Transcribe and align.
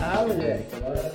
Ah, 0.00 0.24
moleque. 0.26 0.76
Agora, 0.76 1.12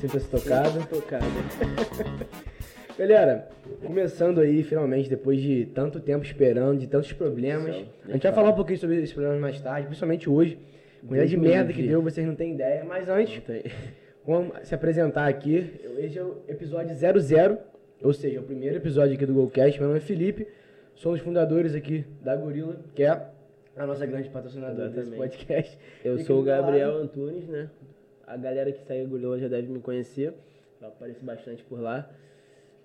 Sinta-se 0.00 0.28
tocado. 0.28 0.86
Tocado. 0.86 1.24
Galera, 2.98 3.48
começando 3.84 4.40
aí, 4.40 4.62
finalmente, 4.62 5.08
depois 5.08 5.40
de 5.40 5.66
tanto 5.66 5.98
tempo 5.98 6.24
esperando, 6.24 6.78
de 6.78 6.86
tantos 6.86 7.12
problemas. 7.12 7.74
A 8.08 8.12
gente 8.12 8.22
vai 8.22 8.32
falar 8.32 8.50
um 8.50 8.54
pouquinho 8.54 8.78
sobre 8.78 8.96
esses 8.96 9.12
problemas 9.12 9.40
mais 9.40 9.60
tarde, 9.60 9.86
principalmente 9.86 10.28
hoje. 10.28 10.58
Quantidade 11.00 11.30
de 11.30 11.36
merda 11.36 11.72
que 11.72 11.82
deu, 11.82 12.02
vocês 12.02 12.26
não 12.26 12.34
têm 12.34 12.54
ideia. 12.54 12.84
Mas 12.84 13.08
antes, 13.08 13.42
vamos 14.26 14.52
se 14.62 14.74
apresentar 14.74 15.26
aqui. 15.26 15.80
Esse 15.98 16.18
é 16.18 16.22
o 16.22 16.42
episódio 16.48 16.94
00, 16.94 17.58
ou 18.04 18.12
seja, 18.12 18.40
o 18.40 18.42
primeiro 18.44 18.76
episódio 18.76 19.14
aqui 19.14 19.26
do 19.26 19.34
Golcast. 19.34 19.78
Meu 19.78 19.88
nome 19.88 19.98
é 20.00 20.02
Felipe, 20.02 20.46
sou 20.94 21.12
um 21.12 21.14
dos 21.14 21.24
fundadores 21.24 21.74
aqui 21.74 22.04
da 22.22 22.36
Gorila, 22.36 22.76
que 22.94 23.02
é 23.02 23.08
a 23.76 23.86
nossa 23.86 24.06
grande 24.06 24.28
patrocinadora 24.28 24.88
desse 24.90 25.10
podcast. 25.16 25.78
Eu 26.04 26.18
sou 26.18 26.40
o 26.40 26.44
Gabriel 26.44 26.90
lado- 26.92 27.02
Antunes, 27.04 27.48
né? 27.48 27.70
A 28.26 28.36
galera 28.36 28.70
que 28.72 28.82
segue 28.84 29.04
o 29.04 29.08
Gorila 29.08 29.38
já 29.38 29.48
deve 29.48 29.68
me 29.72 29.80
conhecer. 29.80 30.32
Eu 30.80 30.88
apareço 30.88 31.24
bastante 31.24 31.64
por 31.64 31.80
lá. 31.80 32.08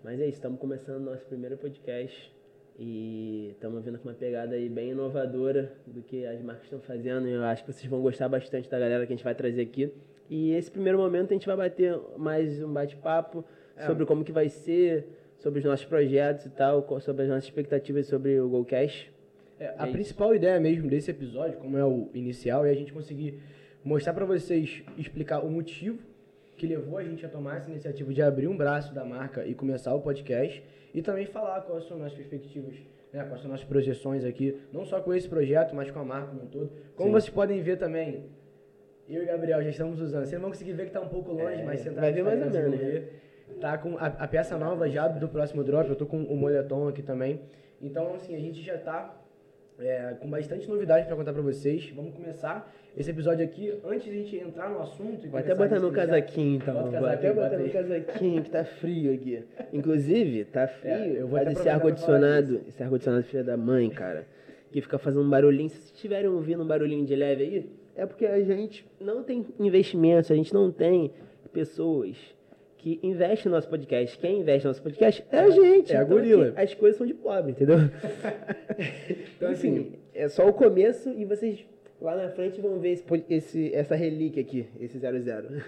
Mas 0.04 0.20
é 0.20 0.24
isso, 0.24 0.38
estamos 0.38 0.60
começando 0.60 1.04
nosso 1.04 1.26
primeiro 1.26 1.58
podcast. 1.58 2.34
E 2.82 3.50
estamos 3.52 3.84
vindo 3.84 4.00
com 4.00 4.08
uma 4.08 4.16
pegada 4.16 4.56
aí 4.56 4.70
bem 4.70 4.92
inovadora 4.92 5.74
do 5.86 6.02
que 6.02 6.26
as 6.26 6.42
marcas 6.42 6.64
estão 6.64 6.80
fazendo. 6.80 7.28
E 7.28 7.32
eu 7.34 7.44
acho 7.44 7.66
que 7.66 7.74
vocês 7.74 7.86
vão 7.90 8.02
gostar 8.02 8.30
bastante 8.30 8.70
da 8.70 8.80
galera 8.80 9.06
que 9.06 9.12
a 9.12 9.16
gente 9.18 9.24
vai 9.24 9.36
trazer 9.36 9.62
aqui. 9.62 9.94
E 10.30 10.54
esse 10.54 10.72
primeiro 10.72 10.98
momento 10.98 11.32
a 11.32 11.34
gente 11.34 11.46
vai 11.46 11.58
bater 11.58 12.00
mais 12.18 12.64
um 12.64 12.72
bate-papo 12.72 13.44
É. 13.80 13.86
sobre 13.86 14.06
como 14.06 14.24
que 14.24 14.32
vai 14.32 14.50
ser, 14.50 15.08
sobre 15.38 15.60
os 15.60 15.66
nossos 15.66 15.86
projetos 15.86 16.46
e 16.46 16.50
tal, 16.50 16.86
sobre 17.00 17.24
as 17.24 17.30
nossas 17.30 17.46
expectativas 17.46 18.08
sobre 18.08 18.40
o 18.40 18.50
Golcast. 18.50 19.12
É, 19.60 19.74
a 19.78 19.88
É 19.88 19.92
principal 19.92 20.36
ideia 20.36 20.60
mesmo 20.60 20.90
desse 20.90 21.12
episódio, 21.12 21.58
como 21.60 21.78
é 21.78 21.86
o 21.86 22.10
inicial, 22.14 22.66
é 22.66 22.70
a 22.72 22.74
gente 22.76 22.94
conseguir 22.94 23.40
mostrar 23.84 24.14
pra 24.14 24.26
vocês, 24.26 24.84
explicar 24.98 25.40
o 25.40 25.50
motivo 25.50 26.00
que 26.58 26.68
levou 26.68 26.98
a 26.98 27.04
gente 27.04 27.26
a 27.26 27.30
tomar 27.30 27.58
essa 27.58 27.70
iniciativa 27.70 28.14
de 28.14 28.22
abrir 28.22 28.48
um 28.48 28.58
braço 28.58 28.94
da 28.94 29.06
marca 29.06 29.46
e 29.46 29.54
começar 29.54 29.94
o 29.94 30.02
podcast 30.02 30.62
e 30.94 31.02
também 31.02 31.26
falar 31.26 31.62
quais 31.62 31.86
são 31.88 32.04
as 32.04 32.14
perspectivas, 32.14 32.76
né, 33.14 33.24
quais 33.24 33.42
são 33.42 33.54
as 33.54 33.64
projeções 33.64 34.26
aqui, 34.26 34.58
não 34.74 34.84
só 34.86 35.00
com 35.00 35.14
esse 35.14 35.28
projeto, 35.30 35.74
mas 35.74 35.90
com 35.90 36.00
a 36.00 36.04
marca 36.04 36.28
como 36.28 36.44
um 36.44 36.48
todo. 36.48 36.72
Como 36.96 37.10
Sim. 37.10 37.14
vocês 37.14 37.30
podem 37.34 37.62
ver 37.62 37.78
também, 37.78 38.26
eu 39.08 39.22
e 39.22 39.24
o 39.24 39.28
Gabriel 39.28 39.64
já 39.64 39.70
estamos 39.70 40.02
usando. 40.02 40.24
Vocês 40.26 40.34
não 40.34 40.42
vão 40.42 40.50
conseguir 40.52 40.74
ver 40.74 40.88
que 40.88 40.92
tá 40.92 41.00
um 41.00 41.08
pouco 41.08 41.32
longe, 41.32 41.62
É, 41.62 41.64
mas 41.64 41.84
tá 41.84 41.92
vai 41.92 42.12
ver 42.12 42.24
mais 42.24 42.42
ou 42.42 42.50
menos, 42.52 43.04
Tá 43.60 43.78
com 43.78 43.98
a, 43.98 44.06
a 44.06 44.28
peça 44.28 44.58
nova 44.58 44.90
já 44.90 45.08
do 45.08 45.28
próximo 45.28 45.64
drop, 45.64 45.90
eu 45.90 45.96
tô 45.96 46.06
com 46.06 46.24
o 46.24 46.36
moletom 46.36 46.88
aqui 46.88 47.02
também. 47.02 47.42
Então, 47.82 48.14
assim, 48.16 48.36
a 48.36 48.40
gente 48.40 48.62
já 48.62 48.78
tá 48.78 49.16
é, 49.80 50.16
com 50.20 50.30
bastante 50.30 50.68
novidade 50.68 51.08
pra 51.08 51.16
contar 51.16 51.34
pra 51.34 51.42
vocês. 51.42 51.90
Vamos 51.96 52.14
começar 52.14 52.72
esse 52.98 53.10
episódio 53.10 53.44
aqui. 53.46 53.74
Antes 53.86 54.04
de 54.04 54.10
a 54.10 54.14
gente 54.14 54.36
entrar 54.38 54.70
no 54.70 54.82
assunto... 54.82 55.26
e 55.26 55.30
Vou 55.30 55.40
até 55.40 55.56
botar 55.56 55.80
meu 55.80 55.92
casaquinho 55.92 56.58
então. 56.58 56.74
Bota 56.74 57.00
Vou 57.00 57.02
casaquinho, 57.02 57.14
até 57.14 57.34
botar 57.34 57.50
bota 57.50 57.64
meu 57.64 57.72
casaquinho 57.72 58.44
que 58.44 58.50
tá 58.50 58.66
frio 58.66 59.14
aqui. 59.14 59.44
Inclusive, 59.72 60.46
tá 60.46 60.68
frio. 60.68 60.94
É, 60.94 61.22
eu 61.22 61.28
vou 61.28 61.40
Faz 61.40 61.58
esse 61.58 61.70
ar-condicionado, 61.70 62.62
esse 62.68 62.84
ar-condicionado 62.84 63.24
filha 63.24 63.44
da 63.44 63.56
mãe, 63.56 63.90
cara, 63.90 64.28
que 64.72 64.82
fica 64.82 64.98
fazendo 64.98 65.24
um 65.24 65.30
barulhinho. 65.30 65.70
Se 65.70 65.78
vocês 65.78 65.94
estiverem 65.94 66.30
ouvindo 66.30 66.64
um 66.64 66.68
barulhinho 66.68 67.06
de 67.06 67.16
leve 67.16 67.44
aí, 67.44 67.70
é 67.96 68.06
porque 68.06 68.26
a 68.26 68.44
gente 68.44 68.86
não 69.00 69.24
tem 69.24 69.46
investimentos, 69.60 70.30
a 70.32 70.36
gente 70.36 70.54
não 70.54 70.72
tem 70.72 71.12
pessoas 71.54 72.18
que 72.80 73.00
investem 73.04 73.50
no 73.52 73.56
nosso 73.58 73.70
podcast. 73.70 74.18
Quem 74.18 74.40
investe 74.40 74.66
no 74.66 74.70
nosso 74.72 74.82
podcast 74.82 75.24
é 75.32 75.38
a 75.40 75.50
gente. 75.52 75.94
é 75.94 75.98
a 75.98 76.04
Então, 76.04 76.16
gorila. 76.18 76.48
aqui, 76.50 76.62
as 76.62 76.74
coisas 76.74 76.98
são 76.98 77.06
de 77.06 77.14
pobre, 77.14 77.52
entendeu? 77.52 77.78
Então, 79.38 79.52
assim, 79.52 79.94
é 80.14 80.28
só 80.28 80.48
o 80.48 80.54
começo 80.54 81.10
e 81.10 81.26
vocês 81.26 81.66
lá 82.02 82.16
na 82.16 82.30
frente 82.30 82.62
vão 82.62 82.80
ver 82.80 82.92
esse, 82.92 83.04
esse- 83.30 83.74
essa 83.74 83.96
relíquia 83.96 84.42
aqui, 84.42 84.68
esse 84.80 84.98
00. 84.98 85.20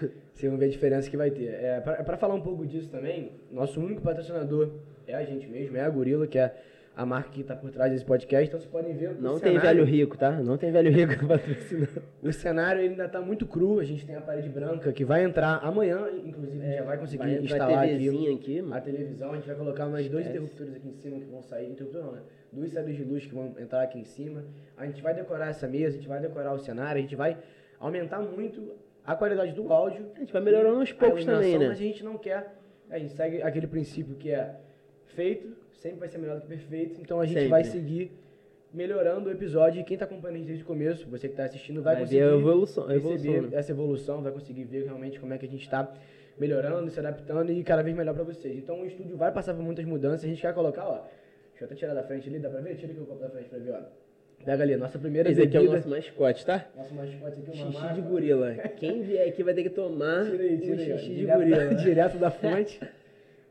Vocês 0.34 0.50
vão 0.50 0.58
ver 0.58 0.66
a 0.66 0.70
diferença 0.70 1.10
que 1.10 1.18
vai 1.18 1.30
ter. 1.30 1.48
É, 1.50 1.80
pra, 1.82 2.04
pra 2.04 2.18
falar 2.18 2.34
um 2.36 2.42
pouco 2.42 2.66
disso 2.66 2.90
também, 2.90 3.32
nosso 3.52 3.80
único 3.82 4.02
patrocinador 4.02 4.70
é 5.06 5.14
a 5.14 5.24
gente 5.24 5.48
mesmo, 5.48 5.76
é 5.78 5.82
a 5.82 5.90
Gorila, 5.90 6.26
que 6.26 6.38
é 6.40 6.54
a 6.96 7.06
marca 7.06 7.30
que 7.30 7.44
tá 7.44 7.56
por 7.56 7.72
trás 7.72 7.92
desse 7.92 8.04
podcast. 8.06 8.48
Então, 8.48 8.60
vocês 8.60 8.70
podem 8.72 8.94
ver 8.96 9.16
Não 9.20 9.40
tem 9.40 9.54
cenário. 9.54 9.62
velho 9.62 9.86
rico, 9.86 10.18
tá? 10.18 10.32
Não 10.32 10.58
tem 10.58 10.72
velho 10.72 10.92
rico 10.92 11.14
patrocinando. 11.26 12.04
O 12.22 12.32
cenário 12.34 12.82
ainda 12.82 13.08
tá 13.08 13.22
muito 13.22 13.48
cru. 13.48 13.80
A 13.80 13.84
gente 13.84 14.06
tem 14.06 14.16
a 14.16 14.22
parede 14.22 14.50
branca 14.50 14.92
que 14.92 15.06
vai 15.06 15.24
entrar 15.24 15.58
amanhã, 15.64 16.08
inclusive 16.24 16.62
a 16.62 16.66
gente 16.66 16.78
já 16.78 16.84
vai 16.84 16.98
conseguir 16.98 17.24
Vai 17.24 17.38
instalar 17.38 17.84
aqui 17.86 17.94
TVzinha 17.94 18.36
aqui, 18.36 18.66
a 18.72 18.82
televisão. 18.82 19.32
A 19.32 19.36
gente 19.36 19.48
vai 19.48 19.56
colocar 19.56 19.86
mais 19.88 20.10
dois 20.10 20.26
Esquece. 20.26 20.44
interruptores 20.44 20.76
aqui 20.76 20.88
em 20.90 20.94
cima 20.94 21.20
que 21.20 21.26
vão 21.26 21.42
sair. 21.42 21.70
Interruptor 21.72 22.04
não, 22.04 22.12
né? 22.12 22.22
Duas 22.52 22.72
saídas 22.72 22.96
de 22.96 23.04
luz 23.04 23.26
que 23.26 23.34
vão 23.34 23.56
entrar 23.58 23.82
aqui 23.84 23.98
em 23.98 24.04
cima. 24.04 24.44
A 24.78 24.86
gente 24.86 25.02
vai 25.02 25.14
decorar 25.14 25.48
essa 25.50 25.68
mesa, 25.68 25.96
a 25.96 26.00
gente 26.00 26.08
vai 26.10 26.20
decorar 26.20 26.54
o 26.54 26.60
cenário, 26.60 27.00
a 27.00 27.02
gente 27.02 27.16
vai 27.16 27.38
aumentar 27.80 28.20
muito 28.20 28.74
a 29.06 29.16
qualidade 29.16 29.54
do 29.54 29.72
áudio. 29.72 30.08
A 30.16 30.20
gente 30.20 30.34
vai 30.34 30.42
melhorando 30.42 30.80
aos 30.82 30.92
a 30.92 30.96
poucos 30.96 31.24
também, 31.24 31.58
né? 31.58 31.70
Mas 31.70 31.78
a 31.80 31.82
gente 31.82 32.04
não 32.04 32.18
quer. 32.18 32.54
A 32.90 33.00
gente 33.00 33.14
segue 33.14 33.42
aquele 33.42 33.66
princípio 33.68 34.16
que 34.16 34.30
é 34.30 34.54
feito, 35.16 35.56
sempre 35.82 36.00
vai 36.00 36.08
ser 36.10 36.18
melhor 36.20 36.36
do 36.38 36.42
que 36.44 36.48
perfeito. 36.48 37.02
Então 37.02 37.20
a 37.20 37.26
gente 37.26 37.36
Sempre. 37.36 37.50
vai 37.50 37.64
seguir 37.64 38.12
melhorando 38.74 39.30
o 39.30 39.32
episódio. 39.32 39.82
E 39.82 39.84
quem 39.84 39.98
tá 39.98 40.06
acompanhando 40.06 40.36
a 40.36 40.38
gente 40.40 40.48
desde 40.48 40.64
o 40.64 40.68
começo, 40.68 41.08
você 41.10 41.28
que 41.28 41.36
tá 41.36 41.46
assistindo, 41.46 41.82
vai, 41.82 41.96
Vai 41.96 42.04
conseguir 42.04 42.20
ver 42.22 42.32
a 42.34 42.38
evolução, 42.38 42.88
a 42.88 42.96
evolução, 42.96 43.42
né? 43.42 43.50
essa 43.54 43.72
evolução, 43.72 44.22
vai 44.22 44.32
conseguir 44.32 44.64
ver 44.64 44.86
realmente 44.86 45.20
como 45.20 45.34
é 45.34 45.38
que 45.38 45.46
a 45.46 45.50
gente 45.50 45.64
está 45.64 45.92
melhorando, 46.40 46.90
se 46.90 47.00
adaptando 47.00 47.52
e 47.52 47.64
cada 47.64 47.82
vez 47.82 47.96
melhor 47.96 48.14
para 48.14 48.24
vocês. 48.24 48.56
Então 48.58 48.82
o 48.82 48.86
estúdio 48.86 49.18
vai 49.18 49.32
passar 49.32 49.54
por 49.54 49.64
muitas 49.64 49.84
mudanças. 49.86 50.24
A 50.26 50.28
gente 50.28 50.42
quer 50.42 50.54
colocar, 50.54 50.86
ó. 50.88 51.02
Deixa 51.50 51.64
eu 51.64 51.66
até 51.66 51.76
tirar 51.76 51.94
da 51.94 52.04
frente 52.04 52.30
ali, 52.30 52.40
dá 52.40 52.50
pra 52.50 52.62
ver? 52.62 52.76
Tira 52.76 52.92
aqui 52.92 53.02
o 53.02 53.06
copo 53.06 53.20
da 53.22 53.30
frente 53.30 53.50
pra 53.50 53.60
ver, 53.60 53.72
ó. 53.74 53.80
Pega 54.44 54.64
ali, 54.64 54.76
nossa 54.76 54.98
primeira 54.98 55.30
Esse 55.30 55.44
aqui 55.44 55.56
é 55.56 55.60
o 55.60 55.64
bebida. 55.64 55.78
nosso 55.78 55.90
mascote, 55.90 56.44
tá? 56.46 56.66
Nosso 56.76 56.96
mascote 56.96 57.34
aqui, 57.40 57.52
uma 57.52 57.54
Xixi 57.72 57.74
marca. 57.80 57.94
de 57.94 58.02
gorila. 58.02 58.54
Quem 58.78 59.04
vier 59.04 59.28
aqui 59.28 59.44
vai 59.44 59.54
ter 59.54 59.62
que 59.64 59.70
tomar 59.70 60.26
Tira 60.26 60.42
aí, 60.44 60.56
um 60.56 60.60
tira 60.60 60.82
aí. 60.82 60.94
ó. 60.94 60.98
xixi 60.98 61.10
de 61.10 61.16
direto, 61.18 61.38
gorila. 61.38 61.76
direto 61.76 62.18
da 62.18 62.32
fonte. 62.32 62.80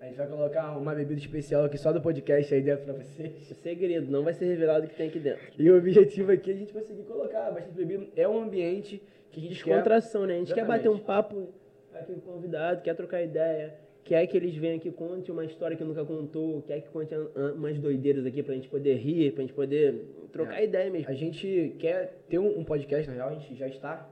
A 0.00 0.06
gente 0.06 0.16
vai 0.16 0.26
colocar 0.28 0.76
uma 0.78 0.94
bebida 0.94 1.20
especial 1.20 1.64
aqui 1.64 1.76
só 1.76 1.92
do 1.92 2.00
podcast 2.00 2.54
aí 2.54 2.62
dentro 2.62 2.84
pra 2.84 2.94
vocês. 2.94 3.50
O 3.50 3.54
segredo, 3.54 4.10
não 4.10 4.24
vai 4.24 4.32
ser 4.32 4.46
revelado 4.46 4.86
o 4.86 4.88
que 4.88 4.94
tem 4.96 5.08
aqui 5.08 5.18
dentro. 5.18 5.42
E 5.58 5.70
o 5.70 5.76
objetivo 5.76 6.32
aqui 6.32 6.50
é 6.50 6.54
a 6.54 6.56
gente 6.56 6.72
conseguir 6.72 7.02
colocar 7.02 7.50
bastante 7.50 7.74
bebida. 7.74 8.06
É 8.16 8.26
um 8.26 8.42
ambiente 8.42 9.02
que 9.30 9.38
a 9.38 9.42
gente 9.42 9.62
quer. 9.62 9.70
Descontração, 9.70 10.24
né? 10.26 10.36
A 10.36 10.38
gente 10.38 10.54
quer 10.54 10.60
Exatamente. 10.62 10.84
bater 10.84 10.88
um 10.88 10.98
papo 11.04 11.48
aqui 11.92 12.14
com 12.14 12.18
o 12.18 12.34
convidado, 12.34 12.80
quer 12.80 12.94
trocar 12.94 13.22
ideia, 13.22 13.74
quer 14.02 14.26
que 14.26 14.36
eles 14.38 14.56
venham 14.56 14.76
aqui 14.78 14.90
conte 14.90 15.30
uma 15.30 15.44
história 15.44 15.76
que 15.76 15.84
nunca 15.84 16.02
contou, 16.02 16.62
quer 16.62 16.80
que 16.80 16.88
conte 16.88 17.14
umas 17.54 17.78
doideiras 17.78 18.24
aqui 18.24 18.42
pra 18.42 18.54
gente 18.54 18.68
poder 18.68 18.94
rir, 18.96 19.32
pra 19.32 19.42
gente 19.42 19.52
poder 19.52 20.06
trocar 20.32 20.62
É. 20.62 20.64
ideia 20.64 20.90
mesmo. 20.90 21.10
A 21.10 21.14
gente 21.14 21.74
quer 21.78 22.14
ter 22.26 22.38
um, 22.38 22.58
um 22.58 22.64
podcast, 22.64 23.06
na 23.06 23.14
real, 23.16 23.28
a 23.28 23.34
gente 23.34 23.54
já 23.54 23.68
está 23.68 24.08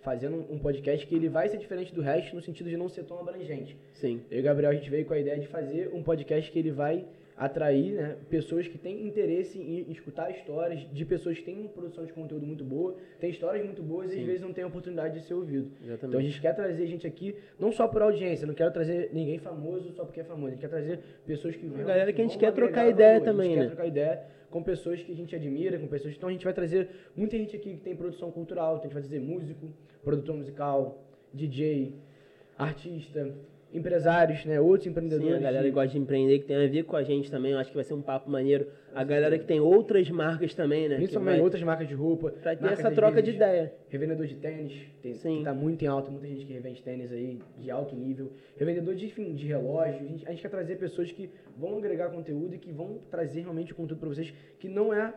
fazendo 0.00 0.46
um 0.50 0.58
podcast 0.58 1.06
que 1.06 1.14
ele 1.14 1.28
vai 1.28 1.48
ser 1.48 1.58
diferente 1.58 1.94
do 1.94 2.00
resto 2.00 2.34
no 2.34 2.42
sentido 2.42 2.70
de 2.70 2.76
não 2.76 2.88
ser 2.88 3.04
tão 3.04 3.18
abrangente. 3.18 3.76
Sim. 3.92 4.20
Eu 4.30 4.38
e 4.38 4.40
o 4.40 4.44
Gabriel, 4.44 4.70
a 4.70 4.74
gente 4.74 4.90
veio 4.90 5.04
com 5.04 5.14
a 5.14 5.18
ideia 5.18 5.38
de 5.38 5.46
fazer 5.46 5.90
um 5.92 6.02
podcast 6.02 6.50
que 6.50 6.58
ele 6.58 6.70
vai 6.70 7.04
atrair 7.38 7.94
né, 7.94 8.16
pessoas 8.28 8.66
que 8.66 8.76
têm 8.76 9.06
interesse 9.06 9.58
em 9.58 9.90
escutar 9.92 10.28
histórias 10.30 10.80
de 10.92 11.04
pessoas 11.04 11.38
que 11.38 11.44
têm 11.44 11.56
uma 11.60 11.68
produção 11.68 12.04
de 12.04 12.12
conteúdo 12.12 12.44
muito 12.44 12.64
boa, 12.64 12.96
têm 13.20 13.30
histórias 13.30 13.64
muito 13.64 13.80
boas 13.80 14.10
e 14.10 14.14
Sim. 14.14 14.20
às 14.20 14.26
vezes 14.26 14.42
não 14.42 14.52
têm 14.52 14.64
a 14.64 14.66
oportunidade 14.66 15.20
de 15.20 15.24
ser 15.24 15.34
ouvido. 15.34 15.70
Exatamente. 15.80 16.06
Então 16.06 16.18
a 16.18 16.22
gente 16.22 16.40
quer 16.40 16.54
trazer 16.54 16.86
gente 16.86 17.06
aqui, 17.06 17.36
não 17.58 17.70
só 17.70 17.86
por 17.86 18.02
audiência, 18.02 18.46
não 18.46 18.54
quero 18.54 18.72
trazer 18.72 19.10
ninguém 19.12 19.38
famoso 19.38 19.92
só 19.92 20.04
porque 20.04 20.20
é 20.20 20.24
famoso, 20.24 20.48
a 20.48 20.50
gente 20.50 20.60
quer 20.60 20.68
trazer 20.68 20.98
pessoas 21.24 21.54
que 21.54 21.62
realmente 21.62 21.86
galera 21.86 22.12
que 22.12 22.20
a 22.20 22.24
gente 22.24 22.38
quer 22.38 22.52
trocar 22.52 22.88
ideia 22.88 23.20
valor, 23.20 23.24
também, 23.24 23.46
A 23.46 23.50
gente 23.50 23.58
né? 23.58 23.64
quer 23.68 23.74
trocar 23.76 23.86
ideia 23.86 24.37
com 24.50 24.62
pessoas 24.62 25.02
que 25.02 25.12
a 25.12 25.14
gente 25.14 25.34
admira, 25.34 25.78
com 25.78 25.86
pessoas. 25.86 26.14
Então 26.14 26.28
a 26.28 26.32
gente 26.32 26.44
vai 26.44 26.54
trazer 26.54 26.88
muita 27.16 27.36
gente 27.36 27.54
aqui 27.54 27.74
que 27.74 27.80
tem 27.80 27.94
produção 27.94 28.30
cultural, 28.30 28.76
então 28.76 28.84
a 28.84 28.84
gente 28.84 28.94
vai 28.94 29.02
trazer 29.02 29.20
músico, 29.20 29.68
produtor 30.02 30.36
musical, 30.36 31.04
DJ, 31.32 31.94
artista, 32.56 33.34
empresários, 33.72 34.44
né? 34.44 34.58
Outros 34.60 34.86
empreendedores. 34.86 35.32
Sim, 35.34 35.38
a 35.38 35.42
galera 35.42 35.64
de- 35.64 35.68
que 35.70 35.74
gosta 35.74 35.90
de 35.90 35.98
empreender, 35.98 36.38
que 36.38 36.46
tem 36.46 36.56
a 36.56 36.66
ver 36.66 36.84
com 36.84 36.96
a 36.96 37.02
gente 37.02 37.30
também, 37.30 37.52
eu 37.52 37.58
acho 37.58 37.70
que 37.70 37.76
vai 37.76 37.84
ser 37.84 37.94
um 37.94 38.00
papo 38.02 38.30
maneiro. 38.30 38.66
A 38.94 39.04
galera 39.04 39.38
que 39.38 39.44
tem 39.44 39.60
outras 39.60 40.08
marcas 40.10 40.54
também, 40.54 40.88
né? 40.88 40.96
Principalmente 40.96 41.34
vai- 41.36 41.44
outras 41.44 41.62
marcas 41.62 41.86
de 41.86 41.94
roupa. 41.94 42.30
Pra 42.30 42.56
ter 42.56 42.66
essa 42.72 42.90
troca 42.90 43.20
de 43.22 43.30
vezes, 43.32 43.36
ideia. 43.36 43.72
Revendedor 43.88 44.26
de 44.26 44.34
tênis, 44.36 44.72
tem, 45.02 45.14
Sim. 45.14 45.38
que 45.38 45.44
tá 45.44 45.52
muito 45.52 45.84
em 45.84 45.86
alta, 45.88 46.10
muita 46.10 46.26
gente 46.26 46.46
que 46.46 46.52
revende 46.52 46.82
tênis 46.82 47.12
aí 47.12 47.38
de 47.58 47.70
alto 47.70 47.94
nível. 47.94 48.32
Revendedor 48.56 48.94
de, 48.94 49.06
enfim, 49.06 49.34
de 49.34 49.46
relógio. 49.46 49.94
A 49.94 49.98
gente, 50.08 50.26
a 50.26 50.30
gente 50.30 50.40
quer 50.42 50.48
trazer 50.48 50.76
pessoas 50.76 51.12
que 51.12 51.30
vão 51.56 51.76
agregar 51.76 52.08
conteúdo 52.10 52.54
e 52.54 52.58
que 52.58 52.72
vão 52.72 52.98
trazer 53.10 53.42
realmente 53.42 53.72
o 53.72 53.74
conteúdo 53.74 54.00
para 54.00 54.08
vocês 54.08 54.32
que 54.58 54.68
não 54.68 54.92
é 54.94 55.12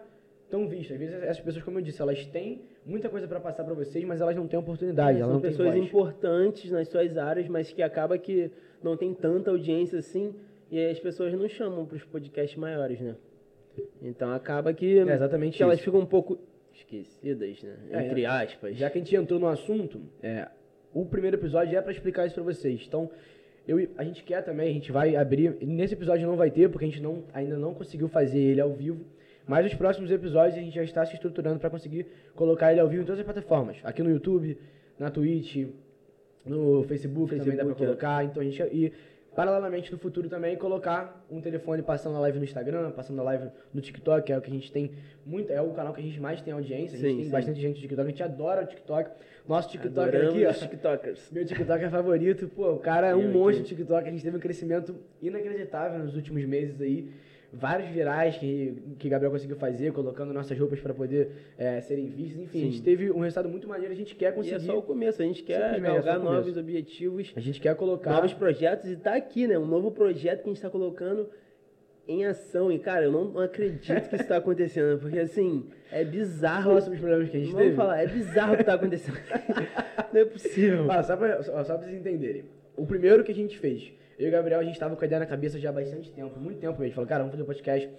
tão 0.49 0.67
visto. 0.67 0.91
Às 0.91 0.99
vezes 0.99 1.15
essas 1.23 1.39
pessoas, 1.39 1.63
como 1.63 1.79
eu 1.79 1.81
disse, 1.81 2.01
elas 2.01 2.25
têm 2.25 2.61
muita 2.85 3.09
coisa 3.09 3.27
para 3.27 3.39
passar 3.39 3.63
para 3.63 3.73
vocês, 3.73 4.03
mas 4.05 4.21
elas 4.21 4.35
não 4.35 4.47
têm 4.47 4.59
oportunidade, 4.59 5.19
elas 5.19 5.31
São 5.31 5.41
pessoas 5.41 5.75
importantes 5.75 6.71
nas 6.71 6.87
suas 6.87 7.17
áreas, 7.17 7.47
mas 7.47 7.71
que 7.71 7.81
acaba 7.81 8.17
que 8.17 8.51
não 8.83 8.97
tem 8.97 9.13
tanta 9.13 9.51
audiência 9.51 9.99
assim, 9.99 10.33
e 10.69 10.77
aí 10.77 10.91
as 10.91 10.99
pessoas 10.99 11.33
não 11.33 11.47
chamam 11.47 11.85
para 11.85 11.97
os 11.97 12.03
podcasts 12.03 12.57
maiores, 12.57 12.99
né? 12.99 13.15
Então 14.01 14.31
acaba 14.33 14.73
que, 14.73 14.99
É 14.99 15.13
exatamente 15.13 15.57
que 15.57 15.63
elas 15.63 15.79
ficam 15.79 15.99
um 15.99 16.05
pouco 16.05 16.37
esquecidas, 16.73 17.61
né? 17.61 17.75
É, 17.91 18.05
Entre 18.05 18.25
aspas. 18.25 18.77
Já 18.77 18.89
que 18.89 18.97
a 18.97 19.01
gente 19.01 19.15
entrou 19.15 19.39
no 19.39 19.47
assunto, 19.47 20.01
é, 20.21 20.47
o 20.93 21.05
primeiro 21.05 21.37
episódio 21.37 21.77
é 21.77 21.81
para 21.81 21.91
explicar 21.91 22.25
isso 22.25 22.35
para 22.35 22.43
vocês. 22.43 22.83
Então, 22.87 23.09
eu, 23.67 23.87
a 23.97 24.03
gente 24.03 24.23
quer 24.23 24.43
também, 24.43 24.69
a 24.69 24.73
gente 24.73 24.91
vai 24.91 25.15
abrir. 25.15 25.55
Nesse 25.61 25.93
episódio 25.93 26.27
não 26.27 26.35
vai 26.35 26.49
ter, 26.49 26.69
porque 26.69 26.85
a 26.85 26.87
gente 26.87 27.01
não, 27.01 27.23
ainda 27.33 27.57
não 27.57 27.73
conseguiu 27.73 28.07
fazer 28.07 28.39
ele 28.39 28.61
ao 28.61 28.73
vivo. 28.73 29.05
Mas 29.47 29.65
os 29.65 29.73
próximos 29.73 30.11
episódios 30.11 30.57
a 30.57 30.61
gente 30.61 30.73
já 30.73 30.83
está 30.83 31.05
se 31.05 31.13
estruturando 31.15 31.59
para 31.59 31.69
conseguir 31.69 32.05
colocar 32.35 32.71
ele 32.71 32.79
ao 32.79 32.87
vivo 32.87 33.03
em 33.03 33.05
todas 33.05 33.19
as 33.19 33.25
plataformas. 33.25 33.77
Aqui 33.83 34.01
no 34.03 34.09
YouTube, 34.09 34.57
na 34.99 35.09
Twitch, 35.09 35.67
no 36.45 36.83
Facebook, 36.83 37.35
também 37.35 37.55
dá 37.55 37.63
Facebook, 37.63 37.83
é. 37.83 37.85
colocar. 37.85 38.23
Então 38.23 38.41
a 38.41 38.45
gente. 38.45 38.61
E 38.73 38.93
paralelamente 39.35 39.91
no 39.91 39.97
futuro 39.97 40.27
também 40.27 40.57
colocar 40.57 41.25
um 41.29 41.39
telefone 41.39 41.81
passando 41.81 42.17
a 42.17 42.19
live 42.19 42.37
no 42.37 42.43
Instagram, 42.43 42.91
passando 42.91 43.19
a 43.21 43.23
live 43.23 43.49
no 43.73 43.79
TikTok, 43.79 44.25
que 44.25 44.33
é 44.33 44.37
o 44.37 44.41
que 44.41 44.49
a 44.49 44.53
gente 44.53 44.71
tem 44.71 44.91
muito. 45.25 45.51
É 45.51 45.61
o 45.61 45.71
canal 45.71 45.93
que 45.93 46.01
a 46.01 46.03
gente 46.03 46.19
mais 46.19 46.41
tem 46.41 46.53
audiência. 46.53 46.97
A 46.97 47.01
gente 47.01 47.11
Sim, 47.11 47.15
tem 47.15 47.25
sim. 47.25 47.31
bastante 47.31 47.61
gente 47.61 47.75
no 47.75 47.81
TikTok, 47.81 48.07
a 48.07 48.09
gente 48.09 48.23
adora 48.23 48.63
o 48.63 48.65
TikTok. 48.65 49.11
Nosso 49.47 49.69
TikTok 49.69 50.15
aqui, 50.15 50.45
ó. 50.45 50.53
TikTokers. 50.53 51.31
Meu 51.31 51.45
TikTok 51.45 51.83
é 51.83 51.89
favorito, 51.89 52.47
pô, 52.49 52.73
o 52.73 52.79
cara 52.79 53.07
é 53.07 53.15
um 53.15 53.31
monstro 53.31 53.63
de 53.63 53.69
TikTok, 53.69 54.07
a 54.07 54.11
gente 54.11 54.23
teve 54.23 54.37
um 54.37 54.39
crescimento 54.39 54.95
inacreditável 55.21 55.99
nos 55.99 56.15
últimos 56.15 56.43
meses 56.45 56.79
aí. 56.81 57.09
Vários 57.53 57.89
virais 57.89 58.37
que, 58.37 58.81
que 58.97 59.09
Gabriel 59.09 59.29
conseguiu 59.31 59.57
fazer, 59.57 59.91
colocando 59.91 60.33
nossas 60.33 60.57
roupas 60.57 60.79
para 60.79 60.93
poder 60.93 61.31
é, 61.57 61.81
serem 61.81 62.07
vistas. 62.07 62.41
Enfim, 62.43 62.59
a 62.61 62.65
gente 62.65 62.77
Sim. 62.77 62.83
teve 62.83 63.11
um 63.11 63.19
resultado 63.19 63.49
muito 63.49 63.67
maneiro, 63.67 63.91
a 63.93 63.97
gente 63.97 64.15
quer 64.15 64.31
E 64.31 64.35
conseguir. 64.35 64.55
é 64.55 64.59
só 64.59 64.77
o 64.77 64.81
começo, 64.81 65.21
a 65.21 65.25
gente 65.25 65.43
quer 65.43 65.75
é 65.75 65.79
galgar 65.79 66.17
começo. 66.19 66.33
novos 66.35 66.55
objetivos, 66.57 67.33
A 67.35 67.41
gente 67.41 67.59
quer 67.59 67.75
colocar. 67.75 68.11
novos 68.13 68.33
projetos 68.33 68.89
e 68.89 68.95
tá 68.95 69.15
aqui, 69.15 69.47
né? 69.47 69.59
Um 69.59 69.65
novo 69.65 69.91
projeto 69.91 70.43
que 70.43 70.49
a 70.49 70.53
gente 70.53 70.61
tá 70.61 70.69
colocando 70.69 71.29
em 72.07 72.25
ação. 72.25 72.71
E, 72.71 72.79
cara, 72.79 73.03
eu 73.05 73.11
não 73.11 73.37
acredito 73.39 74.09
que 74.09 74.15
isso 74.15 74.27
tá 74.27 74.37
acontecendo, 74.37 74.99
porque 74.99 75.19
assim, 75.19 75.65
é 75.91 76.05
bizarro. 76.05 76.79
sobre 76.79 76.95
os 76.95 76.99
problemas 77.01 77.29
que 77.29 77.35
a 77.35 77.39
gente 77.41 77.51
Vamos 77.51 77.65
teve. 77.65 77.75
falar, 77.75 78.01
é 78.01 78.07
bizarro 78.07 78.53
o 78.53 78.57
que 78.57 78.63
tá 78.63 78.75
acontecendo. 78.75 79.17
não 80.13 80.21
é 80.21 80.25
possível. 80.25 80.89
Ah, 80.89 81.03
só, 81.03 81.17
pra, 81.17 81.43
só, 81.43 81.63
só 81.65 81.77
pra 81.77 81.85
vocês 81.85 81.99
entenderem. 81.99 82.45
O 82.77 82.85
primeiro 82.85 83.23
que 83.25 83.31
a 83.33 83.35
gente 83.35 83.59
fez, 83.59 83.91
eu 84.21 84.27
e 84.27 84.29
o 84.29 84.31
Gabriel, 84.31 84.59
a 84.59 84.63
gente 84.63 84.79
tava 84.79 84.95
com 84.95 85.03
a 85.03 85.05
ideia 85.07 85.19
na 85.19 85.25
cabeça 85.25 85.59
já 85.59 85.69
há 85.69 85.71
bastante 85.73 86.11
tempo, 86.11 86.39
muito 86.39 86.59
tempo 86.59 86.79
mesmo. 86.79 86.91
A 86.91 86.95
falou, 86.95 87.07
cara, 87.07 87.19
vamos 87.23 87.31
fazer 87.31 87.43
um 87.43 87.45
podcast. 87.45 87.89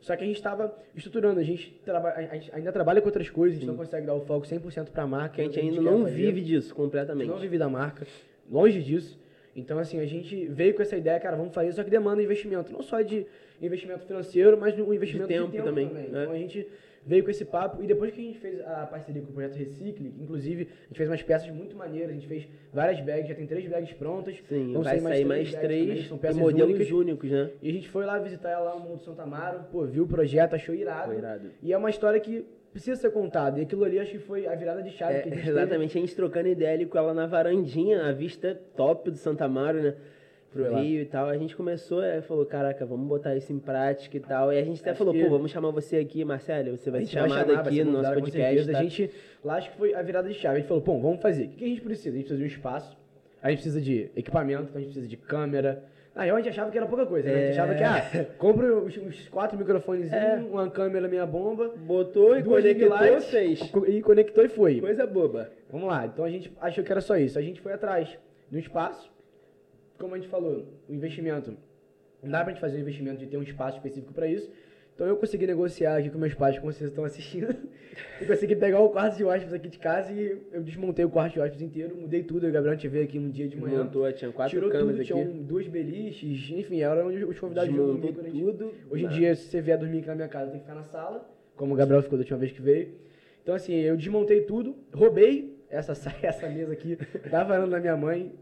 Só 0.00 0.16
que 0.16 0.24
a 0.24 0.26
gente 0.26 0.36
estava 0.36 0.76
estruturando, 0.96 1.38
a 1.38 1.42
gente, 1.44 1.70
traba, 1.84 2.10
a 2.10 2.22
gente 2.34 2.50
ainda 2.54 2.72
trabalha 2.72 3.00
com 3.00 3.06
outras 3.08 3.30
coisas, 3.30 3.58
a 3.58 3.60
gente 3.60 3.68
não 3.68 3.76
consegue 3.76 4.04
dar 4.06 4.14
o 4.14 4.20
foco 4.20 4.46
100% 4.46 4.90
pra 4.90 5.06
marca. 5.06 5.28
Porque 5.42 5.42
a 5.42 5.44
gente 5.44 5.58
ainda 5.78 5.80
não 5.80 6.02
fazer. 6.02 6.14
vive 6.16 6.40
disso 6.40 6.66
A 6.66 6.68
gente 6.70 6.74
completamente. 6.74 7.28
não 7.28 7.38
vive 7.38 7.56
da 7.58 7.68
marca, 7.68 8.04
longe 8.50 8.82
disso. 8.82 9.18
Então, 9.54 9.78
assim, 9.78 10.00
a 10.00 10.06
gente 10.06 10.46
veio 10.46 10.74
com 10.74 10.82
essa 10.82 10.96
ideia, 10.96 11.20
cara, 11.20 11.36
vamos 11.36 11.54
fazer, 11.54 11.72
só 11.72 11.84
que 11.84 11.90
demanda 11.90 12.22
investimento. 12.22 12.72
Não 12.72 12.82
só 12.82 13.00
de 13.02 13.26
investimento 13.60 14.04
financeiro, 14.06 14.58
mas 14.58 14.76
um 14.78 14.92
investimento 14.92 15.28
de 15.28 15.34
tempo 15.34 15.52
tempo, 15.52 15.64
também, 15.64 15.88
também. 15.88 16.08
né? 16.08 16.22
Então, 16.22 16.32
a 16.32 16.38
gente 16.38 16.66
veio 17.06 17.24
com 17.24 17.30
esse 17.30 17.44
papo. 17.44 17.82
E 17.82 17.86
depois 17.86 18.12
que 18.12 18.20
a 18.20 18.24
gente 18.24 18.38
fez 18.38 18.60
a 18.60 18.86
parceria 18.86 19.22
com 19.22 19.30
o 19.30 19.32
Projeto 19.32 19.56
Recicle, 19.56 20.14
inclusive, 20.20 20.68
a 20.84 20.88
gente 20.88 20.96
fez 20.96 21.08
umas 21.08 21.22
peças 21.22 21.50
muito 21.50 21.76
maneiras. 21.76 22.10
A 22.10 22.14
gente 22.14 22.26
fez 22.26 22.48
várias 22.72 23.00
bags, 23.00 23.28
já 23.28 23.34
tem 23.34 23.46
três 23.46 23.68
bags 23.68 23.92
prontas. 23.94 24.36
Sim, 24.48 24.72
Vão 24.72 24.82
vai 24.82 24.98
sair 24.98 25.02
mais 25.02 25.24
bags 25.28 25.54
também, 25.54 25.68
três 25.86 26.06
são 26.08 26.16
e 26.16 26.20
peças 26.20 26.36
modelos 26.36 26.70
únicas. 26.74 26.90
únicos, 26.92 27.30
né? 27.30 27.50
E 27.62 27.70
a 27.70 27.72
gente 27.72 27.88
foi 27.88 28.04
lá 28.04 28.18
visitar 28.18 28.50
ela 28.50 28.72
lá 28.72 28.78
no 28.78 28.88
Monte 28.88 29.04
Santa 29.04 29.22
Amaro, 29.22 29.64
pô, 29.70 29.84
viu 29.84 30.04
o 30.04 30.06
projeto, 30.08 30.54
achou 30.54 30.74
irado. 30.74 31.08
Foi 31.08 31.18
irado. 31.18 31.50
E 31.62 31.72
é 31.72 31.76
uma 31.76 31.90
história 31.90 32.18
que 32.20 32.44
precisa 32.72 32.98
ser 32.98 33.10
contada. 33.10 33.58
E 33.60 33.64
aquilo 33.64 33.84
ali 33.84 33.98
acho 33.98 34.12
que 34.12 34.18
foi 34.18 34.46
a 34.46 34.54
virada 34.54 34.82
de 34.82 34.90
chave 34.90 35.14
É, 35.16 35.20
que 35.22 35.28
a 35.28 35.32
gente 35.32 35.44
teve. 35.44 35.50
exatamente, 35.50 35.98
a 35.98 36.00
gente 36.00 36.16
trocando 36.16 36.48
ideia 36.48 36.72
ali 36.72 36.86
com 36.86 36.96
ela 36.96 37.12
na 37.12 37.26
varandinha, 37.26 38.06
a 38.06 38.12
vista 38.12 38.58
top 38.76 39.10
do 39.10 39.16
Santa 39.18 39.44
Amaro, 39.44 39.82
né? 39.82 39.94
Pro 40.52 40.64
Foi 40.64 40.70
lá. 40.72 40.80
Rio 40.80 41.00
e 41.00 41.04
tal. 41.06 41.28
A 41.28 41.36
gente 41.38 41.56
começou, 41.56 42.02
é, 42.02 42.20
falou, 42.20 42.44
caraca, 42.44 42.84
vamos 42.84 43.08
botar 43.08 43.34
isso 43.34 43.52
em 43.52 43.58
prática 43.58 44.16
e 44.16 44.20
tal. 44.20 44.52
E 44.52 44.58
a 44.58 44.62
gente 44.64 44.80
até 44.82 44.90
Acho 44.90 44.98
falou, 44.98 45.14
que- 45.14 45.24
pô, 45.24 45.30
vamos 45.30 45.50
chamar 45.50 45.70
você 45.70 45.96
aqui, 45.96 46.24
Marcelo, 46.24 46.76
você 46.76 46.90
vai 46.90 47.04
ser 47.06 47.12
chamado 47.12 47.48
chamar, 47.48 47.60
aqui 47.66 47.82
no 47.84 47.92
nosso 47.92 48.12
podcast. 48.14 48.70
tá? 48.70 48.78
A 48.78 48.82
gente, 48.82 49.10
lá 49.42 49.54
acho 49.56 49.70
que 49.70 49.76
foi 49.78 49.94
a 49.94 50.02
virada 50.02 50.28
de 50.28 50.34
chave. 50.34 50.56
A 50.56 50.58
gente 50.58 50.68
falou, 50.68 50.82
pô, 50.82 50.98
vamos 50.98 51.22
fazer. 51.22 51.44
O 51.44 51.48
que 51.48 51.64
a 51.64 51.68
gente 51.68 51.80
precisa? 51.80 52.10
A 52.10 52.18
gente 52.18 52.26
precisa 52.26 52.38
de 52.38 52.44
um 52.44 52.46
espaço, 52.46 52.96
a 53.42 53.48
gente 53.48 53.56
precisa 53.58 53.80
de 53.80 54.10
equipamento, 54.14 54.64
então 54.64 54.76
a 54.76 54.80
gente 54.80 54.88
precisa 54.92 55.08
de 55.08 55.16
câmera. 55.16 55.84
Na 56.14 56.24
real, 56.24 56.36
a 56.36 56.40
gente 56.40 56.50
achava 56.50 56.70
que 56.70 56.76
era 56.76 56.86
pouca 56.86 57.06
coisa, 57.06 57.26
né? 57.26 57.34
A 57.34 57.38
gente 57.46 57.46
É. 57.58 57.60
achava 57.62 57.74
que, 57.74 57.82
ah, 57.84 58.26
compra 58.36 58.76
uns, 58.76 58.98
uns 58.98 59.28
quatro 59.30 59.56
microfones, 59.58 60.10
uma 60.50 60.68
câmera 60.68 61.08
meia 61.08 61.24
bomba, 61.24 61.72
Botou 61.74 62.36
e 62.36 62.42
conectou, 62.42 62.88
lights, 62.90 63.30
fez. 63.30 63.60
e 63.88 64.02
conectou 64.02 64.44
e 64.44 64.48
foi. 64.50 64.78
Coisa 64.80 65.06
boba. 65.06 65.50
Vamos 65.70 65.88
lá, 65.88 66.04
então 66.04 66.26
a 66.26 66.30
gente 66.30 66.52
achou 66.60 66.84
que 66.84 66.92
era 66.92 67.00
só 67.00 67.16
isso. 67.16 67.38
A 67.38 67.42
gente 67.42 67.62
foi 67.62 67.72
atrás 67.72 68.18
do 68.50 68.58
espaço. 68.58 69.10
Como 69.98 70.14
a 70.14 70.18
gente 70.18 70.28
falou, 70.28 70.66
o 70.88 70.94
investimento. 70.94 71.56
Não 72.22 72.30
dá 72.30 72.42
pra 72.44 72.52
gente 72.52 72.60
fazer 72.60 72.78
um 72.78 72.80
investimento 72.80 73.18
de 73.18 73.26
ter 73.26 73.36
um 73.36 73.42
espaço 73.42 73.76
específico 73.78 74.12
pra 74.12 74.26
isso. 74.26 74.50
Então 74.94 75.06
eu 75.06 75.16
consegui 75.16 75.46
negociar 75.46 75.96
aqui 75.96 76.10
com 76.10 76.18
meus 76.18 76.34
pais, 76.34 76.58
como 76.58 76.70
vocês 76.72 76.90
estão 76.90 77.04
assistindo. 77.04 77.46
eu 78.20 78.26
consegui 78.26 78.54
pegar 78.54 78.78
o 78.80 78.90
quarto 78.90 79.16
de 79.16 79.24
hóspedes 79.24 79.52
aqui 79.54 79.68
de 79.68 79.78
casa 79.78 80.12
e 80.12 80.38
eu 80.52 80.62
desmontei 80.62 81.04
o 81.04 81.08
quarto 81.10 81.32
de 81.34 81.40
hóspedes 81.40 81.62
inteiro, 81.62 81.96
mudei 81.96 82.22
tudo. 82.22 82.46
O 82.46 82.52
Gabriel 82.52 82.74
gente 82.74 82.88
veio 82.88 83.04
aqui 83.04 83.18
no 83.18 83.30
dia 83.30 83.48
de 83.48 83.56
manhã. 83.56 83.84
Montou, 83.84 84.12
tinha 84.12 84.30
quatro 84.30 84.54
tirou 84.54 84.70
câmeras 84.70 85.06
tudo, 85.08 85.18
aqui. 85.18 85.30
tinham 85.30 85.42
duas 85.44 85.66
beliches, 85.66 86.50
enfim, 86.50 86.82
era 86.82 87.06
onde 87.06 87.24
os 87.24 87.38
convidados 87.40 87.74
iam 87.74 87.86
Desmontou 87.86 88.12
dormir 88.12 88.14
quando 88.14 88.26
a 88.26 88.30
gente 88.30 88.44
tudo. 88.44 88.72
Hoje 88.90 89.04
em 89.04 89.08
dia, 89.08 89.34
se 89.34 89.44
você 89.48 89.60
vier 89.62 89.78
dormir 89.78 89.98
aqui 89.98 90.08
na 90.08 90.14
minha 90.14 90.28
casa, 90.28 90.50
tem 90.50 90.60
que 90.60 90.66
ficar 90.66 90.76
na 90.76 90.84
sala, 90.84 91.26
como 91.56 91.72
o 91.72 91.76
Gabriel 91.76 92.02
ficou 92.02 92.18
da 92.18 92.22
última 92.22 92.38
vez 92.38 92.52
que 92.52 92.60
veio. 92.60 92.90
Então, 93.42 93.54
assim, 93.54 93.74
eu 93.74 93.96
desmontei 93.96 94.42
tudo, 94.42 94.76
roubei 94.92 95.56
essa, 95.70 95.94
sa- 95.96 96.14
essa 96.22 96.48
mesa 96.48 96.72
aqui 96.74 96.98
da 97.30 97.42
varanda 97.42 97.70
da 97.72 97.80
minha 97.80 97.96
mãe. 97.96 98.32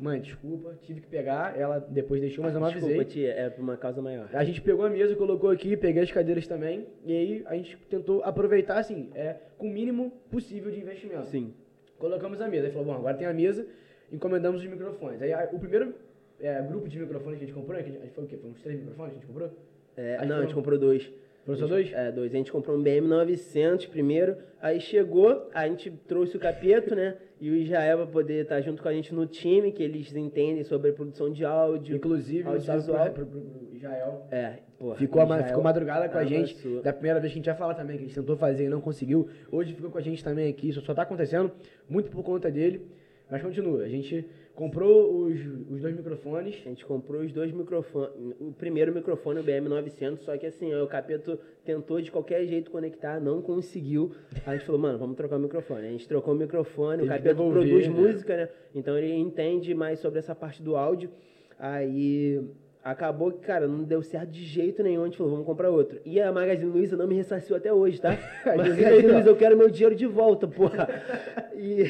Mãe, 0.00 0.20
desculpa, 0.20 0.74
tive 0.82 1.00
que 1.00 1.06
pegar, 1.08 1.58
ela 1.58 1.78
depois 1.80 2.20
deixou, 2.20 2.44
mas 2.44 2.54
eu 2.54 2.60
não 2.60 2.68
Desculpa, 2.68 2.94
avisei. 2.94 3.04
tia, 3.24 3.32
é 3.32 3.50
pra 3.50 3.62
uma 3.62 3.76
causa 3.76 4.00
maior. 4.00 4.28
A 4.32 4.44
gente 4.44 4.60
pegou 4.62 4.84
a 4.86 4.90
mesa, 4.90 5.16
colocou 5.16 5.50
aqui, 5.50 5.76
peguei 5.76 6.02
as 6.02 6.12
cadeiras 6.12 6.46
também, 6.46 6.86
e 7.04 7.12
aí 7.12 7.42
a 7.46 7.54
gente 7.56 7.76
tentou 7.90 8.22
aproveitar, 8.22 8.78
assim, 8.78 9.10
é, 9.14 9.36
com 9.56 9.66
o 9.66 9.70
mínimo 9.70 10.10
possível 10.30 10.70
de 10.70 10.78
investimento. 10.80 11.26
Sim. 11.26 11.52
Colocamos 11.98 12.40
a 12.40 12.46
mesa, 12.48 12.66
aí 12.68 12.72
falou, 12.72 12.86
bom, 12.86 12.94
agora 12.94 13.16
tem 13.16 13.26
a 13.26 13.32
mesa, 13.32 13.66
encomendamos 14.12 14.62
os 14.62 14.68
microfones. 14.68 15.20
Aí 15.20 15.32
a- 15.32 15.48
o 15.52 15.58
primeiro 15.58 15.94
é, 16.40 16.62
grupo 16.62 16.88
de 16.88 16.96
microfones 17.00 17.38
que 17.38 17.44
a 17.44 17.46
gente 17.48 17.56
comprou, 17.56 17.76
que 17.82 17.82
a 17.82 17.92
gente, 17.92 18.10
foi 18.12 18.24
o 18.24 18.26
quê? 18.28 18.36
Foi 18.36 18.50
uns 18.50 18.62
três 18.62 18.78
microfones 18.78 19.12
que 19.14 19.16
a 19.18 19.20
gente 19.20 19.26
comprou? 19.26 19.50
É, 19.96 20.16
Aí 20.20 20.28
não, 20.28 20.36
a 20.36 20.42
gente 20.42 20.54
comprou 20.54 20.78
dois. 20.78 21.10
Só 21.56 21.66
dois? 21.66 21.92
É, 21.92 22.12
dois. 22.12 22.34
A 22.34 22.36
gente 22.36 22.52
comprou 22.52 22.76
um 22.76 22.82
BM900 22.82 23.88
primeiro, 23.88 24.36
aí 24.60 24.80
chegou, 24.80 25.48
a 25.54 25.66
gente 25.66 25.90
trouxe 26.06 26.36
o 26.36 26.40
Capeto, 26.40 26.94
né? 26.94 27.16
E 27.40 27.50
o 27.50 27.54
Israel 27.54 27.98
pra 27.98 28.06
poder 28.06 28.42
estar 28.42 28.60
junto 28.60 28.82
com 28.82 28.88
a 28.88 28.92
gente 28.92 29.14
no 29.14 29.24
time, 29.24 29.70
que 29.70 29.82
eles 29.82 30.14
entendem 30.14 30.64
sobre 30.64 30.92
produção 30.92 31.32
de 31.32 31.44
áudio. 31.44 31.96
Inclusive, 31.96 32.42
salve 32.42 32.58
audiovisual. 32.58 33.10
pro, 33.10 33.26
pro, 33.26 33.40
pro, 33.40 33.76
Israel. 33.76 34.26
É, 34.30 34.58
porra. 34.76 34.96
Ficou, 34.96 35.22
Israel 35.22 35.44
ficou 35.44 35.62
madrugada 35.62 36.08
com 36.08 36.18
a 36.18 36.24
gente. 36.24 36.52
avançou. 36.52 36.82
Da 36.82 36.92
primeira 36.92 37.20
vez 37.20 37.32
que 37.32 37.38
a 37.38 37.40
gente 37.40 37.46
vai 37.46 37.56
falar 37.56 37.74
também, 37.74 37.96
que 37.96 38.02
a 38.02 38.06
gente 38.06 38.14
tentou 38.14 38.36
fazer 38.36 38.64
e 38.64 38.68
não 38.68 38.80
conseguiu. 38.80 39.28
Hoje 39.52 39.72
ficou 39.72 39.90
com 39.90 39.98
a 39.98 40.02
gente 40.02 40.22
também 40.22 40.48
aqui. 40.48 40.68
Isso 40.68 40.80
só 40.80 40.92
tá 40.92 41.02
acontecendo 41.02 41.52
muito 41.88 42.10
por 42.10 42.24
conta 42.24 42.50
dele. 42.50 42.84
Mas 43.30 43.42
continua. 43.42 43.84
A 43.84 43.88
gente 43.88 44.26
comprou 44.54 45.26
os, 45.26 45.38
os 45.70 45.80
dois 45.82 45.87
microfones. 46.18 46.54
A 46.54 46.68
gente 46.68 46.84
comprou 46.84 47.22
os 47.22 47.32
dois 47.32 47.52
microfones. 47.52 48.10
O 48.40 48.52
primeiro 48.52 48.92
microfone, 48.92 49.40
o 49.40 49.44
BM900, 49.44 50.18
só 50.18 50.36
que 50.36 50.46
assim, 50.46 50.74
o 50.74 50.86
Capeto 50.86 51.38
tentou 51.64 52.00
de 52.00 52.10
qualquer 52.10 52.44
jeito 52.46 52.70
conectar, 52.70 53.20
não 53.20 53.40
conseguiu. 53.40 54.12
Aí 54.46 54.54
a 54.54 54.56
gente 54.56 54.66
falou, 54.66 54.80
mano, 54.80 54.98
vamos 54.98 55.16
trocar 55.16 55.36
o 55.36 55.40
microfone. 55.40 55.86
A 55.86 55.90
gente 55.90 56.08
trocou 56.08 56.34
o 56.34 56.36
microfone, 56.36 57.02
Teve 57.02 57.08
o 57.08 57.16
Capeto 57.16 57.36
produz 57.36 57.88
né? 57.88 57.94
música, 57.94 58.36
né? 58.36 58.48
Então 58.74 58.98
ele 58.98 59.14
entende 59.14 59.74
mais 59.74 60.00
sobre 60.00 60.18
essa 60.18 60.34
parte 60.34 60.62
do 60.62 60.76
áudio. 60.76 61.10
Aí 61.58 62.44
acabou 62.90 63.30
que, 63.32 63.40
cara, 63.40 63.66
não 63.66 63.82
deu 63.82 64.02
certo 64.02 64.30
de 64.30 64.44
jeito 64.44 64.82
nenhum. 64.82 65.02
A 65.02 65.04
gente 65.06 65.16
falou, 65.16 65.32
vamos 65.32 65.46
comprar 65.46 65.70
outro. 65.70 66.00
E 66.04 66.20
a 66.20 66.32
Magazine 66.32 66.70
Luiza 66.70 66.96
não 66.96 67.06
me 67.06 67.14
ressarciu 67.14 67.54
até 67.56 67.72
hoje, 67.72 68.00
tá? 68.00 68.16
Magazine 68.46 68.84
aí. 68.84 69.02
Luiza, 69.06 69.28
eu 69.28 69.36
quero 69.36 69.56
meu 69.56 69.70
dinheiro 69.70 69.94
de 69.94 70.06
volta, 70.06 70.46
porra. 70.46 70.88
E 71.60 71.82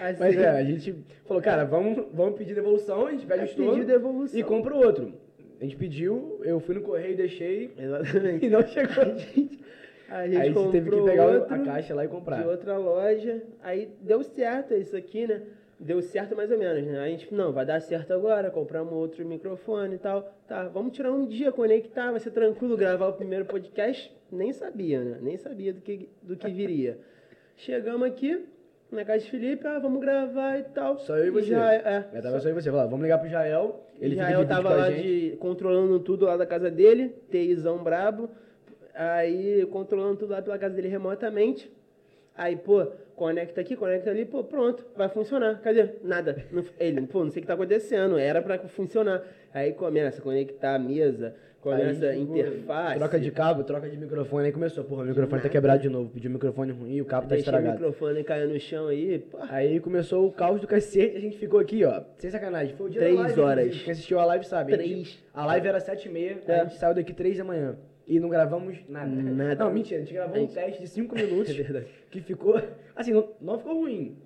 assim, 0.00 0.18
Mas 0.18 0.36
é, 0.36 0.48
a 0.48 0.64
gente 0.64 0.96
falou, 1.24 1.40
cara, 1.40 1.64
vamos, 1.64 2.06
vamos 2.12 2.36
pedir 2.36 2.54
devolução. 2.56 3.06
A 3.06 3.12
gente 3.12 3.24
pede 3.24 3.44
o 3.44 3.46
pediu 3.46 3.64
estouro 3.66 3.84
devolução. 3.84 4.40
e 4.40 4.42
compra 4.42 4.74
o 4.74 4.78
outro. 4.78 5.12
A 5.60 5.64
gente 5.64 5.76
pediu, 5.76 6.40
eu 6.42 6.58
fui 6.58 6.74
no 6.74 6.80
correio, 6.80 7.16
deixei 7.16 7.72
Exatamente. 7.78 8.44
e 8.46 8.50
não 8.50 8.66
chegou. 8.66 9.04
A 9.04 9.14
gente 9.14 9.60
Aí 10.08 10.36
a 10.36 10.44
gente 10.44 10.54
comprou 10.54 10.72
teve 10.72 10.90
que 10.90 11.02
pegar 11.02 11.36
a 11.36 11.58
caixa 11.60 11.94
lá 11.94 12.04
e 12.04 12.08
de 12.08 12.12
comprar. 12.12 12.44
outra 12.46 12.76
loja. 12.76 13.42
Aí 13.62 13.90
deu 14.00 14.24
certo 14.24 14.74
isso 14.74 14.96
aqui, 14.96 15.26
né? 15.26 15.40
Deu 15.82 16.00
certo 16.00 16.36
mais 16.36 16.48
ou 16.52 16.56
menos, 16.56 16.86
né? 16.86 17.00
A 17.00 17.08
gente, 17.08 17.34
não, 17.34 17.52
vai 17.52 17.66
dar 17.66 17.80
certo 17.80 18.12
agora, 18.12 18.52
compramos 18.52 18.92
outro 18.92 19.26
microfone 19.26 19.96
e 19.96 19.98
tal. 19.98 20.32
Tá, 20.46 20.68
vamos 20.68 20.92
tirar 20.92 21.10
um 21.10 21.26
dia, 21.26 21.50
conectar, 21.50 22.12
vai 22.12 22.20
ser 22.20 22.30
tranquilo 22.30 22.76
gravar 22.76 23.08
o 23.08 23.12
primeiro 23.14 23.44
podcast. 23.44 24.14
Nem 24.30 24.52
sabia, 24.52 25.02
né? 25.02 25.18
Nem 25.20 25.36
sabia 25.36 25.72
do 25.72 25.80
que, 25.80 26.08
do 26.22 26.36
que 26.36 26.48
viria. 26.48 26.98
Chegamos 27.56 28.06
aqui, 28.06 28.46
na 28.92 29.04
casa 29.04 29.24
de 29.24 29.30
Felipe, 29.30 29.66
ah, 29.66 29.80
vamos 29.80 30.00
gravar 30.00 30.60
e 30.60 30.62
tal. 30.62 31.00
Só 31.00 31.18
eu 31.18 31.26
e 31.26 31.30
você. 31.30 31.46
Já, 31.46 31.74
é, 31.74 32.08
Eu 32.12 32.22
tava 32.22 32.38
só 32.38 32.46
aí 32.46 32.54
você, 32.54 32.70
falou, 32.70 32.88
vamos 32.88 33.02
ligar 33.02 33.18
pro 33.18 33.28
Jael. 33.28 33.84
Ele 34.00 34.14
vídeo 34.14 34.46
tava 34.46 34.70
lá 34.70 34.88
de, 34.88 35.36
controlando 35.40 35.98
tudo 35.98 36.26
lá 36.26 36.36
da 36.36 36.46
casa 36.46 36.70
dele, 36.70 37.12
TIzão 37.28 37.82
brabo. 37.82 38.30
Aí, 38.94 39.66
controlando 39.66 40.18
tudo 40.18 40.30
lá 40.30 40.42
pela 40.42 40.58
casa 40.58 40.76
dele 40.76 40.86
remotamente. 40.86 41.68
Aí, 42.36 42.56
pô, 42.56 42.86
conecta 43.14 43.60
aqui, 43.60 43.76
conecta 43.76 44.10
ali, 44.10 44.24
pô, 44.24 44.42
pronto, 44.42 44.84
vai 44.96 45.08
funcionar. 45.08 45.60
Cadê? 45.60 45.86
Nada. 46.02 46.44
Não- 46.50 46.64
ele, 46.80 47.02
pô, 47.02 47.24
não 47.24 47.30
sei 47.30 47.40
o 47.40 47.42
que 47.42 47.46
tá 47.46 47.54
acontecendo, 47.54 48.18
era 48.18 48.40
pra 48.40 48.58
funcionar. 48.68 49.22
Aí 49.52 49.72
começa 49.72 50.18
a 50.18 50.22
conectar 50.22 50.74
a 50.74 50.78
mesa, 50.78 51.34
começa 51.60 52.06
a 52.06 52.10
Aí, 52.10 52.20
tipo, 52.20 52.32
interface. 52.38 52.98
Troca 52.98 53.20
de 53.20 53.30
cabo, 53.30 53.64
troca 53.64 53.88
de 53.90 53.98
microfone. 53.98 54.46
Aí 54.46 54.52
começou, 54.52 54.82
porra, 54.82 55.02
o 55.02 55.06
microfone 55.06 55.42
tá 55.42 55.48
quebrado 55.50 55.82
de 55.82 55.90
novo. 55.90 56.08
Pediu 56.08 56.30
um 56.30 56.34
microfone 56.34 56.72
ruim, 56.72 57.00
o 57.02 57.04
cabo 57.04 57.28
tá 57.28 57.34
Deixei 57.34 57.52
o 57.52 57.54
estragado. 57.54 57.74
microfone 57.78 58.24
cair 58.24 58.48
no 58.48 58.58
chão 58.58 58.86
aí, 58.88 59.18
pô. 59.18 59.36
Aí 59.50 59.78
começou 59.78 60.26
o 60.26 60.32
caos 60.32 60.58
do 60.60 60.66
cacete, 60.66 61.14
a 61.14 61.20
gente 61.20 61.36
ficou 61.36 61.60
aqui, 61.60 61.84
ó. 61.84 62.02
Sem 62.16 62.30
sacanagem. 62.30 62.74
Foi 62.76 62.86
o 62.86 62.90
dia 62.90 63.02
Três 63.02 63.16
da 63.16 63.22
live, 63.24 63.40
horas. 63.42 63.82
Quem 63.82 63.92
assistiu 63.92 64.18
a 64.18 64.24
live 64.24 64.46
sabe. 64.46 64.72
A 64.72 64.76
gente- 64.78 64.88
Três. 64.90 65.18
A 65.34 65.44
live 65.46 65.68
era 65.68 65.80
sete 65.80 66.08
e 66.08 66.10
meia, 66.10 66.38
É. 66.48 66.60
a 66.60 66.64
gente 66.64 66.76
saiu 66.78 66.94
daqui 66.94 67.12
três 67.12 67.36
da 67.36 67.44
manhã. 67.44 67.76
E 68.12 68.20
não 68.20 68.28
gravamos 68.28 68.76
nada. 68.90 69.06
Nada. 69.10 69.64
Não, 69.64 69.72
mentira, 69.72 70.02
a 70.02 70.04
gente 70.04 70.12
gravou 70.12 70.36
um 70.36 70.40
Gente. 70.40 70.52
teste 70.54 70.82
de 70.82 70.86
cinco 70.88 71.14
minutos. 71.14 71.48
É 71.58 71.62
verdade. 71.62 71.86
Que 72.10 72.20
ficou. 72.20 72.60
Assim, 72.94 73.12
não, 73.12 73.26
não 73.40 73.56
ficou 73.58 73.74
ruim. 73.74 74.18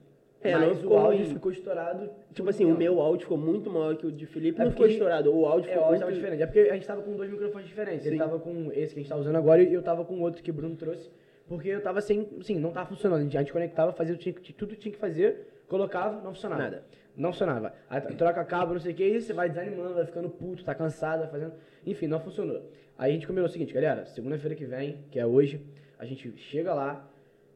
É, 0.42 0.56
mas 0.56 0.84
o 0.84 0.92
áudio 0.94 1.24
ruim. 1.24 1.34
ficou 1.34 1.52
estourado. 1.52 2.10
Tipo 2.34 2.50
assim, 2.50 2.64
o 2.64 2.76
meu 2.76 3.00
áudio 3.00 3.22
ficou 3.22 3.38
muito 3.38 3.70
maior 3.70 3.96
que 3.96 4.04
o 4.06 4.10
de 4.10 4.26
Felipe, 4.26 4.60
É 4.60 4.64
não 4.64 4.72
ficou 4.72 4.88
estourado. 4.88 5.32
O 5.32 5.46
áudio 5.46 5.68
É, 5.70 5.74
ficou 5.74 5.82
o 5.84 5.86
áudio 5.86 6.02
muito... 6.04 6.14
diferente. 6.16 6.42
É 6.42 6.46
porque 6.46 6.58
a 6.68 6.74
gente 6.74 6.84
tava 6.86 7.00
com 7.02 7.12
dois 7.16 7.30
microfones 7.30 7.68
diferentes. 7.68 8.04
Ele 8.06 8.16
Sim. 8.16 8.18
tava 8.18 8.40
com 8.40 8.72
esse 8.72 8.92
que 8.92 8.98
a 9.00 9.02
gente 9.04 9.08
tá 9.08 9.16
usando 9.16 9.36
agora 9.36 9.62
e 9.62 9.72
eu 9.72 9.82
tava 9.82 10.04
com 10.04 10.20
outro 10.20 10.42
que 10.42 10.50
o 10.50 10.54
Bruno 10.54 10.74
trouxe. 10.74 11.08
Porque 11.46 11.68
eu 11.68 11.80
tava 11.80 12.00
sem. 12.00 12.28
Assim, 12.40 12.58
não 12.58 12.72
tava 12.72 12.88
funcionando. 12.88 13.20
A 13.20 13.22
gente, 13.22 13.36
a 13.36 13.40
gente 13.40 13.52
conectava, 13.52 13.92
fazia 13.92 14.16
tinha- 14.16 14.34
tudo 14.58 14.74
que 14.74 14.80
tinha 14.80 14.92
que 14.92 14.98
fazer, 14.98 15.46
colocava, 15.68 16.20
não 16.22 16.34
funcionava. 16.34 16.60
Nada. 16.62 16.82
Não 17.16 17.30
funcionava. 17.30 17.72
Aí 17.88 18.00
troca 18.00 18.44
cabo, 18.44 18.72
não 18.74 18.80
sei 18.80 18.92
o 18.92 18.94
que, 18.96 19.04
e 19.04 19.20
você 19.20 19.32
vai 19.32 19.48
desanimando, 19.48 19.94
vai 19.94 20.04
ficando 20.04 20.28
puto, 20.28 20.64
tá 20.64 20.74
cansado, 20.74 21.20
vai 21.20 21.28
fazendo. 21.30 21.52
Enfim, 21.86 22.08
não 22.08 22.18
funcionou. 22.20 22.62
Aí 22.98 23.10
a 23.10 23.14
gente 23.14 23.26
combinou 23.26 23.46
o 23.48 23.52
seguinte, 23.52 23.72
galera, 23.74 24.06
segunda-feira 24.06 24.54
que 24.54 24.64
vem, 24.64 25.04
que 25.10 25.18
é 25.18 25.26
hoje, 25.26 25.60
a 25.98 26.04
gente 26.04 26.34
chega 26.36 26.72
lá, 26.74 27.08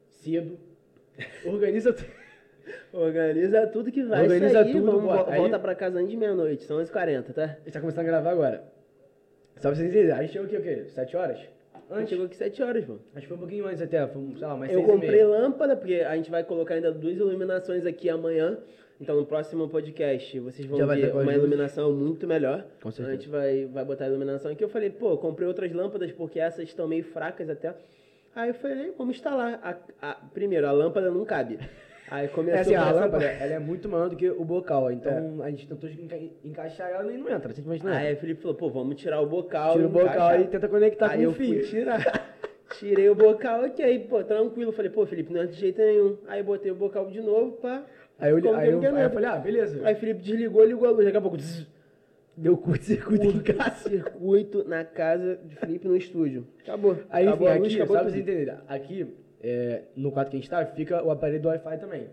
cedo, 0.09 0.57
organiza 1.45 1.93
tudo. 1.93 2.21
Organiza 2.93 3.65
tudo 3.67 3.91
que 3.91 4.03
vai 4.03 4.21
Organiza 4.21 4.61
sair, 4.63 4.71
tudo, 4.71 4.85
vamos, 4.85 5.03
bota. 5.03 5.23
vo- 5.23 5.31
Aí- 5.31 5.39
volta 5.39 5.57
pra 5.59 5.73
casa 5.73 5.97
antes 5.97 6.11
de 6.11 6.17
meia-noite, 6.17 6.63
são 6.63 6.77
11h40, 6.77 7.33
tá? 7.33 7.43
A 7.43 7.47
gente 7.63 7.71
tá 7.73 7.79
começando 7.79 8.01
a 8.05 8.07
gravar 8.07 8.29
agora. 8.31 8.63
Só 9.57 9.69
pra 9.69 9.75
vocês 9.75 9.89
entenderem. 9.89 10.11
Aí 10.15 10.27
chegou 10.27 10.45
aqui 10.45 10.57
o 10.57 10.61
quê? 10.61 10.85
Sete 10.89 11.17
horas? 11.17 11.39
A 11.89 11.99
gente 11.99 12.09
chegou 12.09 12.25
aqui 12.27 12.35
7 12.37 12.63
horas, 12.63 12.85
mano. 12.87 13.01
Acho 13.13 13.21
que 13.23 13.27
foi 13.27 13.35
um 13.35 13.39
pouquinho 13.39 13.65
antes 13.65 13.81
até, 13.81 14.07
foi, 14.07 14.21
sei 14.37 14.47
lá, 14.47 14.55
mais 14.55 14.71
Eu 14.71 14.83
comprei 14.83 15.23
lâmpada, 15.25 15.75
porque 15.75 15.95
a 15.95 16.15
gente 16.15 16.31
vai 16.31 16.41
colocar 16.43 16.75
ainda 16.75 16.89
duas 16.91 17.17
iluminações 17.17 17.85
aqui 17.85 18.09
amanhã. 18.09 18.57
Então 19.01 19.15
no 19.15 19.25
próximo 19.25 19.67
podcast 19.67 20.39
vocês 20.39 20.67
vão 20.67 20.77
Já 20.77 20.85
vai 20.85 20.97
ver 20.97 21.07
ter 21.07 21.11
com 21.11 21.17
as 21.17 21.23
uma 21.23 21.31
luzes. 21.31 21.41
iluminação 21.43 21.91
muito 21.91 22.27
melhor. 22.27 22.63
Com 22.81 22.89
A 22.89 22.91
certeza. 22.91 23.17
gente 23.17 23.27
vai, 23.29 23.65
vai 23.65 23.83
botar 23.83 24.05
a 24.05 24.07
iluminação 24.07 24.51
aqui. 24.51 24.63
Eu 24.63 24.69
falei, 24.69 24.91
pô, 24.91 25.17
comprei 25.17 25.47
outras 25.47 25.71
lâmpadas 25.73 26.11
porque 26.11 26.39
essas 26.39 26.67
estão 26.69 26.87
meio 26.87 27.03
fracas 27.03 27.49
até. 27.49 27.73
Aí 28.35 28.49
eu 28.49 28.53
falei, 28.53 28.93
vamos 28.97 29.15
instalar. 29.17 29.59
A, 29.63 30.09
a- 30.11 30.15
primeiro, 30.33 30.67
a 30.67 30.71
lâmpada 30.71 31.09
não 31.09 31.25
cabe. 31.25 31.57
Aí 32.11 32.27
começou 32.27 32.57
É 32.57 32.61
assim, 32.61 32.75
a 32.75 32.81
essa 32.81 32.91
lâmpada, 32.93 33.25
parte. 33.25 33.41
ela 33.43 33.53
é 33.53 33.59
muito 33.59 33.89
maior 33.89 34.09
do 34.09 34.15
que 34.17 34.29
o 34.29 34.43
bocal, 34.43 34.91
então 34.91 35.41
a 35.41 35.49
gente 35.49 35.65
tentou 35.67 35.89
enca- 35.89 36.19
encaixar 36.43 36.89
ela 36.91 37.11
e 37.11 37.17
não 37.17 37.29
entra, 37.29 37.53
simplesmente 37.53 37.85
não 37.85 37.91
Aí 37.93 38.07
entra. 38.07 38.17
o 38.17 38.19
Felipe 38.19 38.41
falou, 38.41 38.57
pô, 38.57 38.69
vamos 38.69 38.95
tirar 38.97 39.21
o 39.21 39.25
bocal. 39.25 39.73
Tira 39.73 39.87
o 39.87 39.89
bocal 39.89 40.09
encaixar. 40.13 40.41
e 40.41 40.47
tenta 40.47 40.67
conectar 40.67 41.09
Aí 41.11 41.17
com 41.19 41.23
eu 41.23 41.29
o 41.29 41.33
fio. 41.33 41.47
fui 41.59 41.69
tirar. 41.69 42.31
Tirei 42.79 43.09
o 43.09 43.15
bocal 43.15 43.61
aí, 43.63 43.99
pô, 43.99 44.23
tranquilo. 44.23 44.71
Falei, 44.71 44.89
pô, 44.91 45.05
Felipe, 45.05 45.33
não 45.33 45.41
é 45.41 45.45
de 45.45 45.53
jeito 45.53 45.79
nenhum. 45.81 46.17
Aí 46.27 46.41
botei 46.43 46.71
o 46.71 46.75
bocal 46.75 47.09
de 47.09 47.19
novo, 47.21 47.53
pá. 47.57 47.83
Aí 48.21 48.31
eu, 48.31 48.37
ficou 48.37 48.55
aí, 48.55 48.67
eu, 48.67 48.73
não 48.73 48.79
quer 48.79 48.93
aí 48.93 49.03
eu 49.03 49.09
falei, 49.09 49.29
ah, 49.29 49.37
beleza. 49.37 49.81
Aí 49.85 49.93
o 49.93 49.97
Felipe 49.97 50.21
desligou, 50.21 50.63
ligou 50.63 50.87
a 50.87 50.91
luz. 50.91 51.05
Daqui 51.05 51.17
a 51.17 51.21
pouco, 51.21 51.37
zzz, 51.37 51.67
Deu 52.37 52.57
curto-circuito 52.57 53.27
em 53.27 53.39
casa. 53.41 53.89
circuito 53.89 54.63
na 54.67 54.85
casa 54.85 55.37
de 55.43 55.55
Felipe 55.55 55.87
no 55.87 55.97
estúdio. 55.97 56.47
Acabou. 56.61 56.97
Aí, 57.09 57.25
enfim, 57.25 57.29
acabou 57.33 57.47
a 57.49 57.53
luz, 57.55 57.65
aqui, 57.67 57.75
acabou 57.75 57.95
só 57.97 58.01
pra 58.01 58.11
vocês 58.11 58.23
entenderem, 58.23 58.55
aqui, 58.67 59.07
é, 59.43 59.81
no 59.95 60.11
quarto 60.11 60.29
que 60.29 60.37
a 60.37 60.39
gente 60.39 60.49
tá, 60.49 60.65
fica 60.65 61.03
o 61.03 61.11
aparelho 61.11 61.41
do 61.41 61.47
Wi-Fi 61.49 61.77
também. 61.77 62.07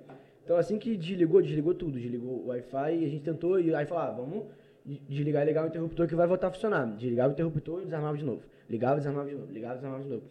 Então 0.44 0.56
assim 0.56 0.78
que 0.78 0.96
desligou, 0.96 1.42
desligou 1.42 1.74
tudo, 1.74 1.92
desligou 1.98 2.42
o 2.44 2.46
Wi-Fi 2.48 2.94
e 2.94 3.04
a 3.04 3.08
gente 3.08 3.22
tentou, 3.22 3.60
e 3.60 3.74
aí 3.74 3.84
falou, 3.84 4.02
ah, 4.02 4.10
vamos 4.10 4.44
de- 4.84 4.98
desligar 5.08 5.42
e 5.42 5.46
ligar 5.46 5.64
o 5.64 5.68
interruptor 5.68 6.08
que 6.08 6.14
vai 6.14 6.26
voltar 6.26 6.46
a 6.48 6.50
funcionar. 6.50 6.86
Desligava 6.96 7.28
o 7.28 7.32
interruptor 7.32 7.82
e 7.82 7.84
desarmava 7.84 8.16
de 8.16 8.24
novo. 8.24 8.42
Ligava 8.68 8.94
e 8.94 8.98
desarmava 8.98 9.28
de 9.28 9.34
novo, 9.34 9.52
ligava 9.52 9.74
e 9.74 9.76
desarmava 9.76 10.02
de 10.02 10.08
novo. 10.08 10.22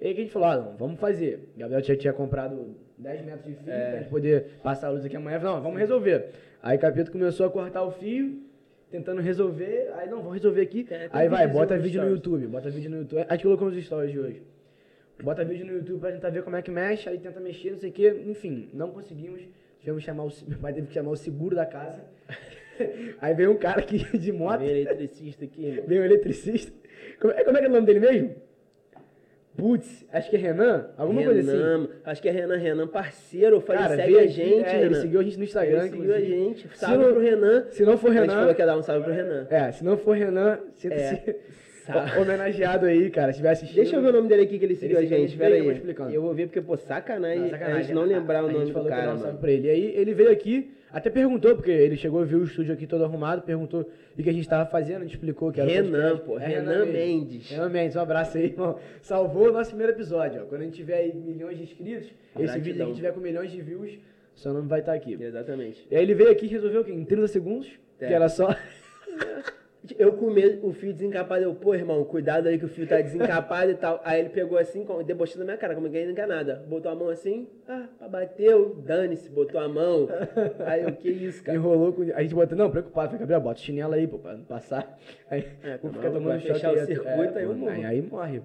E 0.00 0.06
aí 0.06 0.14
que 0.14 0.20
a 0.20 0.24
gente 0.24 0.32
falou, 0.32 0.48
ah, 0.48 0.56
não, 0.56 0.76
vamos 0.76 1.00
fazer. 1.00 1.52
Gabriel 1.56 1.80
tinha, 1.80 1.96
tinha 1.96 2.12
comprado 2.12 2.76
10 3.02 3.24
metros 3.24 3.44
de 3.46 3.54
fio 3.62 3.72
É. 3.72 3.90
pra 3.90 3.98
gente 4.00 4.08
poder 4.10 4.44
passar 4.62 4.88
a 4.88 4.90
luz 4.90 5.04
aqui 5.04 5.16
amanhã. 5.16 5.38
Não, 5.38 5.60
vamos 5.60 5.78
resolver. 5.78 6.26
Aí 6.62 6.76
o 6.76 6.80
capeta 6.80 7.10
começou 7.10 7.46
a 7.46 7.50
cortar 7.50 7.82
o 7.82 7.90
fio, 7.90 8.40
tentando 8.90 9.20
resolver. 9.20 9.90
Aí, 9.94 10.08
não, 10.08 10.18
vamos 10.18 10.34
resolver 10.34 10.60
aqui. 10.60 10.84
Tem 10.84 11.08
aí 11.10 11.28
vai, 11.28 11.46
bota 11.48 11.76
vídeo 11.76 12.00
no 12.00 12.16
stories. 12.16 12.24
YouTube, 12.24 12.46
bota 12.46 12.70
vídeo 12.70 12.90
no 12.90 12.98
YouTube. 12.98 13.26
A 13.28 13.34
gente 13.34 13.42
colocou 13.42 13.70
nos 13.70 13.84
stories 13.84 14.12
de 14.12 14.20
hoje. 14.20 14.42
Bota 15.22 15.44
vídeo 15.44 15.66
no 15.66 15.72
YouTube 15.74 16.00
pra 16.00 16.12
tentar 16.12 16.30
ver 16.30 16.42
como 16.42 16.56
é 16.56 16.62
que 16.62 16.70
mexe, 16.70 17.08
aí 17.08 17.18
tenta 17.18 17.38
mexer, 17.40 17.70
não 17.72 17.78
sei 17.78 17.90
o 17.90 17.92
que. 17.92 18.08
Enfim, 18.26 18.68
não 18.72 18.90
conseguimos. 18.90 19.40
Tivemos 19.80 20.02
que 20.02 20.06
chamar 20.06 20.24
o, 20.24 20.32
meu 20.46 20.58
pai 20.58 20.72
teve 20.72 20.86
que 20.86 20.94
chamar 20.94 21.10
o 21.10 21.16
seguro 21.16 21.56
da 21.56 21.66
casa. 21.66 22.00
aí 23.20 23.34
veio 23.34 23.50
um 23.50 23.56
cara 23.56 23.80
aqui 23.80 23.98
de 24.16 24.32
moto, 24.32 24.60
Vem 24.60 24.68
eletricista 24.68 25.44
aqui, 25.44 25.82
veio 25.86 26.02
um 26.02 26.04
eletricista. 26.04 26.72
Como 27.20 27.32
é, 27.32 27.44
como 27.44 27.56
é 27.56 27.60
que 27.60 27.66
é 27.66 27.68
o 27.68 27.72
nome 27.72 27.86
dele 27.86 28.00
mesmo? 28.00 28.34
Putz, 29.56 30.04
acho 30.10 30.30
que 30.30 30.36
é 30.36 30.38
Renan, 30.38 30.86
alguma 30.96 31.22
coisa 31.22 31.40
assim. 31.40 31.50
Renan, 31.62 31.88
acho 32.06 32.22
que 32.22 32.28
é 32.28 32.32
Renan, 32.32 32.56
Renan, 32.56 32.86
parceiro. 32.88 33.56
Eu 33.56 33.60
falei, 33.60 33.82
Cara, 33.82 33.96
segue 33.96 34.18
a 34.18 34.26
gente, 34.26 34.64
é, 34.64 34.72
Renan. 34.72 34.84
ele 34.86 34.94
seguiu 34.94 35.20
a 35.20 35.22
gente 35.22 35.36
no 35.38 35.44
Instagram, 35.44 35.80
Ele 35.80 35.90
seguiu 35.90 36.14
a 36.14 36.20
gente. 36.20 36.68
Se 36.68 36.78
Salve 36.78 36.96
não- 37.04 37.12
pro 37.12 37.20
Renan. 37.22 37.66
Se 37.70 37.82
não 37.84 37.98
for 37.98 38.10
A 38.10 38.14
gente 38.14 38.20
Renan, 38.22 38.34
falou 38.40 38.54
que 38.54 38.62
ia 38.62 38.66
dar 38.66 38.78
um 38.78 38.82
salve 38.82 39.04
pro 39.04 39.12
Renan. 39.12 39.46
é, 39.50 39.72
se 39.72 39.84
não 39.84 39.96
for 39.98 40.16
Renan, 40.16 40.58
sinta-se 40.76 41.02
É, 41.30 41.36
homenageado 42.20 42.86
aí, 42.86 43.10
cara, 43.10 43.26
se 43.28 43.36
estiver 43.36 43.50
assistindo. 43.50 43.76
Deixa 43.76 43.96
eu 43.96 44.02
ver 44.02 44.08
o 44.08 44.12
nome 44.12 44.28
dele 44.28 44.42
aqui 44.42 44.58
que 44.58 44.64
ele 44.64 44.76
seguiu 44.76 44.98
Ele 44.98 45.06
a 45.06 45.18
gente. 45.18 45.36
Pera 45.36 45.56
eu 45.56 45.68
aí. 45.70 45.76
explicando. 45.76 46.10
Eu 46.10 46.22
vou 46.22 46.34
ver 46.34 46.46
porque, 46.46 46.60
pô, 46.60 46.76
sacanagem, 46.76 47.40
Não, 47.40 47.48
sacanagem. 47.50 47.78
a 47.78 47.82
gente 47.82 47.94
não 47.94 48.04
lembrar 48.04 48.44
o 48.44 48.48
A 48.48 48.52
nome 48.52 48.66
gente 48.66 48.74
do 48.74 48.82
que 48.82 48.88
cara, 48.88 49.14
mano. 49.14 49.38
pra 49.38 49.50
ele. 49.50 49.66
E 49.66 49.70
aí 49.70 49.94
ele 49.96 50.14
veio 50.14 50.30
aqui, 50.30 50.70
até 50.92 51.10
perguntou, 51.10 51.54
porque 51.56 51.70
ele 51.70 51.96
chegou, 51.96 52.24
viu 52.24 52.38
o 52.40 52.44
estúdio 52.44 52.72
aqui 52.72 52.86
todo 52.86 53.04
arrumado, 53.04 53.42
perguntou 53.42 53.88
o 54.16 54.22
que 54.22 54.28
a 54.28 54.32
gente 54.32 54.48
tava 54.48 54.68
fazendo, 54.70 54.98
a 54.98 55.04
gente 55.04 55.14
explicou 55.14 55.50
que 55.50 55.60
era 55.60 55.68
o 55.68 55.72
Renan, 55.72 56.18
pô, 56.18 56.38
É 56.38 56.46
Renan 56.46 56.84
mesmo. 56.84 56.92
Mendes. 56.92 57.50
Renan 57.50 57.68
Mendes, 57.68 57.96
um 57.96 58.00
abraço 58.00 58.36
aí, 58.38 58.44
irmão. 58.44 58.78
Salvou 59.00 59.48
o 59.48 59.52
nosso 59.52 59.70
primeiro 59.70 59.92
episódio, 59.92 60.42
ó. 60.42 60.44
Quando 60.46 60.60
a 60.60 60.64
gente 60.64 60.76
tiver 60.76 60.96
aí 60.98 61.12
milhões 61.14 61.56
de 61.56 61.64
inscritos, 61.64 62.06
esse 62.06 62.14
Gratidão. 62.44 62.62
vídeo 62.62 62.82
aqui 62.84 62.94
tiver 62.94 63.12
com 63.12 63.20
milhões 63.20 63.50
de 63.50 63.60
views, 63.60 63.98
seu 64.36 64.52
nome 64.52 64.68
vai 64.68 64.80
estar 64.80 64.92
aqui. 64.92 65.16
Exatamente. 65.20 65.86
E 65.90 65.96
aí 65.96 66.02
ele 66.02 66.14
veio 66.14 66.30
aqui 66.30 66.46
e 66.46 66.48
resolveu 66.48 66.82
o 66.82 66.84
quê? 66.84 66.92
Em 66.92 67.04
30 67.04 67.26
segundos, 67.28 67.68
É. 68.00 68.06
que 68.08 68.12
era 68.14 68.28
só... 68.28 68.48
Eu 69.98 70.12
com 70.12 70.30
medo, 70.30 70.64
o 70.64 70.72
fio 70.72 70.92
desencapado, 70.92 71.42
eu, 71.42 71.54
pô, 71.56 71.74
irmão, 71.74 72.04
cuidado 72.04 72.46
aí 72.46 72.56
que 72.56 72.64
o 72.64 72.68
fio 72.68 72.86
tá 72.86 73.00
desencapado 73.00 73.68
e 73.72 73.74
tal. 73.74 74.00
Aí 74.04 74.20
ele 74.20 74.28
pegou 74.28 74.56
assim, 74.56 74.86
debochando 75.04 75.40
na 75.40 75.44
minha 75.46 75.56
cara, 75.56 75.74
como 75.74 75.88
não 75.88 76.14
quer 76.14 76.28
nada. 76.28 76.64
Botou 76.68 76.92
a 76.92 76.94
mão 76.94 77.08
assim, 77.08 77.48
ah, 77.66 77.88
bateu, 78.08 78.76
dane-se, 78.76 79.28
botou 79.28 79.60
a 79.60 79.68
mão. 79.68 80.08
Aí 80.64 80.84
eu, 80.84 80.92
que 80.92 81.10
isso, 81.10 81.42
cara. 81.42 81.58
Enrolou 81.58 81.92
com. 81.92 82.02
A 82.14 82.22
gente 82.22 82.32
botou, 82.32 82.56
não, 82.56 82.70
preocupado, 82.70 83.08
falei, 83.08 83.20
Gabriel, 83.20 83.40
bota 83.40 83.60
o 83.60 83.62
chinelo 83.62 83.94
aí, 83.94 84.06
pô, 84.06 84.20
pra 84.20 84.36
não 84.36 84.44
passar. 84.44 84.98
Aí, 85.28 85.48
É, 85.64 85.76
tá 85.76 85.88
maluco, 85.88 86.12
tomando 86.12 86.40
choque 86.40 86.52
fechar 86.52 86.72
o 86.72 86.78
aí, 86.78 86.86
circuito, 86.86 87.38
aí 87.38 87.44
eu 87.44 87.54
morro. 87.54 87.72
Aí, 87.72 87.84
aí 87.84 88.02
morre. 88.02 88.42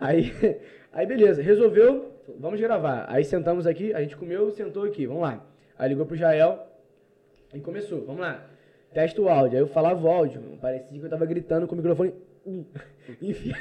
Aí, 0.00 0.32
aí 0.90 1.06
beleza, 1.06 1.42
resolveu, 1.42 2.12
vamos 2.38 2.58
gravar. 2.58 3.04
Aí 3.10 3.24
sentamos 3.24 3.66
aqui, 3.66 3.92
a 3.92 4.00
gente 4.00 4.16
comeu, 4.16 4.50
sentou 4.50 4.84
aqui, 4.84 5.06
vamos 5.06 5.22
lá. 5.22 5.46
Aí 5.78 5.90
ligou 5.90 6.06
pro 6.06 6.16
Jael 6.16 6.66
e 7.52 7.60
começou, 7.60 8.06
vamos 8.06 8.22
lá. 8.22 8.55
Testa 8.96 9.20
o 9.20 9.28
áudio. 9.28 9.58
Aí 9.58 9.62
eu 9.62 9.68
falava 9.68 10.02
o 10.06 10.10
áudio, 10.10 10.40
mano, 10.40 10.56
parecia 10.56 10.98
que 10.98 11.04
eu 11.04 11.10
tava 11.10 11.26
gritando 11.26 11.66
com 11.66 11.74
o 11.74 11.76
microfone 11.76 12.14
enfiar, 13.20 13.58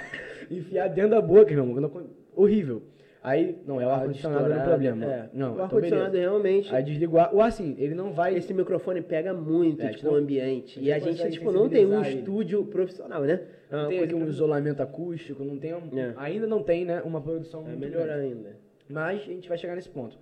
enfiar 0.50 0.88
dentro 0.88 1.12
da 1.12 1.22
boca, 1.22 1.54
meu 1.54 1.66
irmão. 1.76 2.04
Horrível. 2.34 2.82
Aí, 3.22 3.58
não, 3.68 3.82
é 3.82 3.86
o 3.86 3.90
ar-condicionado 3.90 4.44
Estourado, 4.44 4.70
problema. 4.70 5.06
É. 5.06 5.30
Não, 5.34 5.50
o 5.50 5.54
então 5.56 5.66
ar-condicionado 5.66 6.16
realmente. 6.16 6.74
Aí 6.74 6.84
desligou. 6.84 7.20
a- 7.20 7.32
O 7.34 7.42
assim, 7.42 7.76
ele 7.80 7.96
não 7.96 8.14
vai. 8.14 8.34
Esse 8.36 8.54
microfone 8.54 9.02
pega 9.02 9.34
muito, 9.34 9.82
É, 9.82 9.90
tipo, 9.90 10.10
o 10.10 10.16
ambiente. 10.16 10.80
E 10.80 10.90
a 10.94 11.00
gente, 11.00 11.30
tipo, 11.32 11.52
não 11.52 11.68
tem 11.68 11.86
um 11.86 12.02
ele. 12.06 12.20
estúdio 12.20 12.64
profissional, 12.66 13.24
né? 13.24 13.42
É 13.70 13.76
Não 13.76 13.90
tem 13.90 14.00
aqui 14.04 14.14
um 14.16 14.20
pra- 14.20 14.28
isolamento 14.30 14.82
acústico, 14.84 15.44
não 15.44 15.58
tem 15.58 15.74
um- 15.74 16.00
É. 16.00 16.14
ainda 16.18 16.48
não 16.48 16.62
tem, 16.64 16.86
né, 16.86 17.02
uma 17.04 17.20
produção 17.20 17.64
melhorar 17.64 18.06
grande. 18.20 18.28
ainda. 18.36 18.50
Mas 18.88 19.22
a 19.22 19.26
gente 19.26 19.50
vai 19.50 19.58
chegar 19.58 19.76
nesse 19.76 19.90
ponto. 19.90 20.18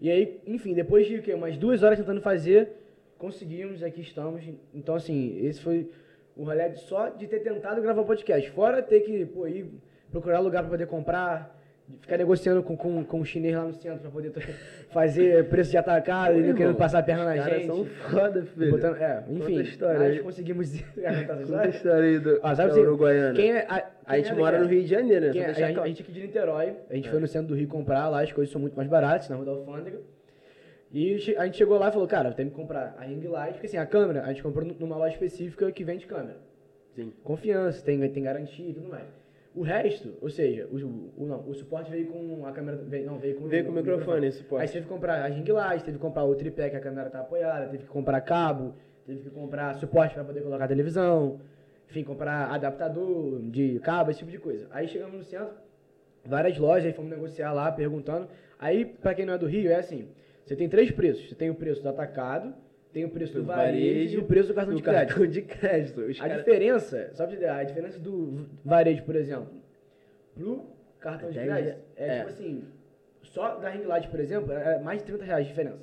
E 0.00 0.08
aí, 0.10 0.40
enfim, 0.46 0.72
depois 0.72 1.06
de 1.06 1.16
o 1.16 1.22
quê? 1.22 1.34
umas 1.34 1.56
duas 1.58 1.82
horas 1.82 1.98
tentando 1.98 2.20
fazer, 2.22 2.68
conseguimos, 3.24 3.82
aqui 3.82 4.00
estamos. 4.02 4.42
Então, 4.74 4.94
assim, 4.94 5.38
esse 5.44 5.60
foi 5.60 5.90
o 6.36 6.44
rolê 6.44 6.68
de 6.68 6.80
só 6.80 7.08
de 7.08 7.26
ter 7.26 7.40
tentado 7.40 7.80
gravar 7.80 8.02
o 8.02 8.04
podcast. 8.06 8.50
Fora 8.50 8.82
ter 8.82 9.00
que, 9.00 9.24
pô, 9.26 9.46
ir 9.46 9.66
procurar 10.10 10.40
lugar 10.40 10.62
para 10.62 10.70
poder 10.70 10.86
comprar, 10.86 11.58
ficar 12.00 12.16
negociando 12.18 12.62
com, 12.62 12.76
com, 12.76 13.04
com 13.04 13.20
o 13.20 13.24
chinês 13.24 13.54
lá 13.56 13.64
no 13.64 13.72
centro 13.74 14.00
para 14.00 14.10
poder 14.10 14.30
fazer 14.90 15.48
preço 15.48 15.70
de 15.70 15.76
atacado, 15.76 16.34
ele 16.36 16.54
querendo 16.54 16.76
passar 16.76 16.98
a 17.00 17.02
perna 17.02 17.24
na 17.24 17.36
gente. 17.36 17.66
são 17.66 17.84
foda, 17.84 18.42
filho. 18.44 18.70
Botando- 18.70 18.96
é, 18.96 19.24
enfim, 19.30 19.58
a 19.58 19.62
história 19.62 19.98
nós 19.98 20.08
aí. 20.12 20.18
conseguimos 20.20 20.70
contar 20.94 21.10
essa 21.12 21.36
Conta 21.46 21.60
a 21.62 21.68
história. 21.68 22.04
aí 22.08 22.18
do, 22.18 22.40
Ah, 22.42 22.54
sabe 22.54 22.68
da 22.68 22.74
assim, 22.74 22.80
Uruguaiana. 22.86 23.34
Quem 23.34 23.52
é, 23.52 23.66
a, 23.68 23.76
A 23.76 24.14
quem 24.14 24.24
gente 24.24 24.32
é 24.32 24.36
mora 24.36 24.58
no 24.60 24.66
Rio 24.66 24.82
de 24.82 24.86
Janeiro, 24.88 25.26
né? 25.32 25.38
É- 25.38 25.46
a, 25.46 25.82
a 25.82 25.86
gente 25.88 26.02
aqui 26.02 26.12
de 26.12 26.20
Niterói, 26.20 26.76
a 26.88 26.92
É. 26.92 26.96
gente 26.96 27.10
foi 27.10 27.18
no 27.20 27.26
centro 27.26 27.48
do 27.48 27.54
Rio 27.54 27.68
comprar, 27.68 28.08
lá 28.08 28.22
as 28.22 28.32
coisas 28.32 28.52
são 28.52 28.60
muito 28.60 28.76
mais 28.76 28.88
baratas, 28.88 29.28
na 29.28 29.36
Rua 29.36 29.44
da 29.46 29.50
Alfândega. 29.52 29.98
E 30.94 31.34
a 31.36 31.44
gente 31.44 31.56
chegou 31.56 31.76
lá 31.76 31.88
e 31.88 31.92
falou, 31.92 32.06
cara, 32.06 32.30
tem 32.30 32.48
que 32.48 32.54
comprar 32.54 32.94
a 32.96 33.02
ring 33.02 33.26
light, 33.26 33.54
porque 33.54 33.66
assim, 33.66 33.76
a 33.76 33.84
câmera, 33.84 34.22
a 34.22 34.28
gente 34.28 34.44
comprou 34.44 34.64
numa 34.78 34.96
loja 34.96 35.14
específica 35.14 35.72
que 35.72 35.82
vende 35.82 36.06
câmera. 36.06 36.38
Sim. 36.94 37.12
Confiança, 37.24 37.84
tem, 37.84 38.08
tem 38.10 38.22
garantia 38.22 38.70
e 38.70 38.72
tudo 38.72 38.88
mais. 38.88 39.04
O 39.56 39.62
resto, 39.62 40.14
ou 40.22 40.30
seja, 40.30 40.68
o, 40.70 40.76
o, 41.16 41.26
não, 41.26 41.48
o 41.48 41.52
suporte 41.52 41.90
veio 41.90 42.06
com 42.06 42.46
a 42.46 42.52
câmera. 42.52 42.76
Veio, 42.76 43.06
não, 43.06 43.18
veio 43.18 43.34
com, 43.34 43.48
Veio 43.48 43.64
com 43.64 43.72
o 43.72 43.74
microfone, 43.74 44.28
esse 44.28 44.38
Aí 44.38 44.42
suporte. 44.44 44.66
você 44.68 44.72
teve 44.74 44.86
que 44.86 44.92
comprar 44.92 45.24
a 45.24 45.26
ring 45.26 45.44
light, 45.50 45.84
teve 45.84 45.96
que 45.98 46.02
comprar 46.02 46.24
o 46.24 46.34
tripé 46.36 46.70
que 46.70 46.76
a 46.76 46.80
câmera 46.80 47.10
tá 47.10 47.20
apoiada, 47.20 47.66
teve 47.66 47.82
que 47.82 47.90
comprar 47.90 48.20
cabo, 48.20 48.74
teve 49.04 49.20
que 49.22 49.30
comprar 49.30 49.74
suporte 49.74 50.14
para 50.14 50.22
poder 50.22 50.42
colocar 50.42 50.64
a 50.64 50.68
televisão, 50.68 51.40
enfim, 51.90 52.04
comprar 52.04 52.52
adaptador 52.52 53.42
de 53.42 53.80
cabo, 53.80 54.12
esse 54.12 54.20
tipo 54.20 54.30
de 54.30 54.38
coisa. 54.38 54.68
Aí 54.70 54.86
chegamos 54.86 55.16
no 55.16 55.24
centro, 55.24 55.54
várias 56.24 56.56
lojas, 56.56 56.86
aí 56.86 56.92
fomos 56.92 57.10
negociar 57.10 57.52
lá, 57.52 57.72
perguntando. 57.72 58.28
Aí, 58.60 58.84
para 58.84 59.12
quem 59.12 59.26
não 59.26 59.34
é 59.34 59.38
do 59.38 59.46
Rio, 59.46 59.72
é 59.72 59.76
assim: 59.76 60.08
você 60.44 60.54
tem 60.56 60.68
três 60.68 60.90
preços. 60.90 61.28
Você 61.28 61.34
tem 61.34 61.50
o 61.50 61.54
preço 61.54 61.82
do 61.82 61.88
atacado, 61.88 62.54
tem 62.92 63.04
o 63.04 63.08
preço 63.10 63.32
do, 63.32 63.40
Do 63.40 63.46
varejo, 63.46 63.72
varejo 63.86 64.14
e 64.14 64.18
o 64.20 64.24
preço 64.24 64.48
do 64.48 64.54
cartão 64.54 64.74
do 64.74 64.76
de 64.76 64.82
crédito. 64.82 65.08
cartão 65.08 65.26
de 65.26 65.42
crédito. 65.42 66.00
Os 66.02 66.20
A 66.20 66.28
cara- 66.28 66.38
diferença, 66.38 67.10
só 67.12 67.24
pra 67.24 67.32
te 67.32 67.34
dizer, 67.38 67.48
a 67.50 67.64
diferença 67.64 67.98
do 67.98 68.46
varejo, 68.64 69.02
por 69.04 69.16
exemplo, 69.16 69.48
pro 70.34 70.64
cartão 71.00 71.28
de 71.30 71.34
Dez 71.38 71.48
crédito, 71.48 71.78
é, 71.96 72.06
é. 72.06 72.16
tipo 72.18 72.28
assim, 72.28 72.64
só 73.22 73.56
da 73.56 73.68
ring 73.70 73.84
light, 73.84 74.08
por 74.08 74.20
exemplo, 74.20 74.52
é 74.52 74.78
mais 74.78 75.00
de 75.00 75.06
30 75.06 75.24
reais 75.24 75.44
de 75.44 75.50
diferença. 75.50 75.78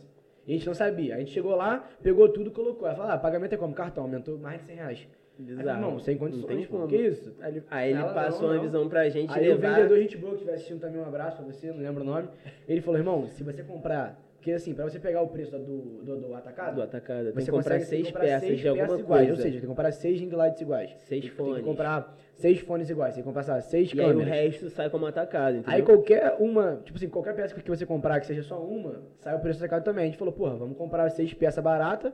E 0.47 0.51
a 0.53 0.55
gente 0.55 0.65
não 0.67 0.73
sabia. 0.73 1.15
A 1.15 1.19
gente 1.19 1.31
chegou 1.31 1.55
lá, 1.55 1.87
pegou 2.01 2.27
tudo, 2.29 2.49
colocou. 2.49 2.87
Ela 2.87 2.95
falou, 2.95 3.11
ah, 3.11 3.17
pagamento 3.17 3.53
é 3.53 3.57
como? 3.57 3.73
Cartão, 3.75 4.03
aumentou 4.05 4.37
mais 4.39 4.59
de 4.59 4.65
100 4.67 4.75
reais. 4.75 5.07
Aí, 5.39 5.45
Bizarro. 5.45 5.81
não, 5.81 5.99
sem 5.99 6.15
Não 6.15 6.19
condições, 6.19 6.67
como. 6.67 6.87
que 6.87 6.95
isso? 6.95 7.33
Aí 7.39 7.51
ele, 7.51 7.63
Aí 7.69 7.91
ele 7.91 8.03
passou 8.03 8.41
não, 8.43 8.47
uma 8.49 8.55
não. 8.55 8.61
visão 8.63 8.89
pra 8.89 9.07
gente 9.09 9.31
Aí 9.37 9.47
o 9.49 9.53
levar. 9.53 9.75
vendedor, 9.75 9.97
gente 9.99 10.17
boa, 10.17 10.31
que 10.33 10.37
estiver 10.39 10.53
assistindo 10.55 10.79
também, 10.79 10.99
um 10.99 11.05
abraço 11.05 11.37
pra 11.37 11.45
você, 11.45 11.67
não 11.71 11.77
lembro 11.79 12.01
o 12.03 12.05
nome. 12.05 12.27
Ele 12.67 12.81
falou, 12.81 12.99
irmão, 12.99 13.27
se 13.29 13.43
você 13.43 13.63
comprar, 13.63 14.19
porque 14.41 14.53
assim, 14.53 14.73
pra 14.73 14.83
você 14.85 14.97
pegar 14.99 15.21
o 15.21 15.27
preço 15.27 15.51
do, 15.51 16.01
do, 16.03 16.17
do 16.19 16.33
atacado, 16.33 16.73
do 16.77 16.81
atacado. 16.81 17.25
Tem 17.25 17.33
você 17.33 17.45
que 17.45 17.51
comprar 17.51 17.75
consegue 17.75 17.85
seis 17.85 18.07
comprar 18.07 18.21
peças 18.21 18.39
seis 18.41 18.59
de 18.59 18.67
alguma 18.67 18.87
peças 18.87 19.05
coisa. 19.05 19.21
iguais, 19.23 19.29
ou 19.29 19.35
seja, 19.35 19.51
tem 19.51 19.61
que 19.61 19.67
comprar 19.67 19.91
seis 19.91 20.19
ring 20.19 20.29
lights 20.31 20.61
iguais. 20.61 20.89
Seis 20.97 21.21
tem, 21.21 21.29
que- 21.29 21.35
Tem 21.37 21.45
fones. 21.45 21.57
que 21.59 21.63
comprar 21.63 22.17
seis 22.33 22.59
fones 22.61 22.89
iguais, 22.89 23.13
tem 23.13 23.21
que 23.23 23.27
comprar 23.27 23.43
sabe, 23.43 23.61
seis 23.65 23.93
E 23.93 23.99
aí 24.01 24.05
o 24.05 24.09
câmeras. 24.09 24.33
resto 24.33 24.69
sai 24.71 24.89
como 24.89 25.05
atacado, 25.05 25.57
entendeu? 25.57 25.71
Aí 25.75 25.83
qualquer 25.83 26.35
uma, 26.39 26.81
tipo 26.83 26.97
assim, 26.97 27.07
qualquer 27.07 27.35
peça 27.35 27.53
que 27.53 27.69
você 27.69 27.85
comprar 27.85 28.19
que 28.19 28.25
seja 28.25 28.41
só 28.41 28.59
uma, 28.59 29.03
sai 29.19 29.35
o 29.35 29.39
preço 29.39 29.59
atacado 29.59 29.83
também. 29.83 30.05
A 30.05 30.07
gente 30.07 30.17
falou, 30.17 30.33
porra, 30.33 30.55
vamos 30.55 30.75
comprar 30.75 31.07
seis 31.11 31.31
peças 31.35 31.63
baratas 31.63 32.11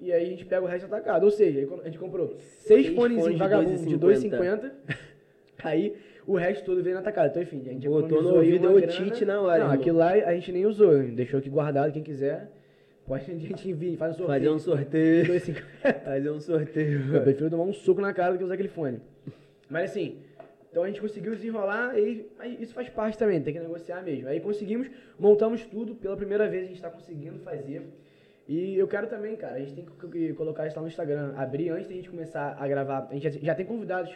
e 0.00 0.10
aí 0.14 0.22
a 0.24 0.28
gente 0.30 0.46
pega 0.46 0.62
o 0.62 0.66
resto 0.66 0.86
atacado. 0.86 1.24
Ou 1.24 1.30
seja, 1.30 1.60
a 1.82 1.84
gente 1.84 1.98
comprou 1.98 2.28
seis, 2.38 2.86
Seis 2.86 2.86
fones 2.96 3.22
fones 3.22 3.38
vagabundo 3.38 3.76
de 3.86 3.98
2,50. 3.98 4.30
2,50. 4.30 4.72
aí 5.62 5.94
o 6.26 6.36
resto 6.36 6.64
todo 6.64 6.82
veio 6.82 6.94
no 6.94 7.00
atacado. 7.00 7.28
Então, 7.30 7.42
enfim, 7.42 7.60
a 7.60 7.72
gente 7.72 7.88
Botou 7.88 8.22
no 8.22 8.36
ouvido, 8.36 8.72
grana. 8.72 8.86
tite 8.86 9.24
na 9.24 9.40
hora, 9.40 9.58
Não, 9.58 9.66
irmão. 9.66 9.80
aquilo 9.80 9.98
lá 9.98 10.12
a 10.12 10.34
gente 10.34 10.52
nem 10.52 10.66
usou, 10.66 11.02
deixou 11.02 11.38
aqui 11.38 11.48
guardado, 11.50 11.92
quem 11.92 12.02
quiser. 12.02 12.50
Pode 13.06 13.24
a 13.30 13.34
gente 13.34 13.68
envia, 13.68 13.96
faz 13.96 14.14
um 14.14 14.18
sorteio. 14.18 14.38
Fazer 14.38 14.50
um 14.50 14.58
sorteio. 14.58 15.24
2,50. 15.26 15.94
Fazer 16.04 16.30
um 16.30 16.40
sorteio. 16.40 17.14
Eu 17.14 17.22
prefiro 17.22 17.50
tomar 17.50 17.64
um 17.64 17.72
soco 17.72 18.00
na 18.00 18.12
cara 18.12 18.32
do 18.32 18.38
que 18.38 18.44
usar 18.44 18.54
aquele 18.54 18.68
fone. 18.70 19.00
Mas 19.68 19.90
assim, 19.90 20.18
então 20.70 20.82
a 20.82 20.86
gente 20.86 21.00
conseguiu 21.00 21.34
desenrolar 21.34 21.98
e 21.98 22.26
isso 22.60 22.74
faz 22.74 22.88
parte 22.88 23.16
também, 23.16 23.40
tem 23.40 23.52
que 23.54 23.60
negociar 23.60 24.02
mesmo. 24.02 24.28
Aí 24.28 24.40
conseguimos, 24.40 24.88
montamos 25.18 25.64
tudo, 25.66 25.94
pela 25.94 26.16
primeira 26.16 26.48
vez 26.48 26.64
a 26.64 26.66
gente 26.66 26.76
está 26.76 26.90
conseguindo 26.90 27.38
fazer. 27.40 27.82
E 28.48 28.76
eu 28.76 28.86
quero 28.86 29.06
também, 29.06 29.36
cara, 29.36 29.54
a 29.54 29.58
gente 29.58 29.74
tem 29.74 29.84
que 30.10 30.32
colocar 30.34 30.66
isso 30.66 30.76
lá 30.76 30.82
no 30.82 30.88
Instagram, 30.88 31.32
abrir 31.36 31.70
antes 31.70 31.88
da 31.88 31.94
gente 31.94 32.10
começar 32.10 32.56
a 32.58 32.68
gravar. 32.68 33.08
A 33.10 33.14
gente 33.14 33.44
já 33.44 33.54
tem 33.54 33.64
convidados 33.64 34.12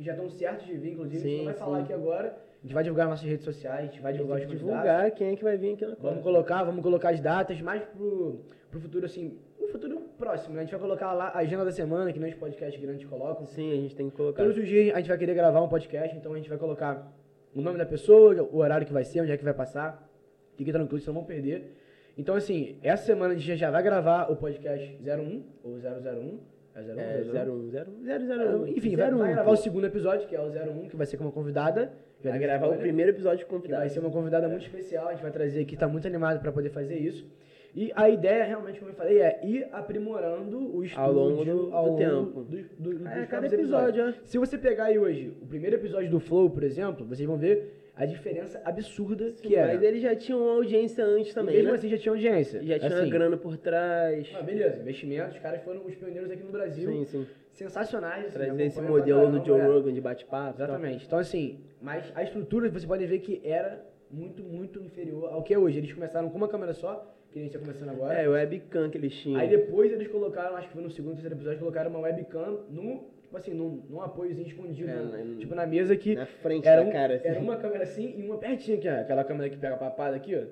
que 0.00 0.06
já 0.06 0.12
estão 0.12 0.30
certos 0.30 0.66
de 0.66 0.72
vir, 0.78 0.92
inclusive, 0.92 1.18
a 1.18 1.20
gente 1.20 1.30
Sim, 1.30 1.36
não 1.38 1.44
vai 1.44 1.52
sim. 1.54 1.60
falar 1.60 1.78
aqui 1.80 1.92
agora. 1.92 2.28
A 2.28 2.62
gente 2.62 2.72
vai 2.74 2.82
divulgar 2.82 3.06
nossas 3.08 3.26
redes 3.26 3.44
sociais, 3.44 3.80
a 3.80 3.92
gente 3.92 4.00
vai 4.00 4.12
divulgar 4.14 4.40
os 4.40 4.48
divulgar 4.48 5.10
quem 5.10 5.28
é 5.32 5.36
que 5.36 5.44
vai 5.44 5.58
vir 5.58 5.74
aqui 5.74 5.82
na 5.84 5.88
Vamos 5.94 6.02
coisa. 6.02 6.22
colocar, 6.22 6.64
vamos 6.64 6.82
colocar 6.82 7.10
as 7.10 7.20
datas 7.20 7.60
mais 7.60 7.82
pro, 7.84 8.40
pro 8.70 8.80
futuro, 8.80 9.04
assim, 9.04 9.38
no 9.60 9.68
futuro 9.68 10.00
próximo, 10.18 10.54
né? 10.54 10.60
A 10.60 10.64
gente 10.64 10.70
vai 10.72 10.80
colocar 10.80 11.12
lá 11.12 11.28
a 11.28 11.38
agenda 11.38 11.66
da 11.66 11.70
semana, 11.70 12.12
que 12.14 12.18
nem 12.18 12.30
os 12.30 12.36
podcasts 12.36 12.80
grandes 12.80 13.06
colocam. 13.06 13.44
Sim, 13.44 13.72
a 13.72 13.76
gente 13.76 13.94
tem 13.94 14.08
que 14.08 14.16
colocar. 14.16 14.42
Todos 14.42 14.56
os 14.56 14.66
dias 14.66 14.94
a 14.94 14.98
gente 14.98 15.08
vai 15.08 15.18
querer 15.18 15.34
gravar 15.34 15.60
um 15.60 15.68
podcast, 15.68 16.16
então 16.16 16.32
a 16.32 16.36
gente 16.36 16.48
vai 16.48 16.56
colocar 16.58 17.12
o 17.54 17.60
nome 17.60 17.76
da 17.76 17.84
pessoa, 17.86 18.42
o 18.42 18.56
horário 18.58 18.86
que 18.86 18.92
vai 18.92 19.04
ser, 19.04 19.20
onde 19.20 19.32
é 19.32 19.36
que 19.36 19.44
vai 19.44 19.54
passar. 19.54 20.08
Fique 20.56 20.72
tranquilo, 20.72 20.98
vocês 20.98 21.06
não 21.08 21.14
vão 21.14 21.24
perder. 21.24 21.76
Então, 22.16 22.34
assim, 22.34 22.78
essa 22.82 23.04
semana 23.04 23.34
a 23.34 23.36
gente 23.36 23.56
já 23.56 23.70
vai 23.70 23.82
gravar 23.82 24.30
o 24.30 24.36
podcast 24.36 24.98
01 25.02 25.42
ou 25.62 25.78
001. 25.78 26.38
É 26.74 26.80
01? 26.80 26.98
É, 27.00 27.44
01? 27.44 27.70
01, 27.70 28.60
001. 28.62 28.66
Enfim, 28.68 28.96
vai, 28.96 29.10
vai 29.10 29.32
gravar 29.32 29.50
o 29.50 29.56
segundo 29.56 29.86
episódio, 29.86 30.28
que 30.28 30.36
é 30.36 30.40
o 30.40 30.48
01, 30.48 30.88
que 30.88 30.96
vai 30.96 31.06
ser 31.06 31.16
com 31.16 31.24
uma 31.24 31.32
convidada. 31.32 31.92
Vai 32.22 32.38
gravar 32.38 32.68
o 32.68 32.76
primeiro 32.76 33.10
episódio 33.10 33.46
com 33.46 33.60
Que 33.60 33.70
vai 33.70 33.88
ser 33.88 34.00
uma 34.00 34.10
convidada 34.10 34.46
muito 34.48 34.62
especial, 34.64 35.08
a 35.08 35.12
gente 35.12 35.22
vai 35.22 35.30
trazer 35.30 35.60
aqui, 35.62 35.76
tá 35.76 35.88
muito 35.88 36.06
animado 36.06 36.38
para 36.40 36.52
poder 36.52 36.68
fazer 36.70 36.96
isso. 36.98 37.26
E 37.74 37.92
a 37.94 38.10
ideia, 38.10 38.42
realmente, 38.44 38.78
como 38.80 38.90
eu 38.90 38.94
falei, 38.96 39.20
é 39.20 39.40
ir 39.44 39.66
aprimorando 39.72 40.58
o 40.76 40.82
estúdio 40.84 41.04
Ao 41.04 41.12
longo 41.12 41.44
do- 41.44 41.72
ao 41.74 41.90
do 41.90 41.96
tempo. 41.96 42.42
do- 42.44 42.62
do- 42.78 42.98
dos 42.98 43.06
É, 43.06 43.26
cada 43.26 43.46
episódio, 43.46 44.02
é. 44.08 44.14
Se 44.24 44.38
você 44.38 44.58
pegar 44.58 44.84
aí 44.86 44.98
hoje 44.98 45.32
o 45.40 45.46
primeiro 45.46 45.76
episódio 45.76 46.10
do 46.10 46.18
Flow, 46.18 46.50
por 46.50 46.64
exemplo, 46.64 47.06
vocês 47.06 47.26
vão 47.28 47.38
ver 47.38 47.89
a 48.00 48.06
diferença 48.06 48.62
absurda 48.64 49.30
que 49.32 49.54
era. 49.54 49.74
Mas 49.74 49.82
eles 49.82 50.00
já 50.00 50.16
tinham 50.16 50.40
uma 50.40 50.54
audiência 50.54 51.04
antes 51.04 51.32
E 51.32 51.34
também, 51.34 51.56
mesmo 51.56 51.68
né? 51.68 51.74
assim 51.76 51.88
já 51.90 51.98
tinha 51.98 52.12
audiência. 52.12 52.62
Já 52.64 52.78
tinha 52.78 52.92
assim, 52.92 53.04
uma 53.04 53.10
grana 53.10 53.36
por 53.36 53.58
trás. 53.58 54.26
ah, 54.34 54.40
beleza, 54.40 54.80
investimentos, 54.80 55.34
os 55.36 55.42
caras 55.42 55.62
foram 55.62 55.84
os 55.84 55.94
pioneiros 55.94 56.30
aqui 56.30 56.42
no 56.42 56.50
Brasil. 56.50 56.90
Sim, 56.90 57.04
sim. 57.04 57.26
Sensacionais. 57.52 58.24
assim, 58.24 58.38
Trazer 58.38 58.62
esse 58.62 58.80
modelo 58.80 59.30
do 59.30 59.44
Joe 59.44 59.60
é. 59.60 59.66
Rogan 59.66 59.92
de 59.92 60.00
bate-papo. 60.00 60.58
e. 60.58 60.62
Exatamente. 60.64 61.06
Então, 61.06 61.18
assim, 61.18 61.60
mas 61.82 62.10
a 62.14 62.22
estrutura 62.22 62.70
você 62.70 62.86
pode 62.86 63.04
ver 63.04 63.18
que 63.18 63.38
era 63.44 63.84
muito, 64.10 64.42
muito 64.42 64.80
inferior 64.80 65.30
ao 65.30 65.42
que 65.42 65.52
é 65.52 65.58
hoje. 65.58 65.76
Eles 65.76 65.92
começaram 65.92 66.30
com 66.30 66.38
uma 66.38 66.48
câmera 66.48 66.72
só, 66.72 67.06
que 67.30 67.38
a 67.38 67.42
gente 67.42 67.54
está 67.54 67.60
começando 67.60 67.90
agora. 67.90 68.14
É, 68.14 68.26
o 68.26 68.32
webcam 68.32 68.88
que 68.88 68.96
eles 68.96 69.12
tinham. 69.12 69.38
Aí 69.38 69.46
depois 69.46 69.92
eles 69.92 70.08
colocaram, 70.08 70.56
acho 70.56 70.68
que 70.68 70.72
foi 70.72 70.82
no 70.82 70.90
segundo, 70.90 71.12
terceiro 71.12 71.34
episódio, 71.34 71.58
colocaram 71.58 71.90
uma 71.90 72.00
webcam 72.00 72.60
no, 72.70 73.10
tipo 73.30 73.36
assim, 73.36 73.54
num, 73.54 73.80
num 73.88 74.00
apoiozinho 74.02 74.48
escondido, 74.48 74.90
É, 74.90 74.94
na- 74.96 75.36
tipo 75.38 75.54
na 75.54 75.64
mesa 75.64 75.96
que 75.96 76.16
na 76.16 76.26
frente 76.26 76.66
era, 76.66 76.82
da 76.82 76.88
um- 76.88 76.92
cara, 76.92 77.14
assim. 77.14 77.28
era 77.28 77.38
uma 77.38 77.56
câmera 77.56 77.84
assim 77.84 78.12
e 78.18 78.22
uma 78.26 78.36
pertinho 78.38 78.76
aqui, 78.78 78.88
ó, 78.88 79.00
aquela 79.00 79.22
câmera 79.22 79.48
que 79.48 79.56
pega 79.56 79.74
a 79.74 79.78
papada 79.78 80.16
aqui, 80.16 80.34
ó. 80.34 80.42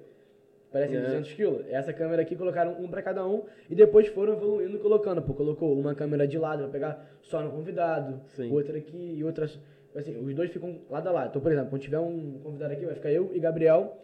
Parece 0.71 0.95
É. 0.95 1.01
200 1.01 1.33
quilos. 1.33 1.65
Essa 1.71 1.93
câmera 1.95 2.21
aqui 2.23 2.37
colocaram 2.37 2.77
um 2.79 2.87
pra 2.89 3.01
cada 3.03 3.27
um 3.27 3.43
e 3.71 3.75
depois 3.75 4.07
foram 4.09 4.35
evoluindo 4.35 4.79
colocando. 4.79 5.23
Pô, 5.23 5.33
colocou 5.35 5.73
uma 5.77 5.95
câmera 5.95 6.29
de 6.29 6.39
lado 6.39 6.65
pra 6.65 6.69
pegar 6.69 7.11
só 7.23 7.43
no 7.43 7.51
convidado, 7.51 8.21
Sim. 8.27 8.53
outra 8.53 8.77
aqui 8.77 9.15
e 9.17 9.25
outra. 9.25 9.49
Assim, 9.97 10.17
os 10.23 10.35
dois 10.35 10.51
ficam 10.51 10.79
lado 10.91 11.09
a 11.09 11.11
lado. 11.13 11.31
Então, 11.31 11.41
por 11.41 11.51
exemplo, 11.51 11.71
quando 11.71 11.81
tiver 11.83 11.99
um 11.99 12.39
convidado 12.45 12.75
aqui, 12.75 12.85
vai 12.85 12.95
ficar 12.95 13.11
eu 13.11 13.31
e 13.35 13.41
Gabriel 13.41 13.97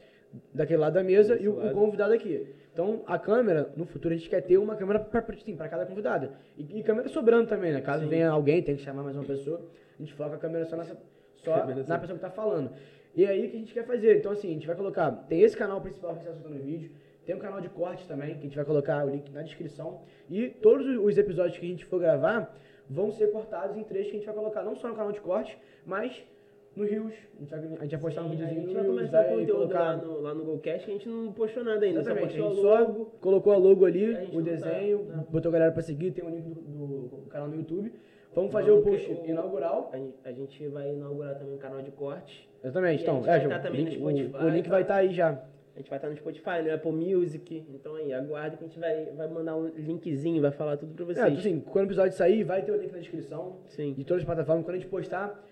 daquele 0.54 0.78
lado 0.80 0.94
da 0.94 1.04
mesa 1.04 1.34
Desse 1.34 1.44
e 1.44 1.48
o, 1.48 1.70
convidado 1.74 2.14
aqui. 2.14 2.46
Então, 2.74 3.04
a 3.06 3.16
câmera, 3.16 3.72
no 3.76 3.86
futuro, 3.86 4.12
a 4.12 4.16
gente 4.16 4.28
quer 4.28 4.40
ter 4.40 4.58
uma 4.58 4.74
câmera 4.74 5.08
assim, 5.28 5.56
pra 5.56 5.68
cada 5.68 5.86
convidado. 5.86 6.30
E, 6.58 6.80
e 6.80 6.82
câmera 6.82 7.08
sobrando 7.08 7.48
também, 7.48 7.72
né? 7.72 7.80
Caso 7.80 8.02
Sim. 8.02 8.10
venha 8.10 8.28
alguém, 8.28 8.60
tem 8.60 8.74
que 8.74 8.82
chamar 8.82 9.04
mais 9.04 9.14
uma 9.14 9.24
pessoa, 9.24 9.64
a 9.96 10.02
gente 10.02 10.12
foca 10.12 10.34
a 10.34 10.38
câmera 10.38 10.64
só, 10.64 10.76
nessa, 10.76 10.98
só 11.36 11.60
Câmera 11.60 11.84
na 11.86 11.98
pessoa 12.00 12.18
que 12.18 12.24
tá 12.24 12.30
falando. 12.30 12.72
E 13.14 13.24
é 13.24 13.28
aí 13.28 13.48
que 13.48 13.56
a 13.56 13.60
gente 13.60 13.72
quer 13.72 13.86
fazer. 13.86 14.16
Então, 14.16 14.32
assim, 14.32 14.48
a 14.48 14.52
gente 14.54 14.66
vai 14.66 14.74
colocar. 14.74 15.12
Tem 15.28 15.40
esse 15.40 15.56
canal 15.56 15.80
principal 15.80 16.14
que 16.14 16.22
está 16.22 16.32
soltando 16.32 16.56
o 16.56 16.62
vídeo. 16.64 16.90
Tem 17.24 17.36
um 17.36 17.38
canal 17.38 17.60
de 17.60 17.68
corte 17.68 18.08
também, 18.08 18.34
que 18.34 18.40
a 18.40 18.42
gente 18.42 18.56
vai 18.56 18.64
colocar 18.64 19.06
o 19.06 19.08
link 19.08 19.30
na 19.30 19.42
descrição. 19.42 20.02
E 20.28 20.48
todos 20.48 20.84
os 20.84 21.16
episódios 21.16 21.56
que 21.56 21.64
a 21.64 21.68
gente 21.68 21.84
for 21.84 22.00
gravar 22.00 22.52
vão 22.90 23.12
ser 23.12 23.28
cortados 23.30 23.76
em 23.76 23.84
trechos 23.84 24.10
que 24.10 24.16
a 24.16 24.18
gente 24.18 24.26
vai 24.26 24.34
colocar 24.34 24.64
não 24.64 24.74
só 24.74 24.88
no 24.88 24.96
canal 24.96 25.12
de 25.12 25.20
corte, 25.20 25.56
mas 25.86 26.24
no 26.76 26.84
Rios. 26.84 27.12
A 27.36 27.40
gente 27.40 27.50
vai, 27.50 27.58
a 27.60 27.82
gente 27.82 27.90
vai 27.92 28.00
postar 28.00 28.20
um 28.22 28.24
Sim, 28.24 28.28
a 28.28 28.30
videozinho 28.32 28.60
gente 28.62 28.68
no 28.68 28.80
vai 28.80 28.84
começar 28.90 29.20
o 29.20 29.28
conteúdo 29.28 29.52
colocar- 29.52 29.78
lá 29.80 29.96
no, 29.96 30.20
lá 30.20 30.34
no 30.34 30.44
GoCast, 30.44 30.90
a 30.90 30.92
gente 30.92 31.08
não 31.08 31.32
postou 31.32 31.64
nada 31.64 31.84
ainda, 31.84 32.00
Exatamente, 32.00 32.32
só 32.36 32.44
a 32.46 32.48
gente 32.48 32.54
postou 32.56 32.72
a 32.72 32.76
só 32.76 32.82
logo. 32.88 33.04
colocou 33.20 33.52
a 33.52 33.56
logo 33.56 33.84
ali, 33.84 34.04
A 34.16 34.20
gente 34.20 34.36
o 34.36 34.44
tá- 34.44 34.50
desenho, 34.50 35.04
não. 35.04 35.22
botou 35.24 35.48
a 35.50 35.52
galera 35.52 35.72
pra 35.72 35.82
seguir, 35.82 36.10
tem 36.12 36.24
o 36.24 36.28
link 36.30 36.42
do, 36.48 36.54
do- 36.54 37.26
canal 37.28 37.48
no 37.48 37.56
YouTube. 37.56 37.92
Vamos 38.34 38.50
fazer 38.50 38.72
o 38.72 38.82
post 38.82 39.10
o- 39.12 39.26
inaugural. 39.30 39.90
A 39.92 39.96
gente, 39.96 40.14
a 40.24 40.32
gente 40.32 40.66
vai 40.68 40.92
inaugurar 40.92 41.38
também 41.38 41.54
um 41.54 41.58
canal 41.58 41.80
de 41.82 41.92
corte. 41.92 42.48
Exatamente, 42.62 43.00
a 43.00 43.02
então, 43.02 43.16
gente 43.22 43.28
é, 43.28 43.40
João, 43.40 43.60
tá 43.62 43.70
no 43.70 43.76
link- 43.76 43.94
Spotify, 43.94 44.36
o, 44.36 44.44
o 44.44 44.48
link 44.48 44.64
tá? 44.64 44.70
vai 44.70 44.82
estar 44.82 44.94
aí 44.96 45.12
já. 45.14 45.30
A 45.74 45.78
gente 45.78 45.90
vai 45.90 45.98
estar 45.98 46.08
no 46.08 46.16
Spotify, 46.16 46.62
no 46.64 46.72
Apple 46.72 46.92
Music. 46.92 47.66
Então 47.74 47.96
aí, 47.96 48.12
aguarde 48.12 48.56
que 48.56 48.64
a 48.64 48.66
gente 48.68 48.78
vai, 48.78 49.06
vai 49.16 49.28
mandar 49.28 49.56
um 49.56 49.66
linkzinho, 49.76 50.40
vai 50.40 50.52
falar 50.52 50.76
tudo 50.76 50.94
pra 50.94 51.04
É, 51.04 51.14
vocês. 51.14 51.38
assim, 51.40 51.60
quando 51.60 51.84
o 51.84 51.88
episódio 51.88 52.12
sair, 52.16 52.44
vai 52.44 52.62
ter 52.62 52.70
o 52.72 52.76
link 52.76 52.92
na 52.92 52.98
descrição 52.98 53.56
Sim. 53.66 53.92
de 53.92 54.04
todas 54.04 54.22
as 54.22 54.26
plataformas. 54.26 54.64
Quando 54.64 54.76
a 54.76 54.78
gente 54.78 54.88
postar 54.88 55.44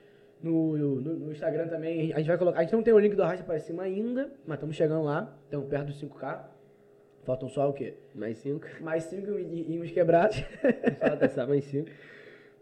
no, 0.43 0.77
no, 0.77 1.01
no 1.01 1.33
Instagram 1.33 1.69
também, 1.69 2.13
a 2.13 2.19
gente 2.19 2.27
vai 2.29 2.37
colocar. 2.39 2.59
A 2.59 2.63
gente 2.63 2.73
não 2.73 2.83
tem 2.83 2.93
o 2.93 2.99
link 2.99 3.15
do 3.15 3.23
Arrasta 3.23 3.45
para 3.45 3.59
cima 3.59 3.83
ainda, 3.85 4.31
mas 4.47 4.57
estamos 4.57 4.75
chegando 4.77 5.05
lá, 5.05 5.33
estamos 5.45 5.69
perto 5.69 5.87
dos 5.87 6.03
5K. 6.03 6.41
Faltam 7.25 7.49
só 7.49 7.69
o 7.71 7.73
quê? 7.73 7.95
Mais 8.15 8.39
cinco. 8.39 8.67
Mais 8.81 9.05
5 9.05 9.39
e, 9.39 9.75
e 9.77 9.81
uns 9.81 9.93
quebrados. 9.93 10.39
Falta 11.01 11.29
só 11.29 11.47
mais 11.47 11.63
cinco. 11.65 11.89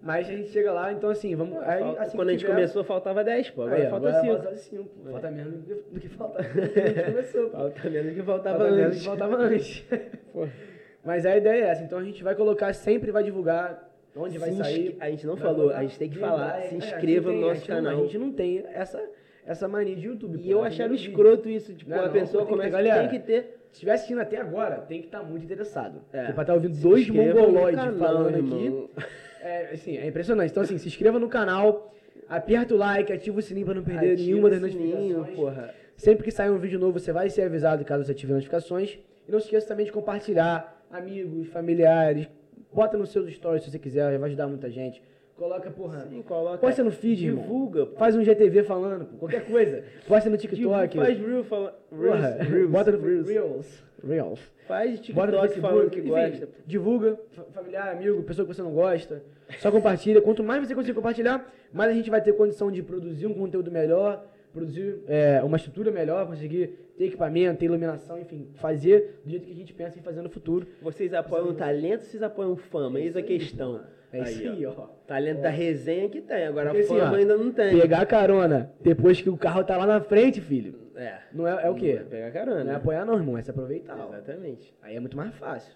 mas 0.03 0.29
a 0.29 0.33
gente 0.33 0.51
chega 0.51 0.71
lá, 0.71 0.93
então 0.93 1.09
assim, 1.09 1.35
vamos. 1.35 1.57
Aí, 1.63 1.83
assim 1.97 2.15
quando 2.17 2.29
a 2.29 2.33
gente 2.33 2.41
tiver- 2.41 2.53
começou, 2.53 2.85
faltava 2.85 3.25
10, 3.25 3.51
pô. 3.53 3.63
Agora 3.63 3.77
Aí, 3.83 3.89
falta 3.89 4.09
agora 4.09 4.23
5. 4.23 4.43
Falta 4.43 4.57
5. 4.57 4.91
Falta 5.11 5.31
menos 5.31 5.55
do 5.55 5.63
que, 5.99 6.09
do 6.09 6.15
faltava. 6.15 6.43
do 6.49 6.69
que 6.69 6.79
a 6.81 6.87
gente 6.87 7.05
começou. 7.11 7.51
Falta 7.51 7.89
menos 7.91 8.15
que 8.15 8.23
faltava 8.23 8.59
Falta 8.59 8.75
menos 8.75 8.81
do 8.83 8.87
antes. 8.89 8.99
que 9.01 9.07
faltava 9.07 9.37
antes. 9.37 9.85
Mas 11.03 11.25
a 11.25 11.35
ideia 11.35 11.65
é 11.65 11.69
essa. 11.69 11.83
Então 11.83 11.99
a 11.99 12.05
gente 12.05 12.23
vai 12.23 12.35
colocar, 12.35 12.71
sempre 12.75 13.11
vai 13.11 13.23
divulgar 13.23 13.90
onde 14.17 14.39
vai 14.39 14.53
sair. 14.53 14.97
A 15.01 15.11
gente 15.11 15.27
não 15.27 15.35
Vai 15.37 15.43
falou, 15.45 15.71
a 15.71 15.83
gente 15.83 15.99
tem 15.99 16.09
que 16.11 16.19
falar. 16.19 16.59
é, 16.59 16.63
Se 16.63 16.67
a 16.69 16.71
gente 16.79 16.87
inscreva 16.87 17.33
no 17.33 17.39
a 17.39 17.41
nosso 17.49 17.61
não- 17.61 17.77
canal. 17.77 17.93
a 17.93 18.03
gente 18.03 18.19
não 18.19 18.33
tem 18.33 18.65
essa, 18.73 19.03
essa 19.47 19.69
mania 19.69 19.97
de 19.97 20.07
YouTube. 20.07 20.39
E 20.39 20.43
pô, 20.43 20.49
eu 20.51 20.65
é 20.67 20.71
vídeo. 20.71 20.95
escroto 20.95 21.49
isso. 21.49 21.73
Tipo, 21.75 21.91
Não, 21.91 21.99
a 22.01 22.07
não, 22.07 22.13
pessoa 22.13 22.45
tem 22.45 22.53
começa. 22.53 22.71
galera. 22.71 23.09
Tem 23.09 23.21
que 23.21 23.27
ter. 23.27 23.57
Se 23.71 23.75
estiver 23.75 23.93
assistindo 23.93 24.21
até 24.21 24.37
agora, 24.37 24.77
tem 24.81 25.01
que 25.01 25.07
estar 25.07 25.23
muito 25.23 25.45
interessado. 25.45 26.03
É. 26.13 26.19
Porque 26.19 26.33
pra 26.33 26.43
estar 26.43 26.55
ouvindo 26.55 26.75
Se 26.75 26.83
dois 26.83 27.09
mongoloides 27.09 27.85
falando 27.99 28.37
irmão. 28.37 28.89
aqui. 28.97 29.07
É, 29.43 29.71
assim, 29.73 29.97
é 29.97 30.07
impressionante. 30.07 30.51
Então, 30.51 30.63
assim, 30.63 30.77
se 30.77 30.89
inscreva 30.89 31.19
no 31.19 31.29
canal. 31.29 31.95
Aperta 32.29 32.75
o 32.75 32.77
like, 32.77 33.13
ativa 33.13 33.39
o 33.39 33.43
sininho 33.43 33.67
pra 33.67 33.75
não 33.75 33.83
perder 33.83 34.13
Ativa 34.13 34.23
nenhuma 34.29 34.51
das 34.51 34.61
notificações. 34.61 35.35
porra. 35.35 35.75
Sempre 35.97 36.25
que 36.25 36.31
sair 36.31 36.49
um 36.51 36.59
vídeo 36.59 36.79
novo, 36.79 36.99
você 36.99 37.13
vai 37.13 37.29
ser 37.29 37.43
avisado 37.43 37.85
caso 37.85 38.05
você 38.05 38.13
ative 38.13 38.33
notificações. 38.33 38.99
E 39.29 39.33
não 39.33 39.39
se 39.41 39.47
esqueça 39.47 39.67
também 39.69 39.85
de 39.87 39.93
compartilhar, 39.93 40.81
amigos, 40.91 41.49
familiares. 41.49 42.29
Bota 42.73 42.97
nos 42.97 43.11
seus 43.11 43.33
stories 43.35 43.65
se 43.65 43.71
você 43.71 43.79
quiser, 43.79 44.17
vai 44.19 44.29
ajudar 44.29 44.47
muita 44.47 44.71
gente. 44.71 45.03
Coloca, 45.37 45.71
porra. 45.71 46.07
Sim, 46.07 46.23
coloca. 46.23 46.59
Posta 46.59 46.85
no 46.85 46.91
feed, 46.91 47.27
irmão. 47.27 47.43
Divulga, 47.43 47.87
pô. 47.87 47.97
Faz 47.97 48.15
um 48.15 48.23
GTV 48.23 48.63
falando, 48.63 49.07
pô, 49.07 49.17
qualquer 49.17 49.47
coisa. 49.47 49.83
Posta 50.07 50.29
no 50.29 50.37
TikTok. 50.37 50.97
Faz 50.99 51.19
Reels, 51.19 51.47
fala. 51.47 51.81
Porra, 51.89 52.29
Reels, 52.33 52.49
Reels, 52.51 52.71
bota 52.71 52.93
no 52.93 53.01
Reels. 53.03 53.27
Reels. 53.29 53.85
Reels. 54.07 54.41
Faz 54.69 55.01
Bota 55.11 55.33
no 55.33 55.39
TikTok 55.41 55.49
Facebook, 55.49 55.61
falando 55.63 55.91
que 55.91 55.99
enfim, 56.01 56.09
gosta. 56.11 56.49
Divulga, 56.67 57.19
fa- 57.31 57.45
familiar, 57.55 57.89
amigo, 57.97 58.23
pessoa 58.23 58.47
que 58.47 58.55
você 58.55 58.63
não 58.63 58.73
gosta. 58.73 59.23
Só 59.59 59.71
compartilha. 59.71 60.21
Quanto 60.21 60.45
mais 60.45 60.67
você 60.67 60.75
conseguir 60.75 60.95
compartilhar, 60.95 61.51
mais 61.73 61.91
a 61.91 61.95
gente 61.95 62.11
vai 62.11 62.21
ter 62.21 62.35
condição 62.35 62.71
de 62.71 62.83
produzir 62.83 63.27
um 63.27 63.35
conteúdo 63.35 63.71
melhor, 63.73 64.25
produzir 64.53 65.01
é, 65.07 65.43
uma 65.43 65.57
estrutura 65.57 65.91
melhor, 65.91 66.27
conseguir 66.27 66.93
ter 66.97 67.05
equipamento, 67.05 67.59
ter 67.59 67.67
iluminação, 67.67 68.19
enfim, 68.19 68.49
fazer 68.57 69.21
do 69.25 69.31
jeito 69.31 69.47
que 69.47 69.53
a 69.53 69.57
gente 69.57 69.73
pensa 69.73 69.99
em 69.99 70.03
fazer 70.03 70.23
no 70.23 70.31
futuro. 70.31 70.67
Vocês 70.83 71.15
apoiam 71.15 71.49
o 71.49 71.55
talento 71.55 72.01
ou 72.01 72.07
vocês 72.07 72.23
apoiam 72.23 72.57
fama? 72.57 73.01
Eis 73.01 73.17
a 73.17 73.23
questão. 73.23 73.81
É 74.13 74.23
isso 74.23 74.43
aí, 74.43 74.67
ó. 74.67 74.73
Talento 75.07 75.41
da 75.41 75.51
resenha 75.51 76.09
que 76.09 76.21
tem, 76.21 76.47
agora 76.47 76.71
Porque, 76.71 76.83
a 76.83 76.85
assim, 76.85 76.99
fama 76.99 77.13
ó, 77.13 77.15
ainda 77.15 77.37
não 77.37 77.53
tem. 77.53 77.81
Pegar 77.81 78.05
carona 78.07 78.73
depois 78.81 79.21
que 79.21 79.31
o 79.31 79.37
carro 79.37 79.63
tá 79.63 79.77
lá 79.77 79.87
na 79.87 80.01
frente, 80.01 80.41
filho. 80.41 80.75
É. 80.97 81.19
Não 81.33 81.47
é, 81.47 81.67
é 81.67 81.71
o 81.71 81.75
quê? 81.75 81.95
Não 81.95 82.01
é 82.01 82.05
pegar 82.05 82.31
carona. 82.33 82.65
Não 82.65 82.73
é 82.73 82.75
apoiar 82.75 83.05
não, 83.05 83.15
irmão, 83.15 83.39
é 83.39 83.43
se 83.43 83.51
aproveitar. 83.51 83.97
ó. 83.99 84.13
Exatamente. 84.13 84.75
Aí 84.83 84.97
é 84.97 85.01
muito 85.01 85.17
mais 85.17 85.35
fácil. 85.37 85.73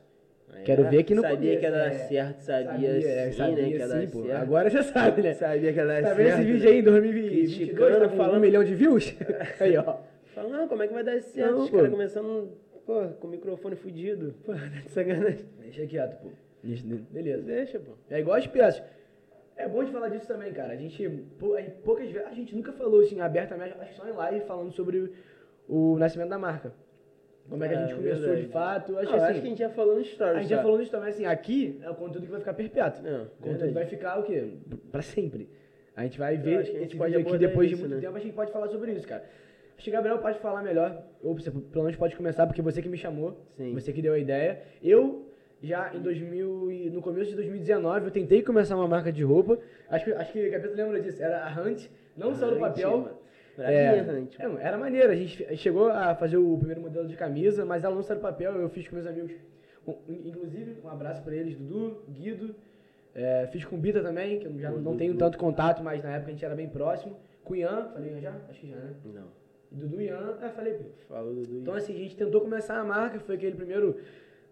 Quero 0.65 0.85
é, 0.85 0.89
ver 0.91 0.99
aqui 1.01 1.15
no 1.15 1.21
Sabia 1.23 1.37
começo, 1.37 1.59
que 1.59 1.65
ia 1.67 1.71
dar 1.71 1.87
é. 1.87 1.91
certo, 1.99 2.41
sabia, 2.41 2.89
é, 2.89 3.31
sim, 3.31 3.37
sabia 3.37 3.57
né? 3.57 3.69
Que 3.69 3.77
ia 3.77 3.89
dar 3.89 4.01
certo. 4.01 4.33
Agora 4.33 4.71
você 4.71 4.83
sabe, 4.83 5.23
né? 5.23 5.35
Sabia 5.35 5.73
que 5.73 5.79
ia 5.79 5.87
dar 5.87 6.03
Tá 6.03 6.15
certo. 6.15 6.17
vendo 6.17 6.29
esse 6.29 6.45
vídeo 6.53 6.69
aí 6.71 6.79
em 6.79 6.83
2022? 6.83 7.55
Criticando, 7.55 7.99
Tá 8.01 8.09
falando- 8.11 8.37
um 8.37 8.41
milhão 8.41 8.65
de 8.65 8.75
views? 8.75 9.15
Aí, 9.61 9.77
ó. 9.77 9.97
Fala, 10.35 10.49
não, 10.49 10.67
como 10.69 10.83
é 10.83 10.89
que 10.89 10.95
vai 10.95 11.05
dar 11.05 11.21
certo? 11.21 11.51
Não, 11.53 11.59
Os 11.65 11.71
caras 11.71 11.91
começando, 11.91 12.53
pô, 12.87 13.09
com 13.21 13.27
o 13.27 13.31
microfone 13.31 13.77
fudido. 13.77 14.35
Pô, 14.45 14.53
tá 14.55 14.59
de 14.67 14.91
sacanagem. 14.91 15.45
Deixa 15.61 15.87
quieto, 15.87 16.21
pô. 16.23 16.29
Deixa- 16.63 16.85
Beleza. 17.11 17.43
Deixa, 17.43 17.79
pô. 17.79 17.93
É 18.11 18.21
igual 18.21 18.37
as 18.39 18.47
peças. 18.47 18.83
É 19.57 19.69
bom 19.69 19.85
de 19.85 19.93
falar 19.93 20.09
disso 20.09 20.27
também, 20.27 20.53
cara. 20.53 20.73
A 20.73 20.77
gente, 20.77 21.07
poucas 21.85 22.11
vezes, 22.11 22.27
a 22.27 22.33
gente 22.35 22.57
nunca 22.57 22.73
falou 22.73 23.01
assim 23.03 23.21
abertamente, 23.21 23.75
acho 23.79 23.91
que 23.91 23.97
só 23.97 24.09
em 24.09 24.13
live, 24.13 24.41
falando 24.47 24.73
sobre 24.73 25.13
o 25.69 25.97
nascimento 25.99 26.31
da 26.31 26.39
marca. 26.39 26.73
Como 27.49 27.63
é 27.63 27.69
que 27.69 27.75
a 27.75 27.79
gente 27.79 27.93
É, 27.93 27.97
começou 27.97 28.21
verdade. 28.21 28.43
de 28.47 28.49
fato. 28.53 28.99
Acho 28.99 29.11
Não, 29.11 29.17
assim, 29.17 29.25
acho 29.27 29.41
que 29.41 29.47
a 29.47 29.51
gente 29.51 29.59
já 29.59 29.69
falou 29.71 29.97
no 29.97 30.05
stories. 30.05 30.37
a 30.37 30.41
gente 30.41 30.49
já 30.51 30.63
falou 30.63 30.79
disso 30.79 30.91
também, 30.91 31.09
assim, 31.11 31.27
aqui 31.27 31.79
é 31.83 31.91
o 31.91 31.95
conteúdo 31.95 32.25
que 32.25 32.31
vai 32.31 32.41
ficar 32.41 32.55
perpétuo. 32.55 33.03
Não, 33.05 33.25
o 33.25 33.29
conteúdo 33.43 33.73
vai 33.75 33.87
ficar 33.87 34.19
o 34.19 34.23
quê? 34.23 34.49
Pra 34.91 35.03
sempre. 35.03 35.49
A 35.97 36.03
gente 36.03 36.19
vai 36.19 36.37
ver 36.37 36.59
acho 36.59 36.71
que 36.71 36.77
a 36.77 36.81
gente 36.81 36.97
pode 36.97 37.15
aqui 37.17 37.39
depois 37.39 37.69
de 37.69 37.75
isso, 37.75 37.83
muito 37.83 37.95
né? 37.97 38.01
tempo, 38.01 38.17
a 38.17 38.21
gente 38.21 38.33
pode 38.35 38.51
falar 38.51 38.69
sobre 38.69 38.93
isso, 38.93 39.07
cara. 39.07 39.25
Acho 39.77 39.85
que 39.85 39.91
Gabriel 39.91 40.19
pode 40.19 40.39
falar 40.39 40.63
melhor, 40.63 41.03
ou 41.23 41.35
você 41.35 41.51
pelo 41.51 41.85
menos 41.85 41.97
pode 41.97 42.17
começar, 42.17 42.47
porque 42.47 42.63
você 42.63 42.81
que 42.81 42.89
me 42.89 42.97
chamou, 42.97 43.37
Sim. 43.57 43.73
você 43.75 43.93
que 43.93 44.01
deu 44.01 44.15
a 44.15 44.19
ideia. 44.19 44.61
Eu, 44.83 45.29
já 45.63 45.95
em 45.95 46.01
2000, 46.01 46.71
e- 46.73 46.91
no 46.91 47.03
começo 47.03 47.31
de 47.31 47.37
2019, 47.37 48.07
eu 48.07 48.11
tentei 48.11 48.43
começar 48.43 48.75
uma 48.77 48.89
marca 48.89 49.13
de 49.13 49.23
roupa, 49.23 49.59
acho 49.91 50.05
que, 50.07 50.13
acho 50.13 50.33
que 50.33 50.51
Capeta 50.51 50.75
lembra 50.75 51.01
disso, 51.01 51.23
era 51.23 51.45
a 51.45 51.61
Hunt, 51.61 51.87
não 52.17 52.35
só 52.35 52.47
no 52.47 52.55
Hunt, 52.55 52.61
papel, 52.61 52.91
mano. 52.99 53.19
Bravinha, 53.57 54.19
Hunt. 54.19 54.39
é, 54.39 54.67
era 54.67 54.77
maneiro, 54.77 55.13
a 55.13 55.17
gente 55.17 55.57
chegou 55.57 55.89
a 55.89 56.15
fazer 56.15 56.37
o 56.37 56.57
primeiro 56.59 56.81
modelo 56.81 57.07
de 57.07 57.17
camisa, 57.17 57.65
mas 57.65 57.85
ela 57.85 57.95
não 57.95 58.03
saiu 58.03 58.19
do 58.19 58.23
papel, 58.23 58.53
eu 58.55 58.69
fiz 58.69 58.89
com 58.89 58.97
meus 58.97 59.07
amigos, 59.07 59.33
inclusive, 60.09 60.79
um 60.83 60.89
abraço 60.89 61.23
pra 61.23 61.35
eles, 61.35 61.57
Dudu, 61.57 62.03
Guido, 62.09 62.55
é, 63.15 63.47
fiz 63.53 63.65
com 63.65 63.77
o 63.77 63.79
Bita 63.79 64.03
também, 64.03 64.41
que 64.41 64.47
eu 64.47 64.59
já 64.59 64.71
não 64.71 64.97
tenho 64.97 65.17
tanto 65.17 65.39
contato, 65.39 65.83
mas 65.83 66.03
na 66.03 66.17
época 66.17 66.31
a 66.31 66.33
gente 66.33 66.45
era 66.45 66.55
bem 66.55 66.69
próximo, 66.69 67.17
com 67.45 67.53
o 67.53 67.57
Ian, 67.57 67.91
falei 67.93 68.21
já? 68.21 68.35
Acho 68.49 68.61
que 68.61 68.71
já, 68.71 68.77
né? 68.77 68.95
Não. 69.05 69.45
Dudu 69.71 70.01
e 70.01 70.07
Ian, 70.07 70.39
é, 70.43 70.49
falei. 70.49 70.79
Falou 71.09 71.35
do 71.35 71.59
Então 71.59 71.75
assim, 71.75 71.95
a 71.95 71.99
gente 71.99 72.17
tentou 72.17 72.41
começar 72.41 72.77
a 72.79 72.85
marca, 72.85 73.21
foi 73.21 73.37
aquele 73.37 73.55
primeiro, 73.55 73.97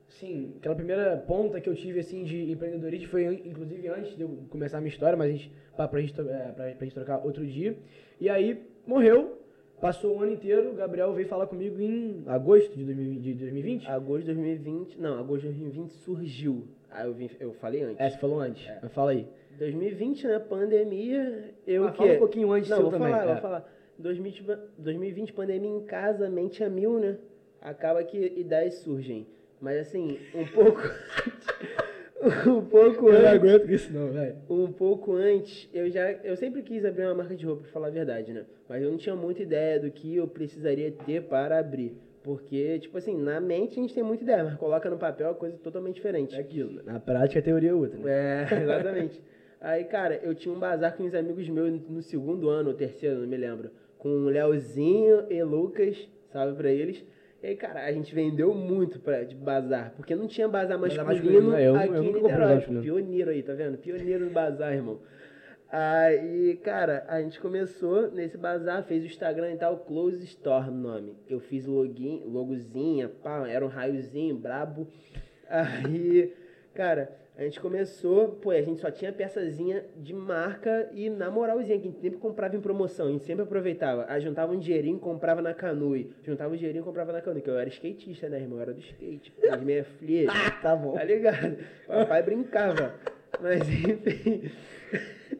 assim, 0.08 0.54
aquela 0.58 0.74
primeira 0.74 1.16
ponta 1.26 1.60
que 1.60 1.68
eu 1.68 1.74
tive, 1.74 1.98
assim, 2.00 2.22
de 2.22 2.52
empreendedorismo, 2.52 3.08
foi 3.08 3.42
inclusive 3.44 3.88
antes 3.88 4.16
de 4.16 4.22
eu 4.22 4.28
começar 4.48 4.78
a 4.78 4.80
minha 4.80 4.92
história, 4.92 5.16
mas 5.16 5.28
a 5.28 5.32
gente, 5.32 5.52
pra, 5.74 5.88
pra, 5.88 6.00
gente, 6.00 6.20
é, 6.20 6.52
pra, 6.52 6.52
pra 6.52 6.84
gente 6.84 6.94
trocar 6.94 7.18
outro 7.24 7.44
dia. 7.44 7.76
E 8.20 8.28
aí, 8.28 8.71
morreu, 8.86 9.38
passou 9.80 10.16
o 10.16 10.22
ano 10.22 10.32
inteiro, 10.32 10.70
o 10.70 10.74
Gabriel 10.74 11.12
veio 11.12 11.28
falar 11.28 11.46
comigo 11.46 11.80
em 11.80 12.22
agosto 12.26 12.76
de 12.76 12.84
2020. 12.84 13.22
De 13.22 13.34
2020. 13.34 13.86
Agosto 13.88 14.20
de 14.26 14.34
2020. 14.34 15.00
Não, 15.00 15.18
agosto 15.18 15.42
de 15.42 15.48
2020 15.48 15.90
surgiu. 15.90 16.64
Aí 16.90 17.06
eu, 17.06 17.14
vim, 17.14 17.30
eu 17.40 17.52
falei 17.54 17.82
antes. 17.82 18.00
É, 18.00 18.10
você 18.10 18.18
falou 18.18 18.40
antes, 18.40 18.68
mas 18.82 18.92
fala 18.92 19.12
aí. 19.12 19.26
2020, 19.58 20.26
né? 20.26 20.38
Pandemia. 20.38 21.54
Eu 21.66 21.86
Ah, 21.86 21.90
que. 21.92 21.96
fala 21.98 22.12
um 22.12 22.18
pouquinho 22.18 22.52
antes 22.52 22.68
Não, 22.70 22.76
seu 22.76 22.90
vou 22.90 22.92
também, 22.98 23.12
falar, 23.12 23.24
é. 23.24 23.32
vou 23.32 23.42
falar. 23.42 23.72
2020, 23.98 24.42
pa- 24.44 24.58
2020, 24.78 25.32
pandemia 25.32 25.70
em 25.70 25.84
casa, 25.84 26.28
mente 26.28 26.62
a 26.64 26.68
mil, 26.68 26.98
né? 26.98 27.16
Acaba 27.60 28.02
que 28.02 28.18
ideias 28.18 28.74
surgem. 28.76 29.26
Mas 29.60 29.78
assim, 29.80 30.18
um 30.34 30.44
pouco. 30.46 30.80
um 32.46 32.64
pouco 32.64 33.08
Eu 33.08 33.12
não 33.14 33.18
antes. 33.20 33.32
aguento 33.32 33.66
com 33.66 33.72
isso 33.72 33.92
não, 33.92 34.08
velho. 34.10 34.36
Um 34.48 34.72
pouco 34.72 35.12
antes, 35.14 35.68
eu 35.72 35.90
já. 35.90 36.12
Eu 36.24 36.36
sempre 36.36 36.62
quis 36.62 36.84
abrir 36.84 37.04
uma 37.04 37.14
marca 37.14 37.34
de 37.34 37.44
roupa, 37.44 37.62
pra 37.62 37.72
falar 37.72 37.88
a 37.88 37.90
verdade, 37.90 38.32
né? 38.32 38.44
Mas 38.68 38.82
eu 38.82 38.90
não 38.90 38.96
tinha 38.98 39.16
muita 39.16 39.42
ideia 39.42 39.80
do 39.80 39.90
que 39.90 40.16
eu 40.16 40.26
precisaria 40.28 40.90
ter 40.90 41.22
para 41.22 41.58
abrir. 41.58 41.96
Porque, 42.22 42.78
tipo 42.78 42.96
assim, 42.96 43.16
na 43.16 43.40
mente 43.40 43.72
a 43.78 43.82
gente 43.82 43.92
tem 43.92 44.02
muita 44.02 44.22
ideia, 44.22 44.44
mas 44.44 44.54
coloca 44.54 44.88
no 44.88 44.96
papel 44.96 45.30
é 45.30 45.34
coisa 45.34 45.56
totalmente 45.58 45.96
diferente. 45.96 46.36
É 46.36 46.38
aquilo, 46.38 46.80
na 46.84 47.00
prática 47.00 47.40
a 47.40 47.42
teoria 47.42 47.70
é 47.70 47.74
outra, 47.74 47.98
né? 47.98 48.46
É, 48.48 48.54
exatamente. 48.62 49.20
Aí, 49.60 49.84
cara, 49.84 50.20
eu 50.22 50.34
tinha 50.34 50.54
um 50.54 50.58
bazar 50.58 50.96
com 50.96 51.02
uns 51.02 51.14
amigos 51.14 51.48
meus 51.48 51.80
no 51.88 52.00
segundo 52.02 52.48
ano, 52.48 52.68
ou 52.70 52.74
terceiro, 52.76 53.20
não 53.20 53.26
me 53.26 53.36
lembro. 53.36 53.70
Com 53.98 54.08
o 54.08 54.24
Leozinho 54.26 55.24
e 55.30 55.42
Lucas, 55.42 56.08
salve 56.32 56.56
pra 56.56 56.70
eles. 56.70 57.04
E 57.42 57.46
aí, 57.48 57.56
cara, 57.56 57.84
a 57.84 57.90
gente 57.92 58.14
vendeu 58.14 58.54
muito 58.54 59.00
pra, 59.00 59.24
de 59.24 59.34
bazar, 59.34 59.92
porque 59.96 60.14
não 60.14 60.28
tinha 60.28 60.46
bazar 60.46 60.78
Bazar 60.78 61.04
masculino, 61.04 61.50
masculino, 61.50 61.50
né? 61.50 61.66
Eu- 61.68 61.74
aqui 61.76 61.88
eu 61.88 62.04
em 62.04 62.12
Niterói. 62.22 62.54
masculino. 62.54 62.82
Pioneiro 62.82 63.30
aí, 63.30 63.42
tá 63.42 63.52
vendo? 63.52 63.78
Pioneiro 63.78 64.24
no 64.26 64.30
bazar, 64.30 64.72
irmão. 64.72 65.00
Aí, 65.70 66.56
cara, 66.62 67.04
a 67.08 67.20
gente 67.22 67.40
começou 67.40 68.10
nesse 68.12 68.36
bazar, 68.36 68.84
fez 68.84 69.02
o 69.02 69.06
Instagram 69.06 69.52
e 69.52 69.56
tal, 69.56 69.78
Close 69.78 70.22
Store 70.24 70.68
o 70.68 70.72
nome. 70.72 71.16
Eu 71.28 71.40
fiz 71.40 71.66
login, 71.66 72.22
logozinha, 72.26 73.08
pá, 73.08 73.48
era 73.48 73.64
um 73.64 73.68
raiozinho 73.68 74.36
brabo. 74.36 74.86
Aí, 75.48 76.32
cara, 76.74 77.10
a 77.36 77.42
gente 77.44 77.58
começou, 77.60 78.28
pô, 78.28 78.50
a 78.50 78.60
gente 78.60 78.78
só 78.78 78.90
tinha 78.90 79.10
peçazinha 79.10 79.84
de 79.96 80.12
marca 80.12 80.90
e 80.92 81.08
na 81.08 81.30
moralzinha, 81.30 81.78
que 81.78 81.88
a 81.88 81.90
gente 81.90 82.00
sempre 82.00 82.18
comprava 82.18 82.54
em 82.54 82.60
promoção, 82.60 83.08
a 83.08 83.10
gente 83.10 83.24
sempre 83.24 83.42
aproveitava. 83.42 84.04
Aí 84.06 84.20
juntava 84.20 84.52
um 84.52 84.58
dinheirinho, 84.58 84.98
comprava 84.98 85.40
na 85.40 85.54
Canoe. 85.54 86.14
Juntava 86.22 86.52
um 86.52 86.56
dinheirinho, 86.56 86.84
comprava 86.84 87.10
na 87.10 87.22
Canoe, 87.22 87.40
que 87.40 87.48
eu 87.48 87.58
era 87.58 87.68
skatista, 87.70 88.28
né, 88.28 88.38
irmão? 88.38 88.58
Eu 88.58 88.62
era 88.62 88.74
do 88.74 88.80
skate. 88.80 89.32
As 89.50 89.62
minhas 89.62 89.86
filhas. 89.98 90.30
tá 90.60 90.76
bom. 90.76 90.92
Tá 90.92 91.04
ligado? 91.04 91.56
Papai 91.86 92.22
brincava. 92.22 92.94
Mas 93.40 93.62
enfim. 93.66 94.50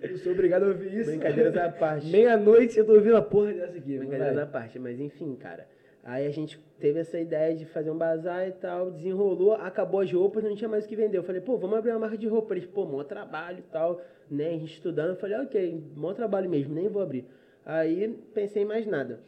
Eu 0.00 0.16
sou 0.16 0.32
obrigado 0.32 0.62
a 0.62 0.68
ouvir 0.68 0.98
isso. 0.98 1.10
Brincadeiras 1.10 1.56
à 1.58 1.68
parte. 1.68 2.06
Meia-noite 2.06 2.78
eu 2.78 2.86
tô 2.86 2.94
ouvindo 2.94 3.16
a 3.18 3.22
porra 3.22 3.52
dessa 3.52 3.76
aqui. 3.76 3.98
Brincadeiras 3.98 4.38
à 4.38 4.46
parte, 4.46 4.78
mas 4.78 4.98
enfim, 4.98 5.36
cara. 5.36 5.66
Aí 6.02 6.26
a 6.26 6.30
gente 6.30 6.58
teve 6.82 6.98
essa 6.98 7.16
ideia 7.16 7.54
de 7.54 7.64
fazer 7.64 7.92
um 7.92 7.96
bazar 7.96 8.48
e 8.48 8.50
tal, 8.50 8.90
desenrolou, 8.90 9.52
acabou 9.52 10.00
as 10.00 10.12
roupas, 10.12 10.42
não 10.42 10.56
tinha 10.56 10.68
mais 10.68 10.84
o 10.84 10.88
que 10.88 10.96
vender. 10.96 11.16
Eu 11.16 11.22
falei, 11.22 11.40
pô, 11.40 11.56
vamos 11.56 11.78
abrir 11.78 11.92
uma 11.92 12.00
marca 12.00 12.18
de 12.18 12.26
roupa. 12.26 12.54
Eles, 12.54 12.66
pô, 12.66 12.84
maior 12.84 13.04
trabalho 13.04 13.60
e 13.60 13.70
tal, 13.70 14.02
né? 14.28 14.48
A 14.48 14.58
gente 14.58 14.74
estudando. 14.74 15.10
Eu 15.10 15.16
falei, 15.16 15.38
ok, 15.38 15.80
maior 15.94 16.14
trabalho 16.14 16.50
mesmo, 16.50 16.74
nem 16.74 16.88
vou 16.88 17.00
abrir. 17.00 17.24
Aí 17.64 18.08
pensei 18.34 18.64
em 18.64 18.66
mais 18.66 18.84
nada. 18.84 19.20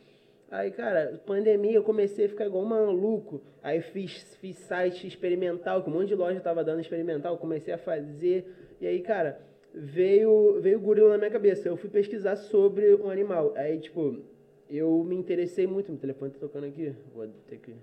Aí, 0.51 0.73
cara, 0.73 1.23
pandemia, 1.25 1.77
eu 1.77 1.85
comecei 1.85 2.27
a 2.27 2.29
ficar 2.29 2.47
igual 2.47 2.64
um 2.64 2.67
maluco. 2.67 3.40
Aí 3.62 3.81
fiz, 3.81 4.37
fiz 4.40 4.57
site 4.59 5.07
experimental, 5.07 5.85
que 5.85 5.88
um 5.88 5.93
monte 5.93 6.09
de 6.09 6.17
loja 6.17 6.40
tava 6.40 6.64
dando 6.64 6.81
experimental, 6.81 7.38
comecei 7.38 7.73
a 7.73 7.79
fazer. 7.79 8.53
E 8.81 8.87
aí, 8.87 9.01
cara, 9.01 9.38
veio, 9.73 10.61
veio 10.61 10.79
o 10.79 10.81
gorila 10.81 11.11
na 11.11 11.19
minha 11.19 11.31
cabeça. 11.31 11.69
Eu 11.69 11.77
fui 11.77 11.88
pesquisar 11.88 12.35
sobre 12.35 12.97
um 12.97 13.11
animal. 13.11 13.53
Aí, 13.55 13.79
tipo, 13.79 14.25
eu 14.68 15.03
me 15.05 15.14
interessei 15.16 15.66
muito. 15.66 15.90
Meu 15.90 16.00
telefone 16.00 16.31
tá 16.33 16.38
tocando 16.38 16.66
aqui. 16.66 16.94
Vou 17.14 17.27
ter 17.48 17.59
que. 17.59 17.74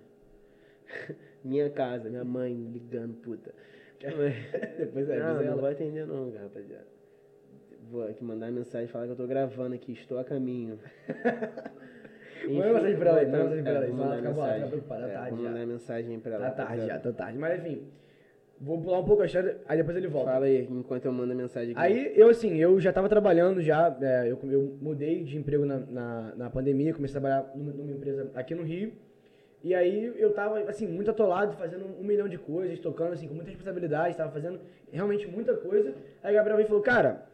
minha 1.43 1.69
casa, 1.69 2.09
minha 2.09 2.23
mãe 2.23 2.53
ligando, 2.53 3.15
puta. 3.21 3.53
Mas- 4.03 4.35
Depois 4.77 5.09
é, 5.09 5.19
não, 5.19 5.35
não 5.35 5.43
ela. 5.43 5.55
vou 5.61 5.69
atender 5.69 6.05
não, 6.07 6.31
rapaziada. 6.31 6.87
Vou 7.89 8.07
aqui 8.07 8.23
mandar 8.23 8.51
mensagem 8.51 8.87
falar 8.87 9.05
que 9.05 9.11
eu 9.11 9.15
tô 9.17 9.27
gravando 9.27 9.75
aqui, 9.75 9.91
estou 9.93 10.17
a 10.17 10.23
caminho. 10.23 10.79
Manda 12.49 12.73
mensagem 12.73 12.97
pra 12.97 13.09
ela 13.11 13.19
aí, 13.19 13.25
manda 13.27 13.43
mensagem 13.43 13.63
pra 13.63 13.71
ela 13.73 13.85
aí, 13.85 13.91
senão 13.91 14.03
ela 14.05 14.15
fica 14.15 14.33
tá 14.33 14.67
preocupada, 14.67 15.01
tá 15.01 15.09
É, 15.09 15.13
tarde 15.13 15.35
Vou 15.35 15.43
mandar 15.43 15.65
mensagem 15.67 16.19
pra 16.19 16.33
ela. 16.33 16.49
Tá 16.49 16.65
tarde 16.65 16.87
já, 16.87 16.99
tá 16.99 17.11
tarde. 17.11 17.37
Mas 17.37 17.59
enfim, 17.59 17.87
vou 18.61 18.79
pular 18.79 18.99
um 18.99 19.03
pouco 19.03 19.23
a 19.23 19.25
história, 19.25 19.57
aí 19.67 19.77
depois 19.77 19.97
ele 19.97 20.07
volta. 20.07 20.31
Fala 20.31 20.45
aí, 20.45 20.67
enquanto 20.69 21.05
eu 21.05 21.11
mando 21.11 21.33
a 21.33 21.35
mensagem 21.35 21.71
aqui. 21.71 21.79
Aí 21.81 22.13
eu 22.15 22.29
assim, 22.29 22.57
eu 22.57 22.79
já 22.79 22.93
tava 22.93 23.09
trabalhando 23.09 23.61
já, 23.61 23.97
é, 23.99 24.31
eu, 24.31 24.39
eu 24.49 24.77
mudei 24.79 25.23
de 25.23 25.37
emprego 25.37 25.65
na, 25.65 25.79
na, 25.79 26.33
na 26.35 26.49
pandemia, 26.49 26.93
comecei 26.93 27.17
a 27.17 27.21
trabalhar 27.21 27.51
numa, 27.55 27.71
numa 27.73 27.91
empresa 27.91 28.29
aqui 28.35 28.53
no 28.53 28.63
Rio. 28.63 28.93
E 29.63 29.75
aí 29.75 30.11
eu 30.17 30.33
tava, 30.33 30.59
assim, 30.61 30.87
muito 30.87 31.11
atolado, 31.11 31.53
fazendo 31.53 31.85
um 31.85 32.03
milhão 32.03 32.27
de 32.27 32.37
coisas, 32.37 32.79
tocando, 32.79 33.13
assim, 33.13 33.27
com 33.27 33.35
muita 33.35 33.49
responsabilidade, 33.51 34.17
tava 34.17 34.31
fazendo 34.31 34.59
realmente 34.91 35.27
muita 35.27 35.53
coisa. 35.55 35.93
Aí 36.23 36.33
o 36.33 36.35
Gabriel 36.35 36.57
veio 36.57 36.65
e 36.65 36.67
falou, 36.67 36.81
cara, 36.81 37.25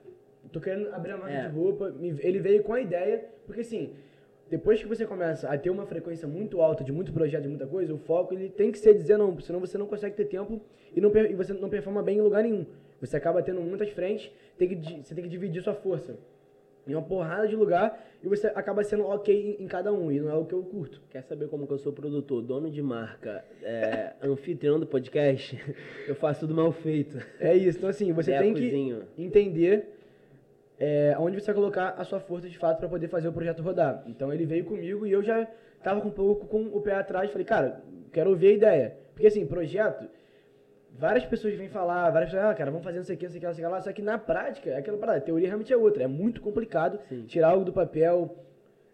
tô 0.52 0.60
querendo 0.60 0.94
abrir 0.94 1.12
a 1.14 1.18
marca 1.18 1.34
É. 1.34 1.48
de 1.48 1.56
roupa. 1.56 1.94
Ele 2.02 2.40
veio 2.40 2.64
com 2.64 2.74
a 2.74 2.82
ideia, 2.82 3.24
porque 3.46 3.62
assim, 3.62 3.94
depois 4.50 4.82
que 4.82 4.88
você 4.88 5.06
começa 5.06 5.50
a 5.50 5.58
ter 5.58 5.70
uma 5.70 5.86
frequência 5.86 6.28
muito 6.28 6.62
alta 6.62 6.84
de 6.84 6.92
muito 6.92 7.12
projeto, 7.12 7.44
de 7.44 7.50
muita 7.50 7.68
coisa, 7.68 7.94
o 7.94 7.98
foco 7.98 8.34
ele 8.34 8.50
tem 8.50 8.72
que 8.72 8.80
ser 8.80 8.94
dizer 8.94 9.18
não, 9.18 9.38
senão 9.40 9.60
você 9.60 9.78
não 9.78 9.86
consegue 9.86 10.16
ter 10.16 10.26
tempo 10.26 10.62
e, 10.96 11.02
não, 11.02 11.12
e 11.16 11.34
você 11.36 11.54
não 11.54 11.70
performa 11.70 12.02
bem 12.02 12.18
em 12.18 12.22
lugar 12.22 12.44
nenhum. 12.44 12.66
Você 13.02 13.18
acaba 13.18 13.42
tendo 13.44 13.62
muitas 13.62 13.90
frentes, 13.90 14.32
tem 14.58 14.70
que, 14.70 15.04
você 15.04 15.14
tem 15.14 15.24
que 15.24 15.30
dividir 15.30 15.62
sua 15.62 15.74
força 15.74 16.18
em 16.88 16.94
uma 16.96 17.02
porrada 17.02 17.48
de 17.48 17.56
lugar 17.56 18.02
e 18.24 18.28
você 18.28 18.48
acaba 18.48 18.82
sendo 18.84 19.04
ok 19.04 19.58
em, 19.60 19.64
em 19.66 19.68
cada 19.68 19.92
um, 19.92 20.10
e 20.10 20.20
não 20.20 20.30
é 20.30 20.36
o 20.36 20.46
que 20.46 20.54
eu 20.54 20.64
curto. 20.64 21.02
Quer 21.10 21.22
saber 21.22 21.50
como 21.50 21.68
que 21.68 21.74
eu 21.74 21.78
sou 21.78 21.92
produtor, 21.92 22.42
dono 22.42 22.72
de 22.72 22.82
marca, 22.82 23.44
é, 23.62 24.14
anfitrião 24.24 24.80
do 24.80 24.88
podcast? 24.88 25.60
Eu 26.08 26.16
faço 26.16 26.42
tudo 26.42 26.56
mal 26.56 26.72
feito. 26.72 27.18
É 27.40 27.54
isso, 27.56 27.78
então 27.78 27.90
assim, 27.90 28.14
você 28.14 28.32
É, 28.32 28.40
tem 28.40 28.54
que 28.54 28.96
entender 29.18 29.97
é, 30.80 31.16
onde 31.20 31.40
você 31.40 31.48
vai 31.48 31.56
colocar 31.56 31.96
a 31.98 32.04
sua 32.04 32.20
força 32.20 32.48
de 32.50 32.58
fato 32.58 32.78
para 32.80 32.88
poder 32.90 33.08
fazer 33.08 33.28
o 33.28 33.34
projeto 33.34 33.62
rodar. 33.64 34.04
Então 34.06 34.32
ele 34.34 34.46
veio 34.46 34.66
comigo 34.66 35.06
e 35.06 35.12
eu 35.12 35.24
já 35.24 35.48
tava 35.84 36.02
com 36.02 36.10
um 36.10 36.12
pouco 36.12 36.46
com 36.48 36.64
o 36.66 36.82
pé 36.82 36.94
atrás, 36.96 37.32
falei, 37.32 37.46
cara, 37.46 37.82
quero 38.12 38.30
ouvir 38.30 38.48
a 38.48 38.52
ideia. 38.52 38.96
Porque 39.14 39.28
assim, 39.28 39.46
projeto, 39.46 40.08
várias 40.98 41.26
pessoas 41.26 41.56
vêm 41.56 41.70
falar, 41.70 42.10
várias 42.12 42.30
pessoas, 42.32 42.52
ah, 42.52 42.54
cara, 42.56 42.70
vamos 42.72 42.84
fazer 42.84 42.98
não 42.98 43.04
sei 43.06 43.16
o 43.16 43.20
que, 43.20 43.26
não 43.26 43.32
sei 43.32 43.38
o 43.38 43.42
que, 43.42 43.48
não 43.48 43.54
sei 43.54 43.64
o 43.64 43.68
que 43.68 43.74
lá, 43.74 43.82
só 43.82 43.92
que 43.92 44.02
na 44.02 44.18
prática, 44.18 44.70
é 44.70 44.78
aquela 44.78 44.98
parada, 44.98 45.18
a 45.18 45.22
teoria 45.22 45.48
realmente 45.48 45.74
é 45.74 45.78
outra, 45.78 46.04
é 46.04 46.08
muito 46.08 46.42
complicado 46.42 47.00
Sim. 47.10 47.24
tirar 47.28 47.50
algo 47.50 47.66
do 47.66 47.74
papel, 47.74 48.36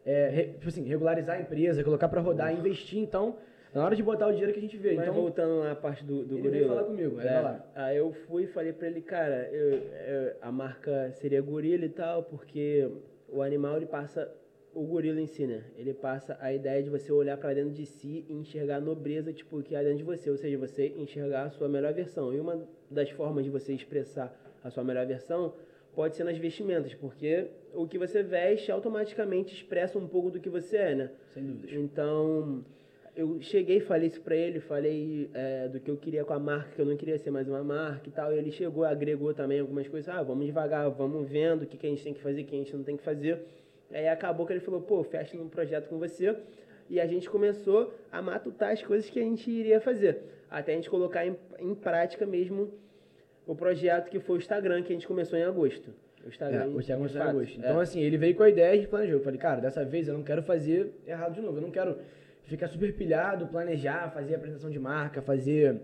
é, 0.06 0.30
re- 0.30 0.44
tipo 0.54 0.68
assim, 0.68 0.84
regularizar 0.86 1.38
a 1.38 1.42
empresa, 1.42 1.84
colocar 1.84 2.08
para 2.08 2.22
rodar, 2.22 2.54
investir, 2.54 3.00
então, 3.00 3.36
na 3.74 3.84
hora 3.86 3.96
de 3.96 4.04
botar 4.04 4.28
o 4.28 4.32
dinheiro 4.32 4.54
que 4.54 4.60
a 4.60 4.62
gente 4.62 4.78
vê. 4.78 4.94
Mas 4.96 5.08
então, 5.08 5.14
voltando 5.22 5.64
na 5.64 5.76
parte 5.76 6.04
do, 6.04 6.24
do 6.24 6.36
ele 6.36 6.42
gorila. 6.44 6.52
veio 6.52 6.68
falar 6.68 6.84
comigo, 6.84 7.20
É, 7.20 7.24
vai 7.34 7.44
lá. 7.44 7.66
Aí 7.76 7.98
eu 7.98 8.12
fui 8.28 8.44
e 8.44 8.48
falei 8.48 8.72
pra 8.74 8.88
ele, 8.88 9.02
cara, 9.02 9.50
eu- 9.52 9.74
eu- 9.80 10.36
a 10.42 10.52
marca 10.52 11.12
seria 11.14 11.42
gorila 11.42 11.86
e 11.86 11.90
tal, 11.90 12.24
porque 12.24 12.88
o 13.30 13.42
animal 13.42 13.78
ele 13.78 13.86
passa, 13.88 14.32
o 14.74 14.84
gorila 14.84 15.20
em 15.20 15.28
si, 15.28 15.46
né? 15.48 15.64
Ele 15.78 15.94
passa 15.94 16.38
a 16.40 16.54
ideia 16.54 16.82
de 16.84 16.90
você 16.90 17.12
olhar 17.12 17.38
pra 17.38 17.54
dentro 17.54 17.72
de 17.72 17.86
si 17.86 18.26
e 18.30 18.34
enxergar 18.34 18.78
a 18.78 18.82
nobreza, 18.82 19.32
tipo, 19.34 19.62
que 19.62 19.76
há 19.76 19.82
dentro 19.82 19.98
de 19.98 20.04
você, 20.04 20.30
ou 20.30 20.38
seja, 20.38 20.58
você 20.58 20.88
enxergar 20.98 21.44
a 21.46 21.50
sua 21.50 21.68
melhor 21.68 21.94
versão. 21.94 22.34
E 22.34 22.40
uma 22.40 22.68
das 22.90 23.10
formas 23.12 23.44
de 23.44 23.50
você 23.50 23.74
expressar 23.74 24.36
a 24.64 24.70
sua 24.70 24.84
melhor 24.84 25.06
versão 25.06 25.54
pode 25.96 26.16
ser 26.16 26.24
nas 26.24 26.38
vestimentas, 26.38 26.94
porque 26.96 27.48
o 27.74 27.88
que 27.88 28.00
você 28.00 28.24
veste 28.24 28.72
automaticamente 28.72 29.54
expressa 29.54 30.00
um 30.00 30.08
pouco 30.08 30.32
do 30.32 30.40
que 30.40 30.50
você 30.50 30.78
é, 30.78 30.96
né? 30.96 31.12
Sem 31.36 31.46
dúvidas. 31.46 31.72
Então, 31.76 32.66
eu 33.16 33.40
cheguei 33.42 33.78
e 33.78 33.82
falei 33.82 34.08
isso 34.08 34.22
pra 34.22 34.36
ele, 34.36 34.60
falei 34.60 35.30
é, 35.34 35.68
do 35.68 35.80
que 35.80 35.90
eu 35.92 35.98
queria 35.98 36.24
com 36.26 36.34
a 36.34 36.40
marca, 36.40 36.70
que 36.76 36.82
eu 36.82 36.86
não 36.86 36.98
queria 36.98 37.18
ser 37.18 37.30
mais 37.32 37.48
uma 37.48 37.64
marca 37.64 38.08
e 38.10 38.12
tal. 38.12 38.34
E 38.34 38.38
ele 38.38 38.52
chegou, 38.52 38.84
agregou 38.84 39.34
também 39.34 39.60
algumas 39.60 39.88
coisas. 39.88 40.14
Ah, 40.14 40.24
vamos 40.24 40.46
devagar, 40.46 40.90
vamos 40.90 41.30
vendo 41.30 41.64
o 41.64 41.66
que, 41.68 41.78
que 41.78 41.86
a 41.86 41.90
gente 41.90 42.04
tem 42.04 42.14
que 42.14 42.22
fazer, 42.22 42.42
o 42.42 42.46
que 42.46 42.56
a 42.56 42.58
gente 42.60 42.76
não 42.76 42.84
tem 42.84 42.98
que 42.98 43.04
fazer. 43.04 43.40
Aí 43.92 44.08
acabou 44.08 44.46
que 44.48 44.54
ele 44.54 44.60
falou, 44.60 44.82
pô, 44.82 45.04
fecha 45.04 45.38
num 45.38 45.48
projeto 45.48 45.88
com 45.88 46.00
você. 46.00 46.36
E 46.90 47.00
a 47.00 47.06
gente 47.08 47.30
começou 47.30 47.94
a 48.12 48.22
matutar 48.22 48.72
as 48.72 48.82
coisas 48.84 49.10
que 49.10 49.20
a 49.20 49.24
gente 49.24 49.50
iria 49.50 49.80
fazer. 49.80 50.22
Até 50.50 50.74
a 50.74 50.76
gente 50.76 50.90
colocar 50.90 51.26
em, 51.26 51.36
em 51.60 51.74
prática 51.76 52.26
mesmo 52.26 52.72
o 53.46 53.56
projeto 53.56 54.10
que 54.10 54.20
foi 54.20 54.38
o 54.38 54.40
Instagram, 54.40 54.82
que 54.82 54.92
a 54.92 54.96
gente 54.96 55.08
começou 55.08 55.38
em 55.38 55.44
agosto. 55.44 55.94
O 56.24 56.28
É, 56.28 56.30
Instagram, 56.30 56.68
o 56.70 56.82
Thiago 56.82 57.08
de 57.08 57.14
começou 57.14 57.22
em 57.22 57.30
agosto. 57.30 57.56
é. 57.56 57.60
Então, 57.60 57.80
assim, 57.80 58.02
ele 58.02 58.18
veio 58.18 58.36
com 58.36 58.44
a 58.44 58.50
ideia, 58.50 58.76
gente 58.76 58.88
planejou. 58.88 59.20
Eu 59.20 59.24
falei, 59.24 59.40
cara, 59.40 59.62
dessa 59.62 59.84
vez 59.86 60.08
eu 60.08 60.14
não 60.14 60.24
quero 60.24 60.42
fazer 60.42 60.92
errado 61.06 61.34
de 61.36 61.42
novo. 61.42 61.58
Eu 61.58 61.62
não 61.62 61.72
quero 61.72 61.98
ficar 62.46 62.68
super 62.68 62.94
pilhado, 62.94 63.48
planejar, 63.48 64.12
fazer 64.12 64.36
apresentação 64.36 64.70
de 64.70 64.80
marca, 64.80 65.22
fazer 65.22 65.82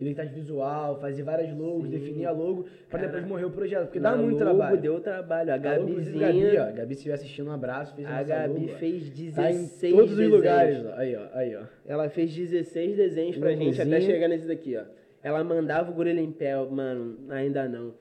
identidade 0.00 0.32
visual, 0.32 0.98
fazer 0.98 1.22
várias 1.22 1.54
logos, 1.54 1.84
Sim. 1.84 1.90
definir 1.90 2.24
a 2.24 2.30
logo, 2.30 2.64
pra 2.88 2.98
Cara, 3.00 3.12
depois 3.12 3.26
morrer 3.26 3.44
o 3.44 3.50
projeto. 3.50 3.84
Porque 3.84 4.00
dá 4.00 4.16
muito 4.16 4.38
trabalho. 4.38 4.80
deu 4.80 4.98
trabalho. 5.00 5.50
A 5.50 5.54
A 5.54 5.58
inclusive, 5.78 6.18
Gabizinha... 6.18 6.46
Gabi, 6.46 6.58
ó. 6.58 6.62
A 6.62 6.70
Gabi, 6.70 6.94
se 6.94 6.98
estiver 7.00 7.14
assistindo, 7.14 7.48
um 7.48 7.52
abraço. 7.52 7.94
Fez 7.94 8.08
A 8.08 8.22
Gabi 8.22 8.66
logo, 8.66 8.78
fez 8.78 9.10
16 9.10 9.34
Tá 9.80 9.86
em 9.88 9.92
todos 9.92 10.18
os 10.18 10.28
lugares. 10.28 10.86
ó. 10.86 10.94
Aí, 10.96 11.14
ó. 11.16 11.26
Aí, 11.34 11.54
ó. 11.56 11.62
Ela 11.86 12.08
fez 12.08 12.34
16 12.34 12.96
desenhos 12.96 13.36
pra 13.36 13.52
gente 13.52 13.80
até 13.80 14.00
chegar 14.00 14.28
nesse 14.28 14.46
daqui, 14.46 14.74
ó. 14.76 14.84
Ela 15.22 15.44
mandava 15.44 15.90
o 15.90 15.94
gorila 15.94 16.18
em 16.20 16.32
pé, 16.32 16.56
mano, 16.64 17.18
ainda 17.28 17.68
não. 17.68 17.92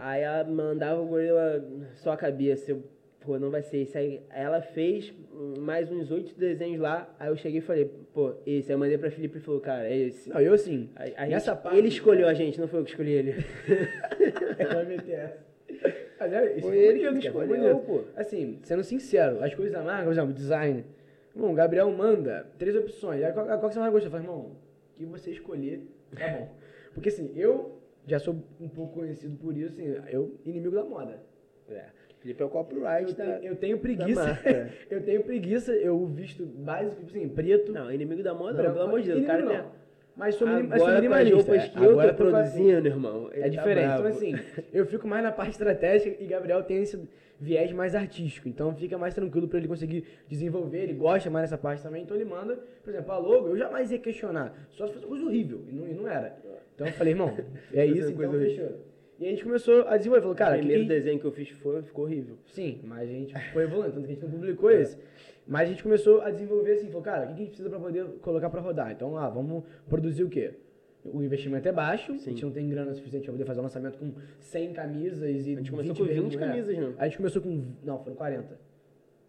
Aí 0.00 0.22
ela 0.22 0.42
mandava 0.44 1.02
o 1.02 1.06
gorila 1.06 1.62
só 1.96 2.12
a 2.12 2.16
cabeça. 2.16 2.70
Eu, 2.70 2.82
pô, 3.26 3.38
não 3.38 3.50
vai 3.50 3.62
ser 3.62 3.78
esse. 3.78 3.98
Aí 3.98 4.22
ela 4.30 4.62
fez 4.62 5.12
mais 5.58 5.90
uns 5.90 6.10
oito 6.12 6.32
desenhos 6.38 6.80
lá. 6.80 7.14
Aí 7.18 7.28
eu 7.28 7.36
cheguei 7.36 7.58
e 7.58 7.62
falei, 7.62 7.84
pô, 8.14 8.34
esse. 8.46 8.70
Aí 8.70 8.74
eu 8.74 8.78
mandei 8.78 8.96
pra 8.96 9.10
Felipe 9.10 9.38
e 9.38 9.40
falou, 9.40 9.60
cara, 9.60 9.88
é 9.88 9.96
esse. 9.96 10.28
Não, 10.30 10.40
eu 10.40 10.54
assim. 10.54 10.88
A, 10.94 11.24
a 11.24 11.26
nessa 11.26 11.52
gente- 11.52 11.62
parte. 11.62 11.76
Ele 11.78 11.88
escolheu 11.88 12.28
a 12.28 12.34
gente, 12.34 12.60
não 12.60 12.68
foi 12.68 12.80
eu 12.80 12.84
que 12.84 12.90
escolhi 12.90 13.10
ele. 13.12 13.30
Ele 14.58 14.64
vai 14.72 14.84
meter 14.86 15.12
essa. 15.12 15.46
Mas 16.18 16.32
é, 16.32 16.52
isso 16.56 16.66
Foi 16.68 16.78
é 16.78 16.82
ele 16.86 16.98
que 17.00 17.06
bonito, 17.08 17.26
escolheu, 17.26 17.74
bonito. 17.74 17.86
pô. 17.86 18.04
Assim, 18.16 18.58
sendo 18.62 18.82
sincero, 18.82 19.42
as 19.44 19.54
coisas 19.54 19.74
da 19.74 19.82
marca, 19.82 20.04
por 20.04 20.12
exemplo, 20.12 20.32
design. 20.32 20.84
O 21.34 21.52
Gabriel 21.52 21.90
manda 21.90 22.46
três 22.56 22.74
opções. 22.74 23.22
Aí, 23.22 23.32
qual, 23.34 23.44
qual 23.44 23.60
que 23.68 23.74
você 23.74 23.78
mais 23.80 23.92
gosta? 23.92 24.06
Eu 24.06 24.10
falo, 24.12 24.22
irmão, 24.22 24.38
o 24.94 24.98
que 24.98 25.04
você 25.04 25.30
escolher, 25.32 25.82
tá 26.16 26.26
bom. 26.28 26.56
Porque 26.94 27.10
assim, 27.10 27.30
eu 27.36 27.82
já 28.06 28.18
sou 28.18 28.42
um 28.58 28.68
pouco 28.68 28.94
conhecido 29.00 29.36
por 29.36 29.54
isso, 29.54 29.72
assim, 29.74 29.94
eu 30.10 30.38
inimigo 30.46 30.74
da 30.74 30.84
moda. 30.84 31.20
É. 31.68 31.84
Felipe 32.26 32.42
é 32.42 32.46
o 32.46 32.48
copyright 32.48 33.08
Eu, 33.10 33.14
da... 33.14 33.24
tenho, 33.24 33.44
eu 33.44 33.56
tenho 33.56 33.78
preguiça. 33.78 34.38
eu 34.90 35.02
tenho 35.02 35.22
preguiça, 35.22 35.72
eu 35.72 36.04
visto 36.06 36.44
básico, 36.44 37.04
tipo 37.04 37.16
assim, 37.16 37.28
preto. 37.28 37.72
Não, 37.72 37.92
inimigo 37.92 38.22
da 38.22 38.34
moda, 38.34 38.52
não, 38.52 38.56
branco. 38.56 38.74
pelo 38.74 38.86
amor 38.88 39.00
de 39.00 39.08
Deus. 39.08 39.22
O 39.22 39.26
cara 39.26 39.38
Inimigo 39.40 39.62
tem... 39.62 39.70
não. 39.70 39.86
Mas 40.16 40.34
sou, 40.34 40.48
minim, 40.48 40.62
mas 40.66 40.78
sou 40.78 40.86
Agora 40.88 41.00
minimalista. 41.02 41.36
roupas 41.36 41.68
que 41.68 41.78
é. 41.78 41.86
eu 41.86 41.90
Agora 41.90 42.14
tô 42.14 42.16
produzindo, 42.16 42.88
irmão. 42.88 43.28
ele 43.32 43.40
É 43.40 43.42
tá 43.42 43.48
diferente. 43.48 43.92
então, 43.92 44.06
assim, 44.06 44.34
eu 44.72 44.86
fico 44.86 45.06
mais 45.06 45.22
na 45.22 45.30
parte 45.30 45.50
estratégica 45.50 46.22
e 46.22 46.26
Gabriel 46.26 46.62
tem 46.62 46.82
esse 46.82 47.06
viés 47.38 47.70
mais 47.70 47.94
artístico. 47.94 48.48
Então 48.48 48.74
fica 48.74 48.96
mais 48.96 49.12
tranquilo 49.12 49.46
pra 49.46 49.58
ele 49.58 49.68
conseguir 49.68 50.04
desenvolver. 50.26 50.84
Ele 50.84 50.94
gosta 50.94 51.28
mais 51.28 51.50
dessa 51.50 51.60
parte 51.60 51.82
também. 51.82 52.02
Então 52.02 52.16
ele 52.16 52.24
manda, 52.24 52.58
por 52.82 52.90
exemplo, 52.94 53.12
a 53.12 53.18
logo, 53.18 53.48
eu 53.48 53.58
jamais 53.58 53.92
ia 53.92 53.98
questionar. 53.98 54.54
Só 54.70 54.86
se 54.86 54.94
fosse 54.94 55.06
coisa 55.06 55.24
horrível. 55.26 55.62
E 55.68 55.72
não, 55.74 55.86
e 55.86 55.92
não 55.92 56.08
era. 56.08 56.34
Então 56.74 56.86
eu 56.86 56.92
falei, 56.94 57.12
irmão, 57.12 57.36
é 57.74 57.84
isso, 57.84 58.10
então 58.10 58.32
fechou. 58.32 58.95
E 59.18 59.26
a 59.26 59.30
gente 59.30 59.42
começou 59.44 59.82
a 59.88 59.96
desenvolver. 59.96 60.22
Falou, 60.22 60.36
cara, 60.36 60.56
o 60.56 60.58
primeiro 60.58 60.82
que- 60.82 60.88
desenho 60.88 61.18
que 61.18 61.24
eu 61.24 61.32
fiz 61.32 61.48
foi, 61.50 61.82
ficou 61.82 62.04
horrível. 62.04 62.36
Sim, 62.46 62.80
mas 62.84 63.08
a 63.08 63.12
gente 63.12 63.34
foi 63.52 63.64
evoluindo, 63.64 63.92
tanto 63.94 64.06
que 64.06 64.12
a 64.12 64.14
gente 64.14 64.24
não 64.24 64.30
publicou 64.30 64.70
esse. 64.70 64.98
Mas 65.46 65.62
a 65.62 65.72
gente 65.72 65.82
começou 65.82 66.20
a 66.22 66.30
desenvolver 66.30 66.72
assim, 66.72 66.86
falou, 66.88 67.02
cara, 67.02 67.24
o 67.24 67.26
que 67.28 67.32
a 67.32 67.36
gente 67.36 67.48
precisa 67.48 67.70
pra 67.70 67.78
poder 67.78 68.04
colocar 68.20 68.50
pra 68.50 68.60
rodar? 68.60 68.90
Então, 68.92 69.16
ah, 69.16 69.28
vamos 69.28 69.62
produzir 69.88 70.24
o 70.24 70.28
quê? 70.28 70.54
O 71.04 71.22
investimento 71.22 71.68
é 71.68 71.72
baixo, 71.72 72.12
a 72.12 72.18
Sim. 72.18 72.30
gente 72.30 72.44
não 72.44 72.50
tem 72.50 72.68
grana 72.68 72.92
suficiente 72.92 73.24
pra 73.24 73.32
poder 73.32 73.44
fazer 73.44 73.60
um 73.60 73.62
lançamento 73.62 73.96
com 73.96 74.12
100 74.40 74.72
camisas 74.72 75.22
e 75.46 75.52
A 75.52 75.56
gente 75.56 75.70
começou 75.70 75.94
20 75.94 75.98
com 75.98 76.04
20 76.04 76.30
vergonha. 76.30 76.48
camisas, 76.50 76.78
não? 76.78 76.94
A 76.98 77.04
gente 77.04 77.16
começou 77.16 77.40
com, 77.42 77.64
não, 77.84 77.98
foram 78.02 78.16
40. 78.16 78.58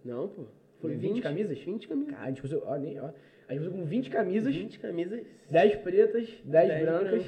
Não, 0.03 0.27
pô. 0.27 0.43
Foi 0.81 0.95
20 0.95 1.21
camisas? 1.21 1.57
20 1.59 1.87
camisas. 1.87 2.11
Cara, 2.11 2.23
a 2.25 2.27
gente 2.29 2.41
começou, 2.41 2.63
ó, 2.67 2.75
nem, 2.77 2.99
ó, 2.99 3.05
a 3.47 3.53
gente 3.53 3.59
começou 3.63 3.71
com 3.73 3.85
20 3.85 4.09
camisas, 4.09 4.55
20 4.55 4.79
camisas. 4.79 5.21
10 5.51 5.75
pretas, 5.77 6.27
10, 6.43 6.67
10 6.67 6.81
brancas, 6.81 7.25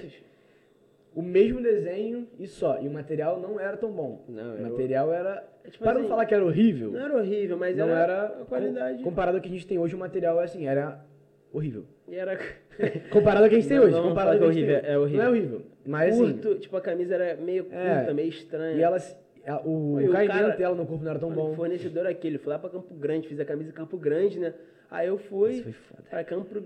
o 1.19 1.21
mesmo 1.21 1.62
desenho 1.62 2.27
e 2.39 2.47
só. 2.47 2.79
E 2.82 2.88
o 2.88 2.91
material 2.91 3.39
não 3.39 3.60
era 3.60 3.75
tão 3.77 3.91
bom. 3.91 4.23
Não, 4.27 4.55
o 4.55 4.62
material 4.71 5.12
era, 5.13 5.43
É 5.63 5.69
tipo 5.69 5.84
para 5.84 5.93
não 5.93 6.01
assim, 6.01 6.10
falar 6.10 6.25
que 6.25 6.34
era 6.34 6.45
horrível, 6.45 6.91
Não 6.91 6.99
era 6.99 7.17
horrível, 7.17 7.58
mas 7.58 7.75
não 7.77 7.89
era, 7.89 7.99
era 8.13 8.25
a 8.41 8.45
qualidade. 8.45 8.97
com- 8.99 9.03
comparado 9.10 9.38
ao 9.38 9.41
que 9.41 9.49
a 9.49 9.51
gente 9.51 9.67
tem 9.67 9.77
hoje, 9.77 9.95
o 9.95 9.97
material 9.99 10.39
assim, 10.39 10.67
era 10.67 11.03
horrível. 11.51 11.84
E 12.08 12.15
era 12.15 12.38
Comparado 13.12 13.43
ao 13.43 13.49
que 13.49 13.55
a 13.55 13.60
gente 13.60 13.67
tem 13.67 13.77
Não, 13.77 13.86
hoje, 13.86 13.95
não 13.95 14.03
comparado 14.10 14.43
ao 14.45 14.51
que 14.51 14.63
que 14.63 14.71
é 14.71 14.79
tem 14.82 14.95
horrível, 14.97 15.17
é 15.17 15.17
Não 15.17 15.25
é 15.25 15.29
horrível, 15.29 15.62
mas 15.86 16.13
assim, 16.13 16.34
curto, 16.34 16.55
tipo, 16.60 16.77
a 16.77 16.82
camisa 16.82 17.15
era 17.15 17.36
meio 17.41 17.63
curta, 17.65 17.77
É. 17.77 18.13
meio 18.13 18.29
estranha. 18.29 18.77
e 18.77 18.82
elas 18.82 19.17
a- 19.45 19.62
o, 19.65 19.97
o 19.97 20.10
caimento 20.12 20.58
dela 20.58 20.75
no 20.75 20.86
corpo 20.86 21.03
não 21.03 21.10
era 21.12 21.19
tão 21.19 21.32
bom. 21.32 21.51
O 21.51 21.55
fornecedor 21.55 22.05
é 22.05 22.10
aquele, 22.10 22.38
fui 22.38 22.51
lá 22.53 22.60
pra 22.60 22.69
Campo 22.69 22.93
Grande, 22.93 23.27
fiz 23.27 23.39
a 23.39 23.45
camisa 23.45 23.69
em 23.71 23.73
Campo 23.73 23.97
Grande, 23.97 24.39
né? 24.39 24.53
Aí 24.91 25.08
eu 25.08 25.17
fui 25.19 25.63
pra 26.10 26.23
Campo, 26.23 26.63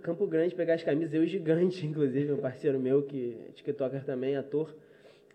Campo 0.00 0.26
Grande 0.26 0.54
pegar 0.54 0.74
as 0.74 0.82
camisas, 0.84 1.12
eu 1.12 1.26
gigante, 1.26 1.84
inclusive, 1.86 2.32
um 2.32 2.38
parceiro 2.38 2.78
meu 2.78 3.02
que 3.02 3.36
é 3.48 3.52
tiktoker 3.52 4.04
também, 4.04 4.36
ator. 4.36 4.74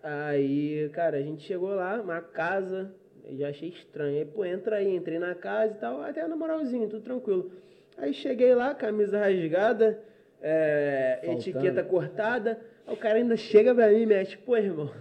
Aí, 0.01 0.89
cara, 0.93 1.17
a 1.17 1.21
gente 1.21 1.43
chegou 1.43 1.75
lá, 1.75 2.01
uma 2.01 2.21
casa, 2.21 2.93
eu 3.25 3.37
já 3.37 3.49
achei 3.49 3.69
estranho. 3.69 4.19
Aí, 4.19 4.25
pô, 4.25 4.45
entra 4.45 4.77
aí, 4.77 4.95
entrei 4.95 5.19
na 5.19 5.35
casa 5.35 5.75
e 5.75 5.77
tal, 5.79 6.01
até 6.01 6.25
na 6.25 6.37
moralzinho, 6.37 6.87
tudo 6.87 7.03
tranquilo. 7.03 7.51
Aí 7.97 8.13
cheguei 8.13 8.55
lá, 8.55 8.73
camisa 8.73 9.19
rasgada, 9.19 10.01
é, 10.41 11.19
etiqueta 11.23 11.83
cortada. 11.83 12.61
O 12.91 12.97
cara 12.97 13.17
ainda 13.17 13.35
chega 13.37 13.73
pra 13.75 13.89
mim 13.89 14.01
e 14.01 14.05
mete, 14.05 14.37
pô, 14.37 14.57
irmão, 14.57 14.91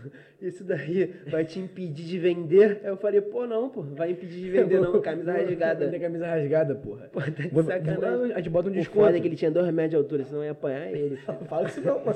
isso 0.41 0.63
daí 0.65 1.15
vai 1.31 1.45
te 1.45 1.59
impedir 1.59 2.05
de 2.05 2.19
vender? 2.19 2.81
Aí 2.83 2.89
eu 2.91 2.97
falei, 2.97 3.21
pô, 3.21 3.47
não, 3.47 3.69
pô, 3.69 3.83
vai 3.83 4.11
impedir 4.13 4.41
de 4.41 4.51
vender 4.51 4.81
não, 4.81 5.01
camisa 5.01 5.33
rasgada. 5.33 5.85
vender 5.87 5.99
camisa 6.01 6.27
rasgada, 6.27 6.75
porra. 6.75 7.09
Pô, 7.13 7.21
tá 7.21 7.29
de 7.31 7.63
sacanagem. 7.63 8.33
A 8.33 8.37
gente 8.39 8.51
bota 8.51 8.69
um 8.69 8.73
desconto. 8.73 9.05
foda 9.07 9.17
é 9.17 9.21
que 9.21 9.27
ele 9.27 9.37
tinha 9.37 9.51
dois 9.51 9.67
metros 9.73 9.91
de 9.91 9.97
altura, 9.97 10.25
senão 10.25 10.45
ia 10.45 10.51
apanhar 10.53 10.91
ele. 10.91 11.17
filho. 11.19 11.39
Fala 11.49 11.69
isso 11.69 11.81
não. 11.81 12.01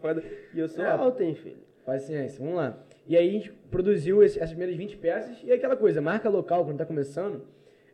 Foda. 0.00 0.22
E 0.54 0.58
eu 0.58 0.68
sou 0.68 0.84
É. 0.84 0.88
alto, 0.90 1.22
hein, 1.22 1.34
filho. 1.34 1.56
Paciência, 1.84 2.38
vamos 2.38 2.56
lá. 2.56 2.78
E 3.06 3.16
aí 3.16 3.28
a 3.28 3.32
gente 3.32 3.50
produziu 3.70 4.22
essas 4.22 4.48
primeiras 4.50 4.76
20 4.76 4.96
peças 4.98 5.36
e 5.42 5.50
é 5.50 5.54
aquela 5.54 5.76
coisa, 5.76 6.00
marca 6.00 6.28
local, 6.28 6.64
quando 6.64 6.78
tá 6.78 6.86
começando, 6.86 7.42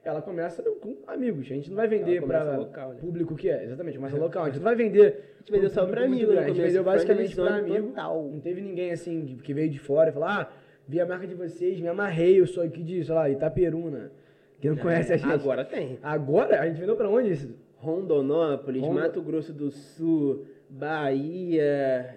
ela 0.09 0.23
começa 0.23 0.63
com 0.63 0.97
amigos. 1.07 1.47
A 1.47 1.55
gente 1.55 1.69
não 1.71 1.77
vai 1.77 1.89
vender 1.89 2.23
para 2.23 2.45
né? 2.57 2.67
público 3.01 3.35
que 3.35 3.49
é, 3.51 3.65
exatamente, 3.65 3.97
começa 3.99 4.17
local. 4.17 4.45
A 4.45 4.47
gente 4.47 4.57
não 4.57 4.65
vai 4.65 4.75
vender. 4.77 5.07
A 5.35 5.39
gente 5.41 5.53
vendeu 5.53 5.71
só 5.71 5.87
pra 5.87 6.05
amigo 6.05 6.33
no 6.33 6.39
A 6.39 6.43
gente 6.49 6.61
vendeu 6.61 6.85
basicamente 6.85 7.35
para 7.35 7.57
amigo. 7.57 7.89
total. 7.89 8.23
Não 8.33 8.41
teve 8.41 8.61
ninguém 8.61 8.93
assim 8.93 9.39
que- 9.43 9.55
veio 9.55 9.71
de 9.71 9.79
fora 9.79 10.11
e 10.11 10.13
falou: 10.13 10.29
ah, 10.29 10.51
vi 10.87 11.01
a 11.01 11.07
marca 11.07 11.27
de 11.27 11.35
vocês, 11.35 11.81
me 11.81 11.89
amarrei, 11.89 12.41
eu 12.41 12.47
sou 12.47 12.63
aqui 12.63 12.83
de, 12.83 13.05
sei 13.05 13.15
lá, 13.15 13.29
Itaperuna. 13.31 14.11
Que 14.61 14.69
não 14.71 14.77
conhece 14.77 15.13
a 15.13 15.17
gente. 15.17 15.31
Agora 15.33 15.65
tem. 15.65 15.99
Agora? 16.03 16.61
A 16.61 16.67
gente 16.67 16.81
vendeu 16.81 16.97
pra 16.97 17.09
onde 17.09 17.31
isso? 17.31 17.55
Rondonópolis, 17.87 18.83
Rondo- 18.83 18.95
Mato 19.01 19.23
Grosso 19.23 19.53
do 19.53 19.71
Sul, 19.71 20.45
Bahia, 20.69 21.63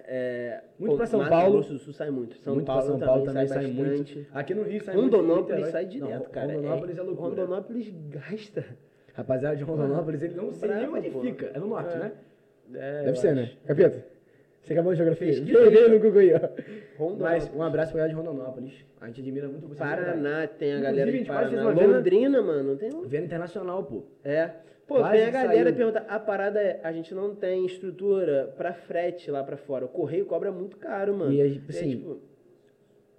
é... 0.06 0.60
Muito 0.78 0.96
pra 0.96 1.06
São 1.06 1.20
Mato 1.20 1.30
Paulo. 1.30 1.52
Grosso 1.54 1.72
do 1.74 1.78
Sul 1.78 1.92
sai 1.92 2.10
muito. 2.10 2.36
São 2.38 2.54
muito 2.54 2.66
Paulo 2.66 2.82
pra 2.82 2.90
São 2.98 3.00
Paulo 3.06 3.24
também, 3.24 3.46
sai, 3.46 3.66
muito. 3.68 4.26
Aqui 4.32 4.54
no 4.54 4.62
Rio 4.64 4.82
sai 4.82 4.96
muito. 4.96 5.16
Rondonópolis 5.16 5.68
sai 5.68 5.84
direto, 5.86 6.24
Não, 6.24 6.30
cara. 6.30 6.52
Rondonópolis 6.54 6.98
é, 6.98 7.02
loucura. 7.02 7.28
Rondonópolis 7.28 7.94
gasta. 8.10 8.64
Rapaziada 9.14 9.56
de 9.56 9.62
Rondonópolis, 9.64 10.22
ele 10.22 10.34
não 10.34 10.52
sei 10.52 10.68
nem 10.74 10.88
onde 10.88 11.10
pô. 11.10 11.20
fica. 11.20 11.46
É 11.54 11.58
no 11.58 11.66
norte, 11.68 11.94
É. 11.94 11.98
né? 11.98 12.12
É, 12.74 13.02
Deve 13.04 13.18
ser, 13.18 13.28
acho. 13.28 13.36
né? 13.36 13.50
Capeta, 13.66 14.04
você 14.62 14.72
acabou 14.72 14.92
de 14.92 14.96
geografia? 14.98 15.42
Veio 15.42 15.90
no 15.90 15.98
Google 16.00 16.20
aí, 16.20 16.32
ó. 16.34 16.38
Rondonópolis. 16.98 17.20
Mas 17.48 17.54
um 17.54 17.62
abraço 17.62 17.92
pra 17.92 17.98
galera 18.02 18.16
de 18.20 18.26
Rondonópolis. 18.28 18.72
A 19.00 19.06
gente 19.06 19.20
admira 19.20 19.48
muito 19.48 19.66
verdade. 19.66 20.02
Paraná, 20.02 20.46
tem 20.46 20.72
a 20.72 20.78
Inclusive, 20.78 20.82
galera 20.82 21.10
a 21.10 21.12
de 21.20 21.24
Paraná. 21.54 21.70
venda- 21.80 21.96
Londrina, 21.96 22.42
mano, 22.42 22.76
tem... 22.76 22.90
Venda 22.90 23.24
internacional, 23.26 23.82
pô. 23.84 24.02
É. 24.24 24.50
Pô, 24.90 24.96
Quase 24.98 25.12
tem 25.18 25.24
a 25.26 25.30
galera 25.30 25.72
pergunta, 25.72 26.04
a 26.08 26.18
parada 26.18 26.60
é, 26.60 26.80
a 26.82 26.90
gente 26.90 27.14
não 27.14 27.32
tem 27.32 27.64
estrutura 27.64 28.52
pra 28.56 28.72
frete 28.74 29.30
lá 29.30 29.44
pra 29.44 29.56
fora. 29.56 29.84
O 29.84 29.88
correio 29.88 30.26
cobra 30.26 30.50
muito 30.50 30.76
caro, 30.76 31.14
mano. 31.16 31.32
E 31.32 31.40
a- 31.40 31.46
É, 31.46 31.58
assim, 31.68 31.90
tipo, 31.90 32.18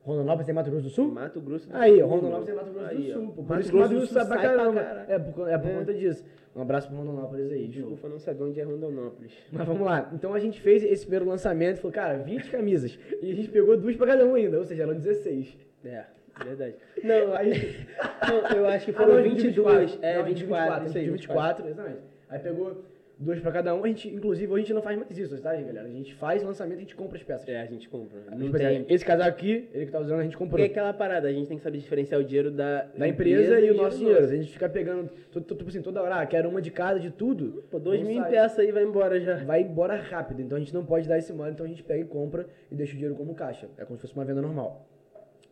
Rondonópolis 0.03 0.45
tem 0.47 0.53
Mato 0.53 0.69
Grosso 0.69 0.83
do 0.83 0.89
Sul? 0.89 1.07
Mato 1.13 1.39
Grosso 1.39 1.69
do 1.69 1.77
Aí, 1.77 1.99
Sul. 1.99 2.07
Rondonópolis 2.09 2.45
tem 2.47 2.55
Mato 2.55 2.71
Grosso 2.73 2.87
Aí, 2.89 2.97
do. 3.07 3.13
Sul, 3.13 3.27
pô. 3.27 3.33
Por 3.43 3.49
Mato 3.49 3.61
isso 3.61 3.71
que 3.71 3.77
Mato 3.77 3.89
Grosso 3.89 4.03
do 4.05 4.07
Sul 4.09 4.17
sai 4.21 4.27
pra 4.27 4.41
caramba. 4.41 4.81
É 5.07 5.17
por, 5.19 5.47
é 5.49 5.57
por 5.57 5.69
É. 5.69 5.73
conta 5.75 5.93
disso. 5.93 6.25
Um 6.53 6.61
abraço 6.61 6.87
pro 6.89 6.97
Rondonópolis 6.97 7.51
aí. 7.53 7.67
Desculpa, 7.69 8.09
não 8.09 8.19
sabia 8.19 8.45
onde 8.45 8.59
é 8.59 8.63
Rondonópolis. 8.63 9.31
Mas 9.49 9.65
vamos 9.65 9.83
lá. 9.83 10.11
Então 10.13 10.33
a 10.33 10.39
gente 10.39 10.59
fez 10.59 10.83
esse 10.83 11.03
primeiro 11.05 11.25
lançamento 11.25 11.77
falou, 11.77 11.93
cara, 11.93 12.17
20 12.17 12.49
camisas. 12.51 12.99
E 13.21 13.31
a 13.31 13.33
gente 13.35 13.49
pegou 13.49 13.77
duas 13.77 13.95
pra 13.95 14.07
cada 14.07 14.25
um 14.25 14.35
ainda, 14.35 14.57
ou 14.57 14.65
seja, 14.65 14.83
eram 14.83 14.93
16. 14.95 15.55
É, 15.85 16.03
verdade. 16.43 16.75
Não, 17.03 17.33
aí, 17.35 17.51
não, 18.51 18.57
eu 18.57 18.67
acho 18.67 18.85
que 18.85 18.91
Ah, 18.91 18.93
foram 18.95 19.15
não, 19.15 19.23
de 19.23 19.29
22. 19.29 19.97
Não, 19.99 20.03
É, 20.07 20.17
de 20.17 20.29
24, 20.29 20.87
isso 20.87 20.97
aí, 20.97 21.03
de 21.05 21.09
24, 21.11 21.67
exatamente. 21.67 21.99
Aí 22.29 22.39
pegou 22.39 22.85
duas 23.19 23.39
pra 23.39 23.51
cada 23.51 23.75
um. 23.75 23.83
A 23.83 23.87
gente, 23.87 24.07
inclusive, 24.09 24.51
hoje 24.51 24.63
a 24.63 24.65
gente 24.65 24.73
não 24.73 24.81
faz 24.81 24.97
mais 24.97 25.15
isso, 25.15 25.37
tá, 25.41 25.53
galera? 25.53 25.87
A 25.87 25.91
gente 25.91 26.15
faz 26.15 26.41
lançamento 26.41 26.75
e 26.75 26.77
a 26.77 26.81
gente 26.81 26.95
compra 26.95 27.17
as 27.17 27.23
peças. 27.23 27.47
É, 27.47 27.61
a 27.61 27.65
gente 27.65 27.87
compra. 27.87 28.17
Não 28.31 28.45
Tipo, 28.47 28.57
tem... 28.57 28.85
Esse 28.89 29.05
casaco 29.05 29.29
aqui, 29.29 29.69
ele 29.73 29.85
que 29.85 29.91
tá 29.91 29.99
usando, 29.99 30.21
a 30.21 30.23
gente 30.23 30.35
comprou. 30.35 30.57
Porque 30.57 30.63
é 30.63 30.65
aquela 30.71 30.91
parada, 30.91 31.27
a 31.27 31.31
gente 31.31 31.47
tem 31.47 31.57
que 31.57 31.61
saber 31.63 31.77
diferenciar 31.77 32.19
o 32.19 32.23
dinheiro 32.23 32.49
da, 32.49 32.87
Da 32.97 33.07
empresa 33.07 33.59
e 33.59 33.69
o 33.69 33.75
nosso 33.75 33.97
dinheiro. 33.99 34.21
nosso. 34.21 34.33
A 34.33 34.35
gente 34.37 34.51
fica 34.51 34.67
pegando, 34.67 35.07
tipo 35.31 35.67
assim, 35.67 35.81
toda 35.83 36.01
hora, 36.01 36.15
ah, 36.15 36.25
quero 36.25 36.49
uma 36.49 36.61
de 36.61 36.71
cada, 36.71 36.99
de 36.99 37.11
tudo. 37.11 37.63
Pô, 37.69 37.77
dois 37.77 37.99
Não 38.01 38.07
mil 38.07 38.17
em 38.17 38.21
sai. 38.21 38.31
peça 38.31 38.61
aí 38.61 38.71
vai 38.71 38.83
embora 38.83 39.19
já. 39.19 39.35
Vai 39.43 39.61
embora 39.61 39.95
rápido. 39.97 40.41
Então 40.41 40.55
a 40.57 40.59
gente 40.59 40.73
não 40.73 40.83
pode 40.83 41.07
dar 41.07 41.19
esse 41.19 41.31
mole, 41.31 41.51
então 41.51 41.65
a 41.65 41.69
gente 41.69 41.83
pega 41.83 42.01
e 42.01 42.05
compra 42.05 42.47
e 42.71 42.75
deixa 42.75 42.93
o 42.93 42.95
dinheiro 42.95 43.13
como 43.15 43.35
caixa. 43.35 43.67
É 43.77 43.85
como 43.85 43.97
se 43.97 44.01
fosse 44.01 44.15
uma 44.15 44.25
venda 44.25 44.41
normal. 44.41 44.87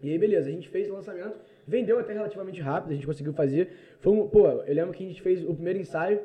E 0.01 0.09
aí, 0.09 0.17
beleza, 0.17 0.49
a 0.49 0.51
gente 0.51 0.69
fez 0.69 0.89
o 0.89 0.93
lançamento, 0.93 1.37
vendeu 1.67 1.99
até 1.99 2.13
relativamente 2.13 2.61
rápido, 2.61 2.91
a 2.91 2.95
gente 2.95 3.05
conseguiu 3.05 3.33
fazer. 3.33 3.69
Foi 3.99 4.13
um, 4.13 4.27
pô, 4.27 4.47
eu 4.47 4.73
lembro 4.73 4.93
que 4.93 5.03
a 5.03 5.07
gente 5.07 5.21
fez 5.21 5.43
o 5.43 5.53
primeiro 5.53 5.79
ensaio, 5.79 6.21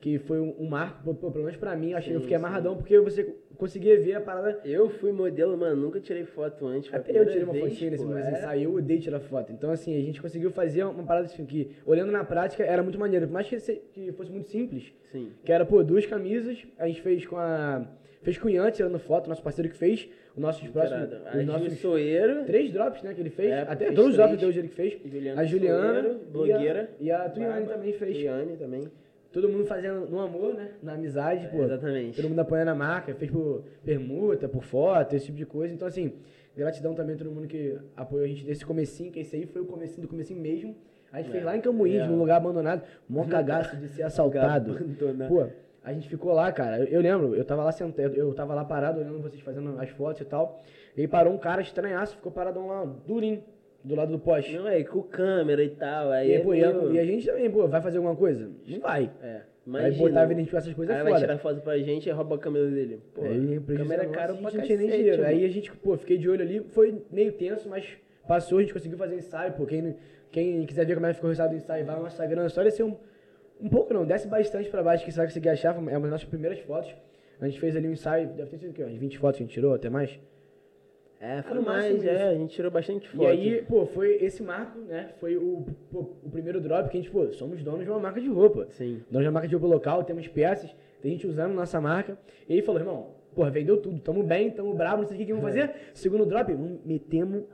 que 0.00 0.18
foi 0.18 0.38
um, 0.38 0.54
um 0.58 0.68
marco, 0.68 1.14
pô, 1.14 1.30
pelo 1.30 1.44
menos 1.44 1.56
pra 1.56 1.74
mim, 1.74 1.92
eu 1.92 1.96
achei, 1.96 2.12
eu 2.12 2.18
Sim, 2.18 2.24
fiquei 2.24 2.36
sim. 2.36 2.44
amarradão, 2.44 2.76
porque 2.76 2.98
você 3.00 3.34
conseguia 3.56 3.98
ver 3.98 4.14
a 4.14 4.20
parada. 4.20 4.60
Eu 4.64 4.90
fui 4.90 5.12
modelo, 5.12 5.56
mano, 5.56 5.80
nunca 5.80 5.98
tirei 6.00 6.24
foto 6.24 6.66
antes. 6.66 6.92
Até 6.92 7.18
eu 7.18 7.26
tirei 7.26 7.44
uma 7.44 7.52
vez, 7.52 7.70
fotinha 7.70 7.90
nesse 7.92 8.04
é. 8.04 8.30
ensaio, 8.32 8.62
eu 8.64 8.74
odeio 8.74 9.00
tirar 9.00 9.20
foto. 9.20 9.52
Então, 9.52 9.70
assim, 9.70 9.96
a 9.96 10.00
gente 10.00 10.20
conseguiu 10.20 10.50
fazer 10.50 10.84
uma 10.84 11.04
parada 11.04 11.26
assim, 11.26 11.46
que, 11.46 11.70
olhando 11.86 12.12
na 12.12 12.22
prática, 12.24 12.62
era 12.64 12.82
muito 12.82 12.98
maneiro. 12.98 13.26
Por 13.26 13.32
mais 13.32 13.48
que, 13.48 13.56
que 13.56 14.12
fosse 14.12 14.30
muito 14.30 14.48
simples, 14.48 14.92
Sim. 15.10 15.30
que 15.42 15.50
era, 15.50 15.64
pô, 15.64 15.82
duas 15.82 16.04
camisas, 16.04 16.66
a 16.78 16.86
gente 16.86 17.00
fez 17.00 17.26
com 17.26 17.36
a... 17.36 17.86
Fez 18.20 18.38
com 18.38 18.48
o 18.48 18.50
Ian, 18.50 18.70
tirando 18.70 18.98
foto, 18.98 19.28
nosso 19.28 19.42
parceiro 19.42 19.70
que 19.70 19.76
fez, 19.76 20.08
os 20.36 20.42
nossos 20.42 20.68
próximos... 20.68 21.08
Os 21.34 21.44
nossos 21.46 21.68
Gil 21.68 21.76
Soeiro, 21.78 22.44
três 22.44 22.72
drops, 22.72 23.02
né, 23.02 23.14
que 23.14 23.20
ele 23.20 23.30
fez. 23.30 23.50
É, 23.50 23.60
até 23.62 23.86
fez 23.86 23.94
todos 23.94 24.10
os 24.10 24.16
drops 24.16 24.34
até 24.36 24.46
hoje 24.46 24.58
ele 24.58 24.68
que 24.68 24.74
fez. 24.74 24.98
Juliana 25.04 25.40
a 25.40 25.44
Juliana, 25.44 25.92
Soeiro, 26.02 26.20
blogueira. 26.32 26.90
E 27.00 27.10
a, 27.10 27.14
e 27.18 27.26
a 27.26 27.28
Tuiane 27.30 27.66
também 27.66 27.92
fez. 27.92 28.16
Tuiane 28.16 28.56
também. 28.56 28.88
Todo 29.32 29.48
mundo 29.48 29.64
fazendo 29.66 30.06
no 30.08 30.20
amor, 30.20 30.54
né, 30.54 30.70
na 30.82 30.92
amizade, 30.94 31.48
pô. 31.48 31.62
Exatamente. 31.64 32.16
Todo 32.16 32.28
mundo 32.28 32.38
apoiando 32.38 32.70
a 32.70 32.74
marca, 32.74 33.12
fez 33.14 33.30
por 33.30 33.64
permuta, 33.84 34.48
por 34.48 34.62
foto, 34.62 35.14
esse 35.16 35.26
tipo 35.26 35.38
de 35.38 35.44
coisa. 35.46 35.74
Então, 35.74 35.88
assim, 35.88 36.12
gratidão 36.56 36.94
também 36.94 37.16
a 37.16 37.18
todo 37.18 37.30
mundo 37.32 37.48
que 37.48 37.76
apoiou 37.96 38.24
a 38.24 38.28
gente 38.28 38.44
nesse 38.46 38.64
comecinho, 38.64 39.10
que 39.10 39.20
esse 39.20 39.34
aí 39.34 39.44
foi 39.46 39.62
o 39.62 39.64
comecinho 39.66 40.02
do 40.02 40.08
comecinho 40.08 40.40
mesmo. 40.40 40.76
A 41.12 41.18
gente 41.18 41.28
É. 41.28 41.32
fez 41.32 41.44
lá 41.44 41.56
em 41.56 41.60
Cambuís, 41.60 41.96
É. 42.00 42.06
num 42.06 42.16
lugar 42.18 42.36
abandonado, 42.36 42.82
mó 43.08 43.24
cagaço 43.24 43.76
de 43.76 43.88
ser 43.88 44.02
assaltado. 44.06 44.76
Pô, 45.28 45.46
a 45.84 45.92
gente 45.92 46.08
ficou 46.08 46.32
lá, 46.32 46.50
cara. 46.50 46.78
Eu, 46.80 46.86
eu 46.86 47.00
lembro, 47.00 47.34
eu 47.34 47.44
tava 47.44 47.62
lá 47.62 47.70
sentado, 47.72 48.14
eu 48.14 48.32
tava 48.34 48.54
lá 48.54 48.64
parado 48.64 49.00
olhando 49.00 49.20
vocês 49.20 49.40
fazendo 49.42 49.78
as 49.78 49.90
fotos 49.90 50.22
e 50.22 50.24
tal. 50.24 50.62
E 50.96 51.02
aí 51.02 51.08
parou 51.08 51.32
um 51.34 51.38
cara 51.38 51.60
estranhaço, 51.62 52.16
ficou 52.16 52.32
paradão 52.32 52.66
lá, 52.68 52.84
durinho, 53.06 53.42
do 53.84 53.94
lado 53.94 54.10
do 54.12 54.18
poste. 54.18 54.56
Não, 54.56 54.66
é, 54.66 54.82
com 54.82 55.02
câmera 55.02 55.62
e 55.62 55.70
tal. 55.70 56.10
Aí, 56.10 56.28
E, 56.28 56.32
aí, 56.32 56.40
é 56.40 56.42
pô, 56.42 56.54
e, 56.54 56.64
a, 56.64 56.72
meio- 56.72 56.92
e 56.94 56.98
a 56.98 57.04
gente 57.04 57.26
também, 57.26 57.50
pô, 57.50 57.68
vai 57.68 57.80
fazer 57.82 57.98
alguma 57.98 58.16
coisa? 58.16 58.50
Não 58.66 58.80
vai. 58.80 59.10
É, 59.22 59.26
Aí 59.36 59.42
imagina. 59.66 60.08
botar 60.08 60.20
a 60.22 60.24
identificar 60.32 60.58
essas 60.58 60.74
coisas 60.74 60.94
Aí 60.94 61.00
é 61.00 61.04
vai 61.04 61.12
foda. 61.12 61.20
tirar 61.26 61.38
foto 61.38 61.60
pra 61.60 61.78
gente 61.78 62.08
e 62.08 62.12
rouba 62.12 62.34
a 62.36 62.38
câmera 62.38 62.70
dele. 62.70 63.00
Pô, 63.14 63.22
aí, 63.22 63.60
câmera 63.76 64.02
é 64.02 64.06
nosso, 64.06 64.18
caro 64.18 64.36
pra 64.36 64.50
gente 64.50 64.56
não 64.58 64.64
tinha 64.66 64.78
nem 64.78 64.90
dinheiro. 64.90 65.18
mano. 65.22 65.28
Aí 65.28 65.44
a 65.44 65.48
gente, 65.48 65.70
pô, 65.72 65.96
fiquei 65.96 66.16
de 66.18 66.28
olho 66.28 66.42
ali, 66.42 66.60
foi 66.70 67.02
meio 67.10 67.32
tenso, 67.32 67.68
mas 67.68 67.86
passou, 68.26 68.58
a 68.58 68.62
gente 68.62 68.72
conseguiu 68.72 68.96
fazer 68.96 69.16
ensaio, 69.16 69.52
pô. 69.52 69.66
Quem, 69.66 69.96
quem 70.30 70.64
quiser 70.66 70.86
ver 70.86 70.94
como 70.94 71.06
é 71.06 71.10
que 71.10 71.14
ficou 71.16 71.28
o 71.28 71.30
resultado 71.30 71.50
do 71.50 71.56
ensaio, 71.56 71.84
vai 71.84 71.98
no 72.00 72.06
Instagram, 72.06 72.48
só 72.48 72.62
descer 72.62 72.82
um, 72.84 72.96
um 73.60 73.68
pouco 73.68 73.92
não, 73.94 74.04
desce 74.04 74.26
bastante 74.28 74.68
pra 74.68 74.82
baixo 74.82 75.04
que 75.04 75.12
você 75.12 75.18
vai 75.18 75.26
conseguir 75.26 75.48
achar, 75.48 75.74
é 75.74 75.78
uma 75.78 76.00
das 76.00 76.10
nossas 76.10 76.28
primeiras 76.28 76.58
fotos. 76.60 76.94
A 77.40 77.48
gente 77.48 77.60
fez 77.60 77.76
ali 77.76 77.88
um 77.88 77.92
ensaio, 77.92 78.28
deve 78.28 78.50
ter 78.50 78.58
sido 78.58 78.70
o 78.70 78.72
quê? 78.72 78.84
Umas 78.84 78.96
20 78.96 79.18
fotos 79.18 79.38
que 79.38 79.42
a 79.42 79.46
gente 79.46 79.54
tirou, 79.54 79.74
até 79.74 79.90
mais. 79.90 80.18
É, 81.20 81.40
foi 81.42 81.58
máximo 81.60 81.96
mais, 81.96 82.04
é, 82.04 82.28
a 82.28 82.34
gente 82.34 82.54
tirou 82.54 82.70
bastante 82.70 83.08
foto. 83.08 83.22
E 83.22 83.26
aí, 83.26 83.62
pô, 83.62 83.86
foi 83.86 84.16
esse 84.22 84.42
marco, 84.42 84.78
né? 84.80 85.10
Foi 85.20 85.36
o, 85.36 85.64
pô, 85.90 86.10
o 86.22 86.30
primeiro 86.30 86.60
drop 86.60 86.88
que 86.90 86.98
a 86.98 87.00
gente, 87.00 87.10
pô, 87.10 87.32
somos 87.32 87.62
donos 87.62 87.84
de 87.84 87.90
uma 87.90 87.98
marca 87.98 88.20
de 88.20 88.28
roupa. 88.28 88.66
Sim. 88.70 89.02
Donos 89.10 89.24
de 89.24 89.28
uma 89.28 89.32
marca 89.32 89.48
de 89.48 89.54
roupa 89.54 89.66
local, 89.66 90.04
temos 90.04 90.28
peças, 90.28 90.74
tem 91.00 91.12
gente 91.12 91.26
usando 91.26 91.54
nossa 91.54 91.80
marca. 91.80 92.18
E 92.48 92.54
aí 92.54 92.62
falou, 92.62 92.80
irmão, 92.80 93.10
porra, 93.34 93.50
vendeu 93.50 93.78
tudo, 93.78 93.98
tamo 94.00 94.22
bem, 94.22 94.50
tamo 94.50 94.74
bravo, 94.74 95.02
não 95.02 95.08
sei 95.08 95.16
o 95.16 95.20
que, 95.20 95.26
que 95.26 95.32
vamos 95.32 95.48
fazer. 95.48 95.70
Segundo 95.94 96.26
drop, 96.26 96.52
metemos 96.84 97.44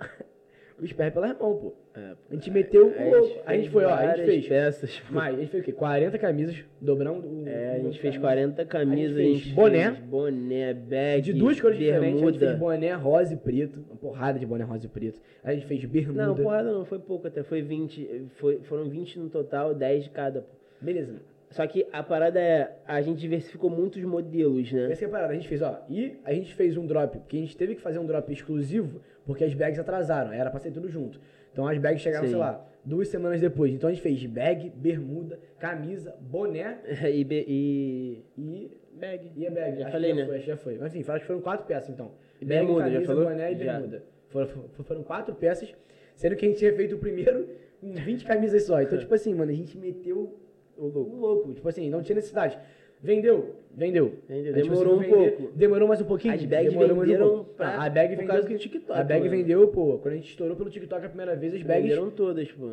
os 0.83 0.93
pés 0.93 1.13
pela 1.13 1.29
mão, 1.29 1.57
pô. 1.57 1.73
É, 1.95 2.13
A 2.31 2.35
gente 2.35 2.51
meteu 2.51 2.87
o 2.89 2.95
a 2.99 3.05
louco. 3.19 3.41
A 3.47 3.57
gente 3.57 3.71
foi, 3.71 3.85
ó, 3.85 3.95
a 3.95 4.17
gente 4.17 4.25
fez. 4.27 4.49
peças. 4.49 5.03
Mas 5.11 5.35
a 5.35 5.39
gente 5.41 5.51
fez 5.51 5.63
o 5.63 5.67
quê? 5.67 5.73
40 5.73 6.19
camisas, 6.19 6.65
dobrando 6.81 7.27
o. 7.27 7.49
É, 7.49 7.77
a 7.77 7.79
o- 7.81 7.83
gente 7.85 8.01
fez 8.01 8.15
camisa. 8.15 8.21
40 8.21 8.65
camisas, 8.65 9.17
A 9.17 9.21
gente 9.23 9.43
fez 9.43 9.55
boné. 9.55 9.91
boné, 9.91 10.75
bag, 10.75 11.23
De 11.23 11.33
duas 11.33 11.61
cores 11.61 11.77
diferentes, 11.79 12.07
a 12.23 12.27
gente 12.27 12.39
bermuda. 12.39 12.47
fez 12.47 12.59
boné 12.59 12.93
rosa 12.95 13.35
e 13.35 13.37
preto, 13.37 13.85
uma 13.89 13.97
porrada 13.97 14.39
de 14.39 14.47
boné 14.47 14.65
rosa 14.65 14.87
e 14.87 14.89
preto. 14.89 15.21
A 15.45 15.53
gente 15.53 15.67
fez 15.67 15.85
bermuda. 15.85 16.27
Não, 16.27 16.35
porrada 16.35 16.73
não, 16.73 16.85
foi 16.85 16.99
pouco 16.99 17.27
até, 17.27 17.43
foi 17.43 17.63
20, 17.63 18.27
foi, 18.37 18.61
foram 18.63 18.89
20 18.89 19.19
no 19.19 19.29
total, 19.29 19.75
10 19.75 20.05
de 20.05 20.11
cada. 20.11 20.43
pô. 20.43 20.49
Beleza. 20.81 21.21
Só 21.51 21.67
que 21.67 21.87
a 21.93 22.03
parada 22.03 22.39
é, 22.41 22.77
a 22.87 23.03
gente 23.03 23.19
diversificou 23.19 23.69
muitos 23.69 24.01
modelos, 24.05 24.71
né? 24.73 24.93
Essa 24.93 25.05
é 25.05 25.09
a 25.09 25.11
parada, 25.11 25.33
a 25.33 25.35
gente 25.37 25.49
fez, 25.49 25.61
ó, 25.63 25.85
e 25.89 26.17
a 26.25 26.33
gente 26.33 26.55
fez 26.55 26.77
um 26.77 26.87
drop, 26.87 27.19
porque 27.19 27.37
a 27.37 27.41
gente 27.41 27.57
teve 27.57 27.75
que 27.75 27.81
fazer 27.81 27.99
um 27.99 28.07
drop 28.07 28.33
exclusivo, 28.33 29.01
porque 29.27 29.43
as 29.43 29.53
bags 29.53 29.79
atrasaram, 29.79 30.33
era 30.33 30.49
pra 30.49 30.61
ser 30.61 30.71
tudo 30.71 30.89
junto. 30.89 31.21
Então 31.53 31.67
as 31.67 31.77
bags 31.79 32.01
chegaram, 32.03 32.25
Sim. 32.27 32.31
sei 32.31 32.39
lá, 32.39 32.65
duas 32.85 33.09
semanas 33.09 33.41
depois. 33.41 33.75
Então 33.75 33.89
a 33.89 33.93
gente 33.93 34.01
fez 34.03 34.25
bag, 34.27 34.71
bermuda, 34.77 35.41
camisa, 35.59 36.15
boné 36.21 36.79
e, 37.13 37.25
be- 37.25 37.45
e 37.49 38.25
e, 38.39 38.71
bag. 38.95 39.33
e 39.37 39.47
a 39.47 39.51
bag. 39.51 39.77
Já 39.79 39.83
Acho 39.87 39.93
falei, 39.93 40.13
que 40.13 40.17
já 40.19 40.23
né? 40.23 40.27
Foi, 40.29 40.37
acho 40.37 40.45
que 40.45 40.51
já 40.53 40.57
foi. 40.57 40.79
Mas 40.79 40.95
enfim, 40.95 41.11
acho 41.11 41.21
que 41.21 41.27
foram 41.27 41.41
quatro 41.41 41.67
peças 41.67 41.91
então. 41.91 42.13
E 42.41 42.45
Bag, 42.45 42.61
bermuda, 42.61 42.85
já 42.85 42.91
camisa, 42.93 43.07
falou? 43.07 43.25
boné 43.29 43.53
e 43.53 43.59
Já. 43.59 43.73
bermuda. 43.73 44.05
Foram- 44.29 44.49
foram 44.85 45.03
quatro 45.03 45.35
peças, 45.35 45.75
sendo 46.15 46.37
que 46.37 46.47
a 46.47 46.49
gente 46.49 46.59
tinha 46.59 46.73
feito 46.75 46.95
o 46.95 46.99
primeiro 46.99 47.49
com 47.81 47.93
20 47.93 48.25
camisas 48.25 48.63
só. 48.63 48.81
Então, 48.81 48.97
tipo 49.01 49.13
assim, 49.13 49.35
mano, 49.35 49.51
a 49.51 49.55
gente 49.55 49.77
meteu 49.77 50.39
o 50.81 50.89
louco. 50.89 51.11
o 51.11 51.21
louco. 51.21 51.55
Tipo 51.55 51.69
assim, 51.69 51.89
não 51.91 52.03
tinha 52.03 52.17
necessidade. 52.17 52.59
Vendeu, 53.03 53.57
vendeu. 53.75 54.13
Vendeu, 54.29 54.53
gente 54.55 54.69
demorou 54.69 54.95
conseguiu 54.95 55.17
um 55.17 55.19
vender, 55.21 55.37
pouco. 55.37 55.53
Demorou 55.57 55.89
mais 55.89 56.01
um 56.01 56.05
pouquinho. 56.05 56.35
As 56.35 56.45
bags 56.45 56.69
demorou 56.73 56.97
mais 56.97 57.09
um 57.09 57.13
venderam 57.13 57.29
pouco. 57.31 57.55
pra- 57.55 57.83
a 57.83 57.89
bag 57.91 58.15
por 58.17 58.27
vendeu. 58.27 58.43
do 58.45 58.59
TikTok, 58.59 59.01
A 59.01 59.03
bag 59.05 59.21
mano. 59.21 59.31
vendeu, 59.31 59.69
pô, 59.69 59.99
quando 59.99 60.13
a 60.15 60.17
gente 60.17 60.29
estourou 60.31 60.55
pelo 60.57 60.69
TikTok 60.69 61.07
a 61.07 61.09
primeira 61.09 61.35
vez, 61.35 61.55
as 61.55 61.63
bags. 61.63 61.83
Venderam 61.83 62.11
todas, 62.11 62.51
pô. 62.53 62.73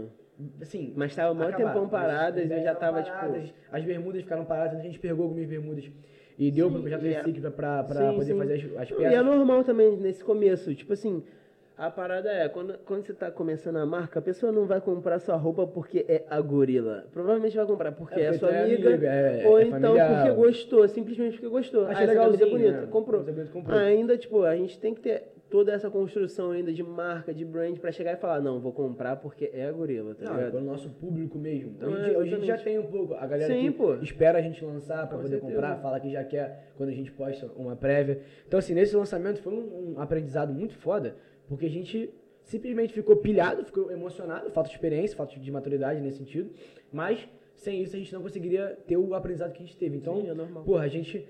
Assim, 0.62 0.94
Mas 0.96 1.16
tava 1.16 1.34
mó 1.34 1.50
tempão 1.52 1.88
paradas, 1.90 2.44
As 2.46 2.52
eu 2.52 2.64
já 2.64 2.76
tava, 2.76 3.02
paradas, 3.02 3.46
tipo... 3.48 3.56
As 3.72 3.84
bermudas 3.84 4.22
ficaram 4.22 4.46
paradas, 4.46 4.80
a 4.80 4.84
gente 4.84 5.00
pegou 5.00 5.24
algumas 5.24 5.46
bermudas 5.48 5.90
e 6.38 6.52
deu 6.52 6.70
pro 6.70 6.82
projeto 6.82 7.06
e 7.06 7.08
é- 7.14 7.18
Recicle 7.22 7.42
pra, 7.42 7.52
pra, 7.52 7.84
pra 7.86 8.10
Sim, 8.12 8.16
poder 8.18 8.26
sim. 8.34 8.38
fazer 8.38 8.54
as, 8.54 8.64
as 8.84 8.90
peças. 8.92 9.14
E 9.14 9.16
é 9.16 9.22
normal 9.24 9.64
também 9.64 9.96
nesse 9.98 10.24
começo. 10.24 10.76
Tipo 10.76 10.94
assim, 10.94 11.24
a 11.78 11.92
parada 11.92 12.30
é, 12.32 12.50
quando, 12.50 12.76
quando 12.80 13.06
você 13.06 13.14
tá 13.14 13.30
começando 13.30 13.76
a 13.78 13.86
marca, 13.86 14.18
a 14.18 14.22
pessoa 14.22 14.52
não 14.52 14.66
vai 14.66 14.82
comprar 14.82 15.20
sua 15.20 15.36
roupa 15.36 15.68
porque 15.68 16.04
é 16.08 16.24
a 16.28 16.42
gorila. 16.42 17.06
Provavelmente 17.14 17.56
vai 17.56 17.66
comprar 17.68 17.92
porque 17.92 18.20
É, 18.20 18.26
é, 18.26 18.34
sua 18.34 18.50
é 18.50 18.64
amiga. 18.64 18.90
amigo, 18.90 19.06
é- 19.06 19.44
ou 19.48 19.60
é 19.60 19.64
então 19.64 19.80
familiar. 19.82 20.16
porque 20.26 20.32
gostou, 20.36 20.88
simplesmente 20.88 21.34
porque 21.34 21.48
gostou. 21.50 21.86
Achei 21.86 22.10
ah, 22.10 22.16
camisa 22.16 22.44
é 22.46 22.50
bonita, 22.50 22.82
né? 22.82 22.88
comprou. 22.88 23.24
Bonita, 23.24 23.52
comprou. 23.52 23.78
Ainda, 23.78 24.18
tipo, 24.18 24.44
a 24.44 24.56
gente 24.56 24.80
tem 24.80 24.96
que 24.96 25.02
ter, 25.02 25.24
toda 25.52 25.72
essa 25.72 25.90
construção 25.90 26.52
ainda 26.52 26.74
de 26.74 26.82
marca, 26.84 27.32
de 27.34 27.46
brand, 27.46 27.78
pra 27.78 27.92
chegar 27.92 28.14
e 28.14 28.18
falar, 28.18 28.42
não, 28.42 28.60
vou 28.60 28.74
comprar 28.74 29.16
porque 29.18 29.50
é 29.54 29.68
a 29.68 29.72
gorila, 29.72 30.14
tá 30.16 30.26
Não, 30.26 30.32
é 30.34 30.36
ligado? 30.38 30.52
para 30.54 30.62
o 30.62 30.64
nosso 30.64 30.90
público 30.90 31.38
mesmo. 31.38 31.74
Então, 31.78 31.90
hoje, 31.90 31.98
é, 32.00 32.02
a 32.02 32.08
gente- 32.08 32.18
hoje 32.18 32.34
a 32.34 32.38
gente 32.38 32.48
já 32.48 32.58
tem 32.58 32.80
um 32.80 32.88
pouco. 32.88 33.14
A 33.14 33.26
galera 33.28 33.54
Sim, 33.54 33.74
espera 34.02 34.40
a 34.40 34.42
gente 34.42 34.66
lançar 34.66 35.08
para 35.08 35.18
poder 35.18 35.30
certeza. 35.30 35.54
comprar, 35.54 35.78
fala 35.78 36.00
que 36.00 36.10
já 36.12 36.24
quer 36.24 36.72
quando 36.76 36.90
a 36.90 36.94
gente 36.94 37.12
posta 37.12 37.50
uma 37.56 37.76
prévia. 37.76 38.20
Então, 38.48 38.58
assim, 38.58 38.74
nesse 38.74 38.96
lançamento 38.96 39.42
foi 39.42 39.54
um, 39.54 39.94
um 39.96 40.02
aprendizado 40.02 40.52
muito 40.54 40.74
foda, 40.76 41.16
porque 41.48 41.66
a 41.66 41.70
gente 41.70 42.10
simplesmente 42.44 42.94
ficou 42.94 43.18
pilhado, 43.18 43.64
ficou 43.66 43.92
emocionado, 43.92 44.50
falta 44.52 44.70
de 44.70 44.76
experiência, 44.76 45.16
falta 45.18 45.38
de 45.40 45.52
maturidade 45.52 46.00
nesse 46.00 46.18
sentido, 46.18 46.50
mas 46.92 47.28
sem 47.56 47.82
isso 47.82 47.96
a 47.96 48.00
gente 48.00 48.14
não 48.14 48.22
conseguiria 48.22 48.78
ter 48.88 48.98
o 48.98 49.14
aprendizado 49.14 49.52
que 49.52 49.62
a 49.64 49.66
gente 49.66 49.76
teve. 49.78 49.98
Então, 49.98 50.22
Sim, 50.22 50.30
é 50.30 50.34
normal. 50.34 50.64
porra, 50.64 50.84
a 50.84 50.88
gente 50.88 51.28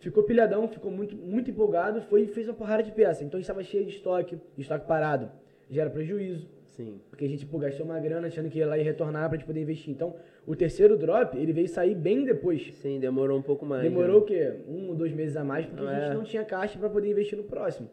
ficou 0.00 0.22
pilhadão, 0.24 0.66
ficou 0.68 0.90
muito, 0.90 1.16
muito 1.16 1.50
empolgado, 1.50 2.02
foi 2.02 2.22
e 2.22 2.26
fez 2.26 2.48
uma 2.48 2.54
porrada 2.54 2.82
de 2.82 2.92
peça. 2.92 3.22
Então 3.24 3.38
a 3.38 3.40
gente 3.40 3.44
estava 3.50 3.62
cheio 3.62 3.84
de 3.84 3.92
estoque, 3.92 4.38
estoque 4.58 4.86
parado, 4.86 5.30
gera 5.70 5.88
prejuízo. 5.88 6.48
Sim. 6.66 7.00
Porque 7.10 7.24
a 7.24 7.28
gente 7.28 7.44
pô, 7.46 7.58
gastou 7.58 7.84
uma 7.84 7.98
grana 7.98 8.28
achando 8.28 8.48
que 8.48 8.58
ia 8.58 8.66
lá 8.66 8.78
e 8.78 8.82
retornar 8.82 9.28
pra 9.28 9.36
gente 9.36 9.46
poder 9.46 9.60
investir. 9.60 9.92
Então, 9.92 10.14
o 10.46 10.54
terceiro 10.56 10.96
drop, 10.96 11.36
ele 11.36 11.52
veio 11.52 11.68
sair 11.68 11.94
bem 11.94 12.24
depois. 12.24 12.74
Sim, 12.76 12.98
demorou 12.98 13.38
um 13.38 13.42
pouco 13.42 13.66
mais. 13.66 13.82
Demorou 13.82 14.16
né? 14.16 14.18
o 14.18 14.22
quê? 14.22 14.54
Um 14.68 14.88
ou 14.88 14.94
dois 14.94 15.12
meses 15.12 15.36
a 15.36 15.44
mais, 15.44 15.66
porque 15.66 15.84
a 15.84 15.92
É. 15.92 16.04
gente 16.06 16.14
não 16.14 16.24
tinha 16.24 16.44
caixa 16.44 16.78
pra 16.78 16.88
poder 16.88 17.10
investir 17.10 17.36
no 17.36 17.44
próximo. 17.44 17.90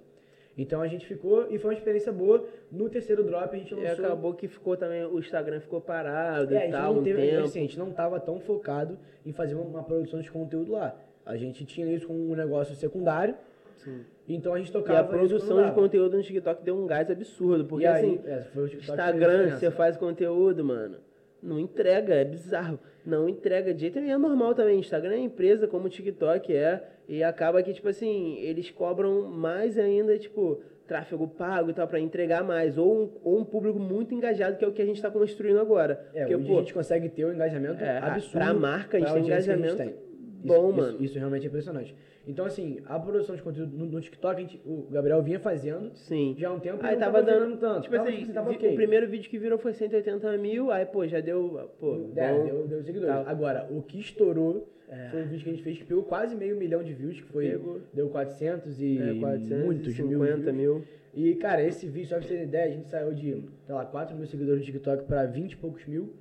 Então 0.58 0.82
a 0.82 0.88
gente 0.88 1.06
ficou 1.06 1.46
e 1.52 1.60
foi 1.60 1.72
uma 1.72 1.78
experiência 1.78 2.12
boa. 2.12 2.44
No 2.72 2.90
terceiro 2.90 3.24
drop 3.24 3.56
a 3.56 3.60
gente 3.60 3.74
E 3.74 3.76
lançou. 3.76 4.06
acabou 4.06 4.34
que 4.34 4.48
ficou 4.48 4.76
também, 4.76 5.06
o 5.06 5.20
Instagram 5.20 5.60
ficou 5.60 5.80
parado 5.80 6.54
É, 6.56 6.64
a 6.64 6.68
e 6.68 6.72
tal, 6.72 6.94
não 6.94 7.02
um 7.02 7.04
teve, 7.04 7.22
tempo. 7.22 7.44
assim, 7.44 7.60
a 7.60 7.62
gente 7.62 7.78
não 7.78 7.92
tava 7.92 8.20
tão 8.20 8.40
focado 8.40 8.98
em 9.26 9.32
fazer 9.32 9.54
uma, 9.56 9.66
uma 9.66 9.84
produção 9.84 10.20
de 10.20 10.32
conteúdo 10.32 10.72
lá. 10.72 10.96
A 11.26 11.38
gente 11.38 11.64
tinha 11.66 11.86
isso 11.94 12.08
como 12.08 12.32
um 12.32 12.36
negócio 12.36 12.74
secundário. 12.76 13.36
Sim. 13.78 14.04
Então 14.28 14.54
a 14.54 14.58
gente 14.58 14.70
E 14.70 14.74
tocava 14.74 15.00
a 15.00 15.02
isso 15.04 15.12
produção 15.12 15.64
de 15.64 15.72
conteúdo 15.76 16.18
no 16.18 16.24
TikTok 16.24 16.64
deu 16.64 16.76
um 16.76 16.88
gás 16.88 17.10
absurdo, 17.12 17.64
porque 17.66 17.86
E 17.86 17.88
aí, 17.88 18.06
assim, 18.06 18.22
é, 18.26 18.34
a 18.34 18.76
Instagram, 18.76 19.50
você 19.58 19.70
faz 19.72 19.96
conteúdo, 19.96 20.64
mano, 20.66 20.98
não 21.42 21.60
entrega, 21.60 22.14
é 22.14 22.26
bizarro. 22.26 22.80
Não 23.06 23.30
entrega 23.30 23.74
de 23.74 23.82
jeito 23.82 24.00
nenhum, 24.00 24.16
é 24.16 24.18
normal 24.18 24.54
também. 24.54 24.80
Instagram 24.80 25.14
é 25.16 25.20
empresa 25.20 25.68
como 25.68 25.86
o 25.86 25.90
TikTok 25.90 26.54
é, 26.54 26.84
e 27.08 27.24
acaba 27.24 27.64
que, 27.64 27.74
tipo 27.74 27.88
assim, 27.88 28.38
eles 28.40 28.70
cobram 28.70 29.24
mais 29.30 29.78
ainda, 29.78 30.18
tipo, 30.18 30.62
tráfego 30.86 31.28
pago 31.28 31.70
e 31.70 31.74
tal, 31.74 31.88
pra 31.88 32.00
entregar 32.00 32.44
mais. 32.44 32.78
Ou 32.78 33.04
um, 33.04 33.10
ou 33.24 33.40
um 33.40 33.46
público 33.46 33.80
muito 33.80 34.14
engajado, 34.14 34.58
que 34.58 34.66
é 34.66 34.68
o 34.68 34.74
que 34.74 34.82
a 34.82 34.86
gente 34.86 35.02
tá 35.02 35.10
construindo 35.10 35.60
agora. 35.60 36.06
É, 36.14 36.26
Porque, 36.26 36.38
pô, 36.46 36.56
a 36.56 36.60
gente 36.60 36.74
consegue 36.74 37.08
ter 37.10 37.26
um 37.26 37.34
engajamento 37.34 37.82
É, 37.82 37.98
absurdo. 37.98 38.32
pra 38.32 38.54
marca, 38.54 38.98
a 38.98 39.00
gente 39.00 39.14
tem 39.14 39.24
engajamento 39.24 39.76
tem. 39.78 39.96
Bom, 40.44 40.70
isso, 40.70 40.78
mano. 40.78 40.94
Isso, 40.96 41.04
isso 41.04 41.18
realmente 41.20 41.44
é 41.46 41.48
impressionante. 41.48 41.96
Então, 42.28 42.46
assim, 42.46 42.80
a 42.86 43.00
produção 43.00 43.36
de 43.36 43.42
conteúdo 43.42 43.76
no, 43.78 43.86
no 43.86 44.02
TikTok, 44.02 44.36
a 44.36 44.40
gente- 44.42 44.62
o 44.66 44.88
Gabriel 44.92 45.22
vinha 45.24 45.40
fazendo 45.40 45.92
sim. 45.96 46.36
já 46.38 46.50
há 46.50 46.54
um 46.54 46.60
tempo 46.60 46.86
Aí 46.86 46.94
não 46.96 47.00
tava 47.00 47.24
dando 47.24 47.58
tanto. 47.58 47.84
Tipo 47.84 47.96
Tava, 47.96 48.10
assim, 48.10 48.26
tava 48.34 48.50
vi- 48.50 48.56
ok. 48.58 48.72
o 48.72 48.76
primeiro 48.76 49.08
vídeo 49.08 49.30
que 49.30 49.38
virou 49.38 49.58
foi 49.58 49.72
180 49.74 50.38
mil, 50.38 50.70
aí, 50.70 50.86
pô, 50.86 51.08
já 51.08 51.22
deu, 51.22 51.70
pô, 51.80 52.10
É, 52.16 52.34
bom. 52.34 52.46
deu, 52.46 52.68
deu 52.68 52.84
seguidores. 52.84 53.16
Tá. 53.24 53.32
Agora, 53.32 53.68
o 53.72 53.82
que 53.82 54.00
estourou 54.00 54.68
foi 55.12 55.22
um 55.24 55.28
vídeo 55.28 55.44
que 55.44 55.50
a 55.50 55.54
gente 55.54 55.64
fez 55.64 55.78
que 55.78 55.86
pegou 55.86 56.04
quase 56.04 56.36
meio 56.36 56.56
milhão 56.58 56.84
de 56.84 56.94
views, 56.94 57.16
que 57.16 57.28
foi. 57.28 57.50
Pegou. 57.52 57.80
Deu 57.94 58.10
400 58.10 58.82
e 58.82 58.98
É, 58.98 59.14
450 59.20 59.66
muitos 59.66 59.98
mil. 60.00 60.08
mil. 60.20 60.20
views. 60.26 60.54
mil. 60.54 60.84
E, 61.14 61.34
cara, 61.36 61.64
esse 61.64 61.88
vídeo, 61.88 62.10
só 62.10 62.18
pra 62.18 62.28
você 62.28 62.36
ter 62.36 62.44
ideia, 62.44 62.66
a 62.66 62.76
gente 62.76 62.88
saiu 62.90 63.14
de, 63.14 63.42
sei 63.66 63.74
lá, 63.74 63.86
4 63.86 64.16
mil 64.16 64.26
seguidores 64.28 64.60
no 64.60 64.66
TikTok 64.66 65.06
pra 65.06 65.26
20 65.26 65.54
e 65.54 65.58
poucos 65.58 65.86
mil. 65.88 66.14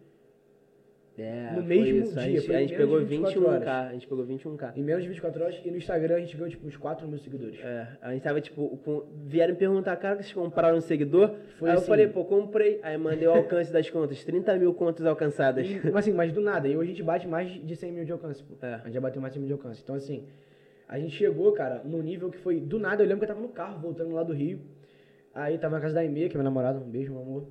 É, 1.19 1.53
No 1.55 1.63
mesmo 1.63 2.03
isso. 2.03 2.19
A 2.19 2.23
dia, 2.23 2.33
gente, 2.33 2.47
foi 2.47 2.57
a 2.57 2.61
gente 2.61 2.77
pegou 2.77 2.99
de 3.01 3.07
24 3.07 3.41
21k, 3.41 3.49
horas. 3.49 3.69
a 3.69 3.93
gente 3.93 4.07
pegou 4.07 4.27
21k. 4.27 4.73
Em 4.77 4.83
menos 4.83 5.03
de 5.03 5.09
24 5.09 5.43
horas. 5.43 5.61
E 5.65 5.71
no 5.71 5.77
Instagram 5.77 6.17
a 6.17 6.21
gente 6.21 6.37
ganhou, 6.37 6.51
tipo, 6.51 6.67
uns 6.67 6.77
4 6.77 7.09
mil 7.09 7.19
seguidores. 7.19 7.59
É, 7.61 7.89
a 8.03 8.13
gente 8.13 8.23
tava, 8.23 8.41
tipo, 8.41 8.77
com, 8.79 9.07
vieram 9.25 9.55
me 9.55 9.59
perguntar, 9.59 9.97
cara, 9.97 10.17
que 10.17 10.25
vocês 10.25 10.35
compraram 10.35 10.77
um 10.77 10.81
seguidor? 10.81 11.35
Foi 11.59 11.71
aí 11.71 11.75
eu 11.75 11.79
assim. 11.79 11.87
falei, 11.87 12.09
pô, 12.09 12.25
comprei. 12.25 12.81
Aí 12.83 12.99
mandei 12.99 13.27
o 13.27 13.33
alcance 13.33 13.73
das 13.73 13.89
contas, 13.89 14.23
30 14.25 14.57
mil 14.59 14.75
contas 14.75 15.07
alcançadas. 15.07 15.67
E, 15.67 15.81
mas 15.85 15.97
assim, 15.97 16.13
mas 16.13 16.33
do 16.33 16.41
nada. 16.43 16.69
E 16.69 16.77
hoje 16.77 16.91
a 16.91 16.95
gente 16.95 17.03
bate 17.03 17.27
mais 17.27 17.51
de 17.51 17.75
100 17.77 17.93
mil 17.93 18.05
de 18.05 18.13
alcance, 18.13 18.43
pô. 18.43 18.55
É. 18.61 18.75
A 18.75 18.79
gente 18.79 18.95
já 18.95 19.01
bateu 19.01 19.21
mais 19.21 19.33
de 19.33 19.39
100 19.39 19.41
mil 19.41 19.49
de 19.49 19.53
alcance. 19.55 19.81
Então, 19.83 19.95
assim, 19.95 20.27
a 20.87 20.99
gente 20.99 21.17
chegou, 21.17 21.51
cara, 21.53 21.81
num 21.85 22.03
nível 22.03 22.31
que 22.31 22.39
foi 22.39 22.61
do 22.61 22.79
nada. 22.79 23.03
Eu 23.03 23.07
lembro 23.09 23.25
que 23.25 23.31
eu 23.31 23.35
tava 23.35 23.41
no 23.47 23.53
carro, 23.53 23.81
voltando 23.81 24.13
lá 24.15 24.23
do 24.23 24.35
Rio. 24.35 24.61
Aí 25.35 25.57
tava 25.59 25.77
na 25.77 25.81
casa 25.81 25.95
da 25.95 26.05
Emê, 26.05 26.29
que 26.29 26.37
é 26.37 26.39
minha 26.39 26.45
namorada. 26.45 26.79
Um 26.79 26.91
beijo, 26.91 27.13
meu 27.13 27.23
amor. 27.23 27.47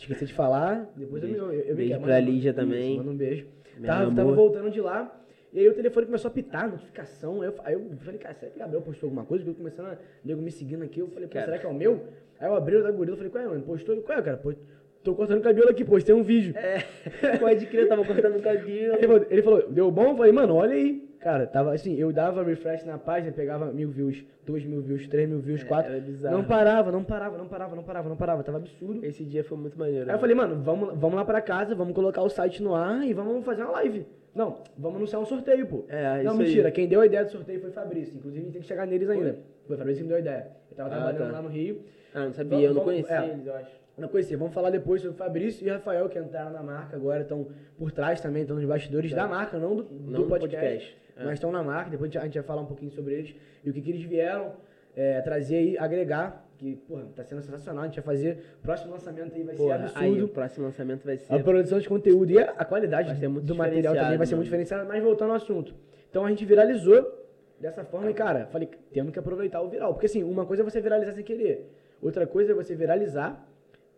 Esqueci 0.00 0.26
de 0.26 0.34
falar, 0.34 0.90
depois 0.96 1.22
Beijo. 1.22 1.36
eu 1.38 1.48
me 1.48 1.54
eu, 1.56 1.60
eu 1.60 1.76
Beijo 1.76 2.00
pra 2.00 2.18
Lígia 2.18 2.54
também. 2.54 2.96
Manda 2.96 3.10
um 3.10 3.16
beijo. 3.16 3.46
Tava, 3.84 4.14
tava 4.14 4.32
voltando 4.32 4.70
de 4.70 4.80
lá. 4.80 5.16
E 5.52 5.58
aí 5.58 5.68
o 5.68 5.74
telefone 5.74 6.06
começou 6.06 6.28
a 6.28 6.32
pitar, 6.32 6.68
notificação. 6.70 7.42
Aí 7.42 7.48
eu, 7.48 7.54
aí 7.64 7.74
eu 7.74 7.90
falei, 7.98 8.18
cara, 8.18 8.34
será 8.34 8.50
que 8.50 8.56
o 8.56 8.60
Gabriel 8.60 8.82
postou 8.82 9.08
alguma 9.08 9.24
coisa? 9.24 9.48
Eu 9.48 9.54
começando 9.54 9.86
a 9.86 9.98
nego 10.24 10.40
me 10.40 10.50
seguindo 10.50 10.84
aqui. 10.84 11.00
Eu 11.00 11.08
falei, 11.08 11.26
pô, 11.28 11.34
Cara. 11.34 11.46
será 11.46 11.58
que 11.58 11.66
é 11.66 11.68
o 11.68 11.74
meu? 11.74 12.04
Aí 12.38 12.48
eu 12.48 12.54
abri 12.54 12.76
o 12.76 12.82
da 12.82 12.90
gorila, 12.90 13.14
eu 13.14 13.16
falei, 13.16 13.30
qual 13.30 13.44
é, 13.44 13.46
mano? 13.48 13.62
Postou? 13.62 13.96
Qual 14.02 14.18
é, 14.18 14.22
cara? 14.22 14.36
Pô, 14.36 14.54
tô 15.02 15.14
cortando 15.14 15.42
cabelo 15.42 15.68
aqui, 15.68 15.84
postei 15.84 16.14
um 16.14 16.22
vídeo. 16.22 16.54
É, 16.56 16.84
pode 17.38 17.66
crer, 17.66 17.82
eu 17.82 17.88
tava 17.88 18.04
cortando 18.04 18.36
o 18.36 18.40
cabelo. 18.42 18.94
Ele 18.94 19.06
falou, 19.06 19.26
ele 19.28 19.42
falou, 19.42 19.70
deu 19.70 19.90
bom? 19.90 20.10
Eu 20.10 20.16
falei, 20.16 20.32
mano, 20.32 20.54
olha 20.54 20.72
aí. 20.74 21.09
Cara, 21.20 21.46
tava 21.46 21.74
assim, 21.74 21.94
eu 21.96 22.12
dava 22.12 22.42
refresh 22.42 22.82
na 22.84 22.96
página, 22.96 23.30
pegava 23.30 23.66
mil 23.66 23.90
views, 23.90 24.24
dois 24.46 24.64
mil 24.64 24.80
views, 24.80 25.06
três 25.06 25.28
mil 25.28 25.38
views, 25.38 25.60
É, 25.62 25.64
quatro. 25.66 25.92
era 25.92 26.00
bizarro. 26.00 26.36
Não 26.38 26.44
parava, 26.44 26.90
não 26.90 27.04
parava, 27.04 27.36
não 27.36 27.46
parava, 27.46 27.76
não 27.76 27.82
parava, 27.82 28.08
não 28.08 28.16
parava. 28.16 28.42
Tava 28.42 28.56
absurdo. 28.58 29.04
Esse 29.04 29.22
dia 29.24 29.44
foi 29.44 29.58
muito 29.58 29.78
maneiro. 29.78 30.08
Aí 30.08 30.16
eu 30.16 30.18
falei, 30.18 30.34
mano, 30.34 30.62
vamos, 30.62 30.96
vamos 30.98 31.16
lá 31.16 31.24
pra 31.24 31.42
casa, 31.42 31.74
vamos 31.74 31.94
colocar 31.94 32.22
o 32.22 32.30
site 32.30 32.62
no 32.62 32.74
ar 32.74 33.06
e 33.06 33.12
vamos 33.12 33.44
fazer 33.44 33.62
uma 33.62 33.72
live. 33.72 34.06
Não, 34.34 34.62
vamos 34.78 34.96
anunciar 34.96 35.20
um 35.20 35.26
sorteio, 35.26 35.66
pô. 35.66 35.84
É, 35.88 36.22
não, 36.22 36.32
isso 36.32 36.40
aí. 36.42 36.46
mentira, 36.48 36.70
quem 36.70 36.88
deu 36.88 37.00
a 37.02 37.06
ideia 37.06 37.24
do 37.24 37.30
sorteio 37.30 37.60
foi 37.60 37.68
o 37.68 37.72
Fabrício. 37.72 38.16
Inclusive, 38.16 38.40
a 38.40 38.44
gente 38.44 38.52
tem 38.52 38.62
que 38.62 38.68
chegar 38.68 38.86
neles 38.86 39.10
ainda. 39.10 39.36
Foi 39.66 39.76
o 39.76 39.78
Fabrício 39.78 39.98
que 39.98 40.04
me 40.04 40.08
deu 40.08 40.16
a 40.16 40.20
ideia. 40.20 40.46
Eu 40.70 40.76
tava 40.76 40.88
Ah, 40.88 40.92
trabalhando 40.92 41.26
tá. 41.26 41.32
lá 41.36 41.42
no 41.42 41.48
Rio. 41.50 41.82
Ah, 42.14 42.24
não 42.24 42.32
sabia, 42.32 42.50
Vamos- 42.50 42.64
eu 42.64 42.68
não 42.68 42.74
vamos- 42.84 42.90
conhecia 43.06 43.16
é. 43.26 43.30
eles, 43.34 43.46
eu 43.46 43.54
acho. 43.56 43.80
Não 43.98 44.08
conhecia. 44.08 44.38
Vamos 44.38 44.54
falar 44.54 44.70
depois 44.70 45.02
sobre 45.02 45.14
o 45.14 45.18
Fabrício 45.18 45.66
e 45.66 45.70
o 45.70 45.74
Rafael, 45.74 46.08
que 46.08 46.18
entraram 46.18 46.50
na 46.52 46.62
marca 46.62 46.96
agora, 46.96 47.20
estão 47.22 47.48
por 47.76 47.92
trás 47.92 48.18
também, 48.20 48.42
estão 48.42 48.56
nos 48.56 48.64
bastidores 48.64 49.12
da 49.12 49.26
marca, 49.28 49.58
não 49.58 49.76
do, 49.76 49.82
do 49.82 50.10
Não 50.10 50.22
do 50.22 50.26
podcast, 50.28 50.56
podcast, 50.86 50.96
é. 51.20 51.24
mas 51.24 51.34
estão 51.34 51.52
na 51.52 51.62
marca. 51.62 51.90
Depois 51.90 52.14
a 52.16 52.20
gente- 52.24 52.34
vai 52.34 52.42
falar 52.42 52.62
um 52.62 52.66
pouquinho 52.66 52.90
sobre 52.90 53.14
eles 53.14 53.34
e 53.64 53.70
o 53.70 53.72
que, 53.72 53.80
que 53.80 53.90
eles 53.90 54.02
vieram 54.02 54.52
é, 54.96 55.20
trazer 55.20 55.56
aí, 55.56 55.78
agregar, 55.78 56.44
que, 56.58 56.74
porra, 56.76 57.04
tá 57.14 57.22
sendo 57.24 57.40
sensacional. 57.42 57.84
A 57.84 57.86
gente 57.86 57.96
vai 58.00 58.04
fazer. 58.16 58.38
O 58.58 58.62
próximo 58.62 58.92
lançamento 58.92 59.34
aí 59.34 59.42
vai 59.44 59.54
ser 59.54 59.62
Porra, 59.62 59.74
absurdo. 59.76 60.04
aí 60.04 60.22
o 60.22 60.28
próximo 60.28 60.64
lançamento 60.66 61.04
vai 61.04 61.16
ser... 61.16 61.32
A 61.34 61.38
produção 61.38 61.78
de 61.78 61.88
conteúdo 61.88 62.30
e 62.32 62.38
a, 62.38 62.50
a 62.50 62.64
qualidade 62.64 63.18
ser 63.18 63.28
do 63.28 63.54
material 63.54 63.94
também 63.94 64.18
vai 64.18 64.26
ser 64.26 64.34
muito 64.34 64.46
diferenciada, 64.46 64.84
mas 64.84 65.02
voltando 65.02 65.30
ao 65.30 65.36
assunto. 65.36 65.74
Então 66.10 66.24
a 66.24 66.28
gente 66.28 66.44
viralizou 66.44 67.18
dessa 67.60 67.84
forma 67.84 68.10
e, 68.10 68.14
cara, 68.14 68.46
falei, 68.46 68.68
temos 68.92 69.12
que 69.12 69.18
aproveitar 69.18 69.60
o 69.62 69.68
viral. 69.68 69.92
Porque 69.94 70.06
assim, 70.06 70.22
uma 70.24 70.44
coisa 70.44 70.62
é 70.62 70.64
você 70.64 70.80
viralizar 70.80 71.12
sem 71.12 71.22
querer, 71.24 71.70
outra 72.02 72.26
coisa 72.26 72.52
é 72.52 72.54
você 72.54 72.74
viralizar 72.74 73.46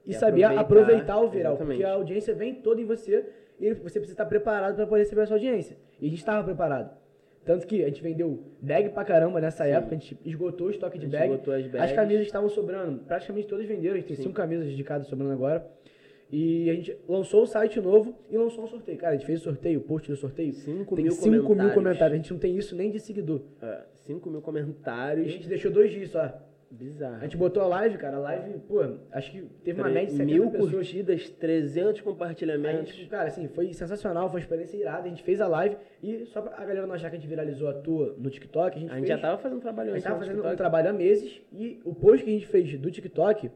e, 0.05 0.11
E 0.11 0.15
saber 0.15 0.43
aproveitar, 0.45 0.61
aproveitar, 0.63 1.19
o 1.21 1.29
viral. 1.31 1.53
exatamente. 1.55 1.79
Porque 1.79 1.91
a 1.91 1.95
audiência 1.95 2.35
vem 2.35 2.55
toda 2.57 2.81
em 2.81 2.85
você 2.85 3.25
e 3.59 3.73
você 3.73 3.99
precisa 3.99 4.13
estar 4.13 4.27
preparado 4.27 4.77
para 4.77 4.87
poder 4.87 5.03
receber 5.03 5.23
a 5.23 5.27
sua 5.27 5.37
audiência. 5.37 5.77
E 6.01 6.07
a 6.07 6.09
gente 6.11 6.19
estava 6.19 6.45
preparado. 6.45 6.91
Tanto 7.45 7.67
que 7.67 7.83
a 7.83 7.89
gente 7.89 8.01
vendeu 8.03 8.39
bag 8.61 8.91
pra 8.91 9.05
caramba 9.05 9.41
nessa 9.41 9.67
época, 9.67 9.97
a 9.97 9.99
gente 9.99 10.17
esgotou 10.25 10.69
o 10.69 10.71
estoque 10.71 10.97
de 10.99 11.07
A 11.07 11.09
gente 11.09 11.19
bag. 11.19 11.33
esgotou 11.33 11.55
as 11.55 11.65
As 11.65 11.71
bags. 11.73 11.93
camisas 11.95 12.21
que 12.23 12.27
estavam 12.29 12.49
sobrando, 12.49 13.01
praticamente 13.01 13.49
todas 13.49 13.67
venderam. 13.67 13.95
A 13.95 13.99
gente 13.99 14.07
tem 14.07 14.17
Sim. 14.17 14.23
cinco 14.25 14.35
camisas 14.35 14.71
de 14.73 14.85
cada 14.85 15.03
sobrando 15.05 15.33
agora. 15.33 15.67
E 16.31 16.71
a 16.71 16.75
gente 16.75 16.97
lançou 17.09 17.43
o 17.43 17.47
site 17.47 17.79
novo 17.81 18.15
e 18.31 18.39
lançou 18.39 18.65
um 18.65 18.67
sorteio. 18.67 18.97
Cara, 18.97 19.13
a 19.13 19.17
gente 19.17 19.27
fez 19.27 19.41
o 19.41 19.45
sorteio, 19.45 19.81
o 19.81 19.83
post 19.83 20.09
do 20.09 20.17
sorteio. 20.17 20.53
5 20.55 20.95
tem 20.97 21.05
mil 21.05 21.13
5 21.13 21.29
mil 21.29 21.43
comentários. 21.43 21.75
comentários. 21.75 22.13
A 22.15 22.17
gente 22.17 22.33
não 22.33 22.39
tem 22.41 22.57
isso 22.57 22.75
nem 22.77 22.91
de 22.91 23.01
seguidor. 23.01 23.43
É, 23.61 23.83
5 24.07 24.31
mil 24.31 24.39
A 24.39 24.43
comentários. 24.43 25.31
gente 25.31 25.47
deixou 25.49 25.71
dois 25.71 25.91
dias 25.91 26.11
só. 26.11 26.33
Bizarro. 26.73 27.17
A 27.17 27.25
gente 27.25 27.37
botou 27.37 27.63
a 27.63 27.67
live, 27.67 27.99
cara. 27.99 28.17
A 28.17 28.21
live, 28.21 28.59
pô, 28.61 28.81
acho 29.13 29.31
que 29.31 29.43
teve 29.63 29.79
uma 29.81 29.91
média 29.91 30.07
de 30.07 30.13
70 30.13 30.33
mil 30.33 30.51
pessoas. 30.51 30.71
curtidas, 30.73 31.29
300 31.29 32.01
A 32.01 32.03
compartilhamentos. 32.03 32.95
gente, 32.95 33.09
cara, 33.11 33.29
assim, 33.29 33.47
foi 33.47 33.73
sensacional, 33.75 34.31
foi 34.31 34.41
uma 34.41 34.43
experiência 34.45 34.77
irada. 34.79 35.05
A 35.05 35.09
gente 35.09 35.23
fez 35.23 35.41
a 35.43 35.47
live 35.47 35.77
e 36.03 36.25
só 36.27 36.41
pra 36.41 36.55
a 36.57 36.65
galera 36.65 36.87
não 36.87 36.95
achar 36.95 37.11
que 37.11 37.17
a 37.17 37.19
gente 37.19 37.29
viralizou 37.29 37.69
a 37.69 37.75
tua 37.75 38.15
no 38.19 38.31
TikTok, 38.31 38.77
a 38.77 38.81
gente, 38.81 38.91
A 38.91 38.95
gente 38.95 39.07
fez, 39.07 39.09
já 39.09 39.19
tava 39.19 39.37
fazendo 39.39 39.61
trabalho 39.61 39.91
A 39.91 39.95
gente 39.95 40.07
antes 40.07 40.19
tava 40.19 40.19
fazendo 40.25 40.47
um 40.51 40.57
trabalho 40.57 40.89
há 40.89 40.93
meses 40.95 41.43
e 41.53 41.79
o 41.85 41.95
post 41.95 42.25
que 42.25 42.31
a 42.31 42.33
gente 42.33 42.47
fez 42.47 42.79
do 42.79 42.91
TikTok, 42.91 43.51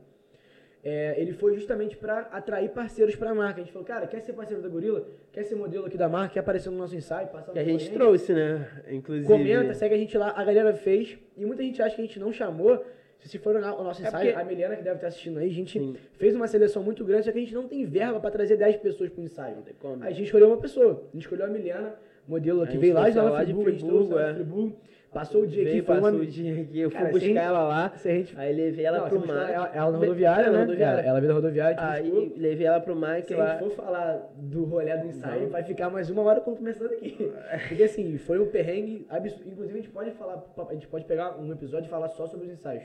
é, 0.85 1.19
ele 1.21 1.33
foi 1.33 1.55
justamente 1.55 1.97
pra 1.97 2.21
atrair 2.31 2.69
parceiros 2.69 3.17
pra 3.17 3.35
marca. 3.35 3.61
A 3.61 3.65
gente 3.65 3.73
falou, 3.73 3.85
cara, 3.89 4.07
quer 4.07 4.21
ser 4.21 4.35
parceiro 4.35 4.63
da 4.63 4.69
Gorila? 4.69 5.05
Quer 5.33 5.43
ser 5.43 5.57
modelo 5.57 5.87
aqui 5.87 5.97
da 5.97 6.09
marca? 6.09 6.35
Quer 6.35 6.41
aparecer 6.41 6.71
no 6.71 6.77
nosso 6.77 6.95
ensaio? 6.95 7.27
Passar 7.29 7.51
Que 7.53 7.59
a 7.59 7.65
gente 7.65 7.85
corrente? 7.87 7.95
trouxe, 7.99 8.33
né? 8.35 8.69
Inclusive. 8.91 9.27
Comenta, 9.27 9.75
segue 9.75 9.95
a 9.95 9.99
gente 9.99 10.17
lá. 10.17 10.33
A 10.37 10.45
galera 10.45 10.73
fez 10.75 11.19
e 11.37 11.45
muita 11.45 11.63
gente 11.63 11.81
acha 11.83 11.97
que 11.97 12.03
a 12.03 12.05
gente 12.05 12.21
não 12.21 12.31
chamou. 12.33 12.85
Se 13.19 13.29
se 13.29 13.39
for 13.39 13.57
o 13.57 13.61
nosso 13.61 14.03
É 14.05 14.09
ensaio, 14.09 14.33
porque- 14.33 14.41
a 14.41 14.45
Milena 14.45 14.77
que 14.77 14.83
deve 14.83 14.97
estar 14.97 15.09
assistindo 15.09 15.39
aí, 15.39 15.49
a 15.49 15.53
gente 15.53 15.79
Sim. 15.79 15.97
fez 16.19 16.35
uma 16.37 16.47
seleção 16.47 16.83
muito 16.83 17.05
grande, 17.05 17.25
só 17.25 17.33
que 17.33 17.39
a 17.39 17.41
gente 17.41 17.55
não 17.55 17.67
tem 17.67 17.85
verba 17.85 18.21
pra 18.21 18.31
trazer 18.31 18.57
10 18.57 18.77
pessoas 18.77 19.11
pro 19.11 19.23
ensaio. 19.23 19.57
Não 19.57 19.63
tem 19.63 19.75
como. 19.81 20.03
Aí 20.05 20.11
a 20.13 20.15
gente 20.15 20.27
escolheu 20.27 20.49
uma 20.49 20.59
pessoa. 20.59 21.03
A 21.13 21.17
gente 21.17 21.23
escolheu 21.23 21.47
a 21.47 21.49
Milena, 21.49 21.95
modelo 22.29 22.63
A 22.63 22.67
que 22.67 22.77
veio 22.79 22.95
lá 22.95 23.09
de 23.09 23.17
Nova 23.17 23.31
lá 23.31 23.39
de 23.45 23.47
Friburgo, 23.47 23.69
a 23.69 23.73
gente 23.73 23.81
Friburgo, 23.81 24.07
trouxe 24.09 24.23
ela 24.23 24.25
de 24.25 24.31
é. 24.31 24.45
Friburgo, 24.45 24.77
passou 25.13 25.43
o 25.43 25.47
dia 25.47 25.63
aqui, 25.69 25.83
foi 25.83 25.95
uma... 25.97 26.03
passou 26.03 26.21
o 26.21 26.27
dia 26.27 26.61
aqui, 26.63 26.79
eu 26.81 26.91
fui 26.91 27.01
buscar 27.01 27.19
se 27.21 27.27
gente- 27.27 27.39
ela 27.39 27.63
lá. 27.69 27.93
se 27.97 28.09
a 28.09 28.13
gente- 28.15 28.35
Aí 28.39 28.53
levei 28.55 28.85
ela 28.85 28.99
Não, 28.99 29.09
pro 29.09 29.21
Mike. 29.21 29.31
ela, 29.33 29.71
ela 29.75 29.91
na 29.91 29.99
Be- 29.99 30.07
rodoviária, 30.07 30.47
é, 30.47 30.51
né? 30.51 30.59
rodoviária. 30.61 31.01
Ela, 31.01 31.09
ela 31.09 31.21
veio 31.21 31.29
da 31.29 31.35
rodoviária, 31.35 31.77
buscou. 31.77 32.21
Aí 32.21 32.33
levei 32.37 32.67
ela 32.67 32.81
pro 32.81 32.95
Mike 32.95 33.27
Se 33.29 33.35
a 33.35 33.39
lá. 33.39 33.51
gente 33.53 33.59
for 33.61 33.71
falar 33.71 34.31
do 34.37 34.65
rolê 34.65 34.97
do 34.99 35.07
ensaio, 35.07 35.43
Não. 35.45 35.49
vai 35.49 35.63
ficar 35.65 35.89
mais 35.91 36.11
uma 36.11 36.23
hora 36.23 36.41
começando 36.41 36.93
aqui. 36.93 37.17
Porque 37.69 37.83
assim, 37.83 38.19
foi 38.19 38.39
um 38.39 38.47
perrengue 38.51 39.07
absurdo. 39.09 39.49
Inclusive, 39.51 39.79
a 39.79 39.83
gente 39.83 39.91
pode 39.91 40.11
falar, 40.13 40.45
a 40.69 40.73
gente 40.75 40.87
pode 40.87 41.05
pegar 41.07 41.39
um 41.41 41.51
episódio 41.53 41.87
e 41.87 41.91
falar 41.91 42.09
só 42.09 42.27
sobre 42.27 42.47
os 42.47 42.53
ensaios. 42.53 42.85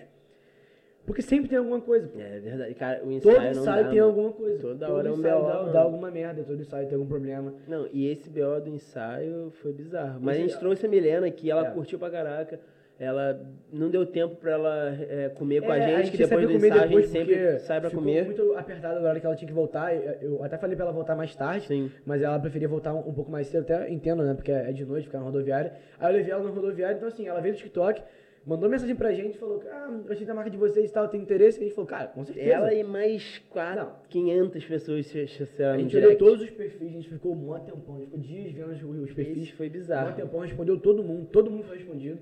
Porque 1.05 1.21
sempre 1.21 1.49
tem 1.49 1.57
alguma 1.57 1.81
coisa, 1.81 2.07
pô. 2.07 2.19
É 2.19 2.39
verdade. 2.39 2.73
Cara, 2.75 3.03
o 3.03 3.11
ensaio 3.11 3.35
Todo 3.35 3.45
ensaio 3.47 3.83
dá, 3.83 3.89
tem 3.89 3.99
mano. 3.99 4.11
alguma 4.11 4.31
coisa. 4.33 4.61
Toda 4.61 4.85
todo 4.85 4.95
hora 4.95 5.07
é 5.09 5.11
um 5.11 5.15
BO, 5.15 5.21
dá, 5.23 5.63
dá 5.71 5.81
alguma 5.81 6.11
merda, 6.11 6.43
todo 6.43 6.61
ensaio 6.61 6.87
tem 6.87 6.95
algum 6.95 7.07
problema. 7.07 7.53
Não, 7.67 7.87
e 7.91 8.07
esse 8.07 8.29
BO 8.29 8.61
do 8.63 8.69
ensaio 8.69 9.51
foi 9.61 9.73
bizarro. 9.73 10.19
Mas 10.21 10.35
Esse- 10.35 10.45
a 10.45 10.47
gente 10.49 10.59
trouxe 10.59 10.85
a 10.85 10.89
Milena 10.89 11.27
aqui, 11.27 11.49
ela 11.49 11.67
É. 11.67 11.71
curtiu 11.71 11.97
pra 11.99 12.09
caraca. 12.09 12.59
Ela 12.99 13.41
não 13.73 13.89
deu 13.89 14.05
tempo 14.05 14.35
pra 14.35 14.51
ela 14.51 14.95
é, 15.09 15.29
comer 15.29 15.63
com 15.63 15.71
a 15.71 15.77
É, 15.77 15.97
gente, 16.03 16.11
que 16.11 16.17
depois 16.19 16.45
do 16.47 16.53
ensaio 16.53 16.73
a 16.73 16.85
depois 16.85 17.05
gente 17.09 17.11
sempre 17.17 17.57
sai 17.61 17.81
pra 17.81 17.89
comer. 17.89 18.25
muito 18.25 18.53
apertado 18.55 18.99
a 19.03 19.09
hora 19.09 19.19
que 19.19 19.25
ela 19.25 19.35
tinha 19.35 19.47
que 19.47 19.53
voltar. 19.55 19.95
Eu, 19.95 20.33
eu 20.33 20.43
até 20.43 20.55
falei 20.55 20.75
pra 20.75 20.85
ela 20.85 20.93
voltar 20.93 21.15
mais 21.15 21.35
tarde, 21.35 21.65
Sim. 21.65 21.89
mas 22.05 22.21
ela 22.21 22.37
preferia 22.39 22.67
voltar 22.67 22.93
um, 22.93 22.99
um 23.09 23.13
pouco 23.13 23.31
mais 23.31 23.47
cedo. 23.47 23.63
Até 23.63 23.89
entendo, 23.89 24.21
né? 24.23 24.35
Porque 24.35 24.51
é 24.51 24.71
de 24.71 24.85
noite, 24.85 25.05
ficar 25.07 25.17
na 25.17 25.25
rodoviária. 25.25 25.73
Aí 25.99 26.11
eu 26.13 26.17
levei 26.17 26.31
ela 26.31 26.43
na 26.43 26.51
rodoviária, 26.51 26.93
então 26.95 27.07
assim, 27.07 27.27
ela 27.27 27.41
veio 27.41 27.55
do 27.55 27.57
TikTok, 27.57 28.03
mandou 28.45 28.69
mensagem 28.69 28.95
pra 28.95 29.13
gente, 29.13 29.37
falou: 29.37 29.61
Ah, 29.69 30.01
eu 30.05 30.11
achei 30.11 30.25
da 30.25 30.33
marca 30.33 30.49
de 30.49 30.57
vocês 30.57 30.89
e 30.89 30.93
tal, 30.93 31.07
tem 31.07 31.21
interesse. 31.21 31.59
E 31.59 31.61
a 31.61 31.63
gente 31.65 31.75
falou: 31.75 31.87
Cara, 31.87 32.07
com 32.07 32.23
certeza. 32.23 32.49
Ela 32.49 32.73
e 32.73 32.83
mais 32.83 33.39
quatro, 33.49 33.85
Não. 33.85 33.95
500 34.09 34.65
pessoas 34.65 35.05
se 35.07 35.19
a 35.19 35.23
acharam 35.23 35.73
no 35.73 35.79
gente 35.81 35.97
olhou 35.97 36.15
todos 36.15 36.41
os 36.41 36.49
perfis, 36.49 36.87
a 36.87 36.91
gente 36.91 37.09
ficou 37.09 37.33
um 37.33 37.59
tempão, 37.59 37.95
a 37.95 37.99
gente 37.99 38.05
ficou 38.05 38.19
dias 38.19 38.51
vendo 38.51 39.03
os, 39.03 39.13
perfis. 39.13 39.49
Foi 39.51 39.69
bizarro. 39.69 40.15
tempão, 40.15 40.39
respondeu 40.39 40.79
todo 40.79 41.03
mundo, 41.03 41.27
todo 41.27 41.49
mundo 41.49 41.63
foi 41.63 41.77
respondido. 41.77 42.19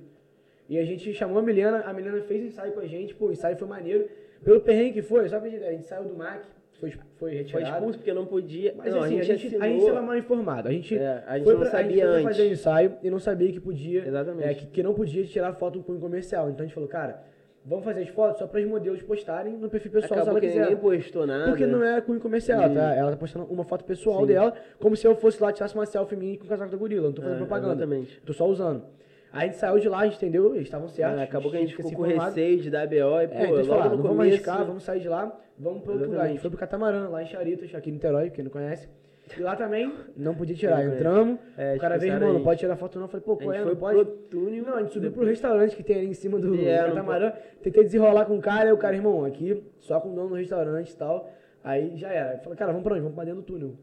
E 0.68 0.78
a 0.78 0.86
gente 0.86 1.12
chamou 1.14 1.40
a 1.40 1.42
Milena, 1.42 1.82
a 1.82 1.94
Milena 1.94 2.22
fez 2.22 2.44
ensaio 2.44 2.74
com 2.74 2.80
a 2.80 2.86
gente, 2.86 3.16
pô, 3.16 3.28
o 3.28 3.32
ensaio 3.32 3.58
foi 3.58 3.68
maneiro. 3.68 4.08
Pelo 4.44 4.62
perrengue 4.62 4.94
que 4.94 5.02
foi, 5.02 5.28
só 5.28 5.40
pra 5.40 5.50
gente, 5.50 5.64
a 5.64 5.72
gente 5.72 5.86
saiu 5.86 6.08
do 6.08 6.16
MAC, 6.16 6.46
foi, 6.80 6.90
foi 6.92 7.00
Foi 7.18 7.32
retirado. 7.34 7.70
expulso 7.76 7.98
porque 8.00 8.14
não 8.14 8.26
podia. 8.26 8.74
Mas 8.78 8.94
não, 8.94 9.04
assim, 9.04 9.20
a 9.20 9.24
gente, 9.24 9.48
assinou. 9.48 9.64
a 9.64 9.68
gente 9.68 9.80
estava 9.82 10.02
mal 10.02 10.18
informado. 10.18 10.68
A 10.68 10.72
gente, 10.72 10.98
É, 10.98 11.24
a 11.28 11.36
gente 11.38 11.44
foi 11.44 11.54
não 11.54 11.60
pra- 11.62 11.70
a 11.70 11.72
sabia 11.72 11.90
gente 11.90 12.00
foi 12.00 12.08
pra 12.10 12.16
antes. 12.20 12.38
fazer 12.38 12.50
o 12.50 12.52
ensaio 12.54 12.94
e 13.04 13.10
não 13.10 13.20
sabia 13.20 13.52
que 13.52 13.60
podia. 13.60 14.08
Exatamente. 14.08 14.48
é, 14.48 14.54
que, 14.54 14.66
que 14.68 14.84
não 14.84 14.94
podia 14.94 15.24
tirar 15.26 15.54
foto 15.54 15.82
com 15.84 16.00
comercial. 16.00 16.50
Então 16.50 16.62
a 16.64 16.66
gente 16.66 16.74
falou, 16.74 16.88
cara, 16.90 17.22
vamos 17.66 17.84
fazer 17.84 18.02
as 18.02 18.10
fotos 18.10 18.40
só 18.40 18.48
para 18.48 18.62
os 18.62 18.66
modelos 18.68 19.02
postarem 19.04 19.58
no 19.58 19.70
perfil 19.70 19.92
pessoal 19.92 20.22
Acabou 20.22 20.40
se 20.42 20.48
que 20.48 20.58
ela 20.58 20.68
quiser. 20.68 20.80
postou 20.80 21.28
nada. 21.28 21.50
Porque 21.50 21.66
não 21.66 21.84
é 21.84 22.00
cunho 22.02 22.20
comercial, 22.20 22.72
E- 22.72 22.74
tá? 22.74 22.96
Ela 22.96 23.12
tá 23.12 23.18
postando 23.18 23.46
uma 23.46 23.64
foto 23.66 23.84
pessoal 23.84 24.22
Sim. 24.22 24.28
dela, 24.28 24.54
como 24.80 24.96
se 24.96 25.06
eu 25.06 25.16
fosse 25.16 25.42
lá 25.44 25.52
tirasse 25.52 25.76
uma 25.76 25.86
selfie 25.86 26.16
minha 26.16 26.38
com 26.38 26.46
o 26.46 26.48
casaco 26.48 26.72
da 26.72 26.78
gorila. 26.78 27.08
Não 27.08 27.14
tô 27.14 27.22
fazendo 27.22 27.36
É, 27.36 27.40
propaganda. 27.40 27.74
exatamente. 27.74 28.22
Tô 28.26 28.34
só 28.34 28.48
usando. 28.48 28.84
Aí 29.32 29.44
a 29.44 29.46
gente 29.52 29.58
saiu 29.58 29.80
de 29.80 29.88
lá, 29.88 30.00
a 30.00 30.06
gente 30.06 30.16
entendeu, 30.18 30.54
eles 30.56 30.68
estavam 30.68 30.88
certos. 30.88 31.20
É, 31.20 31.24
acabou 31.24 31.52
que 31.52 31.58
a 31.58 31.60
gente 31.60 31.76
ficou 31.76 31.92
com 31.92 32.02
receio 32.04 32.60
de 32.60 32.70
dar 32.70 32.88
BO 32.88 32.96
e, 32.96 33.28
pô, 33.28 33.34
É, 33.34 33.38
a 33.38 33.46
gente 33.46 33.52
logo 33.56 33.66
falou, 33.68 33.82
ah, 33.84 33.90
no 33.96 34.04
vamos 34.04 34.20
arriscar, 34.22 34.66
vamos 34.66 34.84
sair 34.84 35.00
de 35.02 35.08
lá, 35.10 35.40
vamos 35.58 35.84
para 35.84 35.94
outro 35.94 36.08
lugar. 36.10 36.26
A 36.26 36.28
gente 36.30 36.40
foi 36.40 36.50
pro 36.50 36.60
Catamarã, 36.60 37.08
lá 37.10 37.22
em 37.22 37.26
Charitas, 37.28 37.74
aqui 37.76 37.90
em 37.90 37.94
Niterói, 37.94 38.30
quem 38.32 38.44
não 38.44 38.52
conhece. 38.52 38.90
E 39.38 39.42
lá 39.42 39.56
também 39.56 39.94
não 40.18 40.34
podia 40.34 40.56
tirar. 40.56 40.84
Entramos, 40.84 41.38
É, 41.56 41.76
o 41.76 41.80
cara 41.80 42.00
veio, 42.00 42.14
irmão, 42.14 42.34
não 42.34 42.44
pode 42.44 42.60
tirar 42.62 42.76
foto 42.76 42.96
não. 42.98 43.06
Eu 43.06 43.10
falei, 43.10 43.24
pô, 43.24 43.38
qual 43.38 43.54
é? 43.54 43.64
Não 43.64 43.76
pode. 43.76 44.04
pro 44.04 44.16
túnel. 44.32 44.64
Não, 44.66 44.74
a 44.78 44.82
gente 44.82 44.94
subiu 44.94 45.12
pro 45.12 45.24
restaurante 45.24 45.76
que 45.76 45.84
tem 45.84 45.98
ali 45.98 46.08
em 46.08 46.14
cima 46.14 46.40
do, 46.40 46.56
É, 46.68 46.88
catamarã. 46.88 47.32
Tentei 47.62 47.84
desenrolar 47.84 48.26
com 48.26 48.36
o 48.36 48.42
cara, 48.42 48.64
aí 48.70 48.72
o 48.74 48.78
cara, 48.78 48.96
irmão, 48.96 49.24
aqui, 49.26 49.64
só 49.78 50.00
com 50.00 50.12
o 50.12 50.16
dono 50.16 50.30
do 50.30 50.36
restaurante 50.36 50.90
e 50.90 50.98
tal. 50.98 51.30
Aí 51.64 51.96
já 51.96 52.10
era. 52.12 52.34
Eu 52.34 52.40
falei, 52.40 52.58
cara, 52.58 52.72
vamos 52.72 52.84
pra 52.84 52.94
onde? 52.94 53.02
Vamos 53.04 53.14
pra 53.16 53.24
dentro 53.24 53.42
do 53.42 53.46
túnel. 53.46 53.76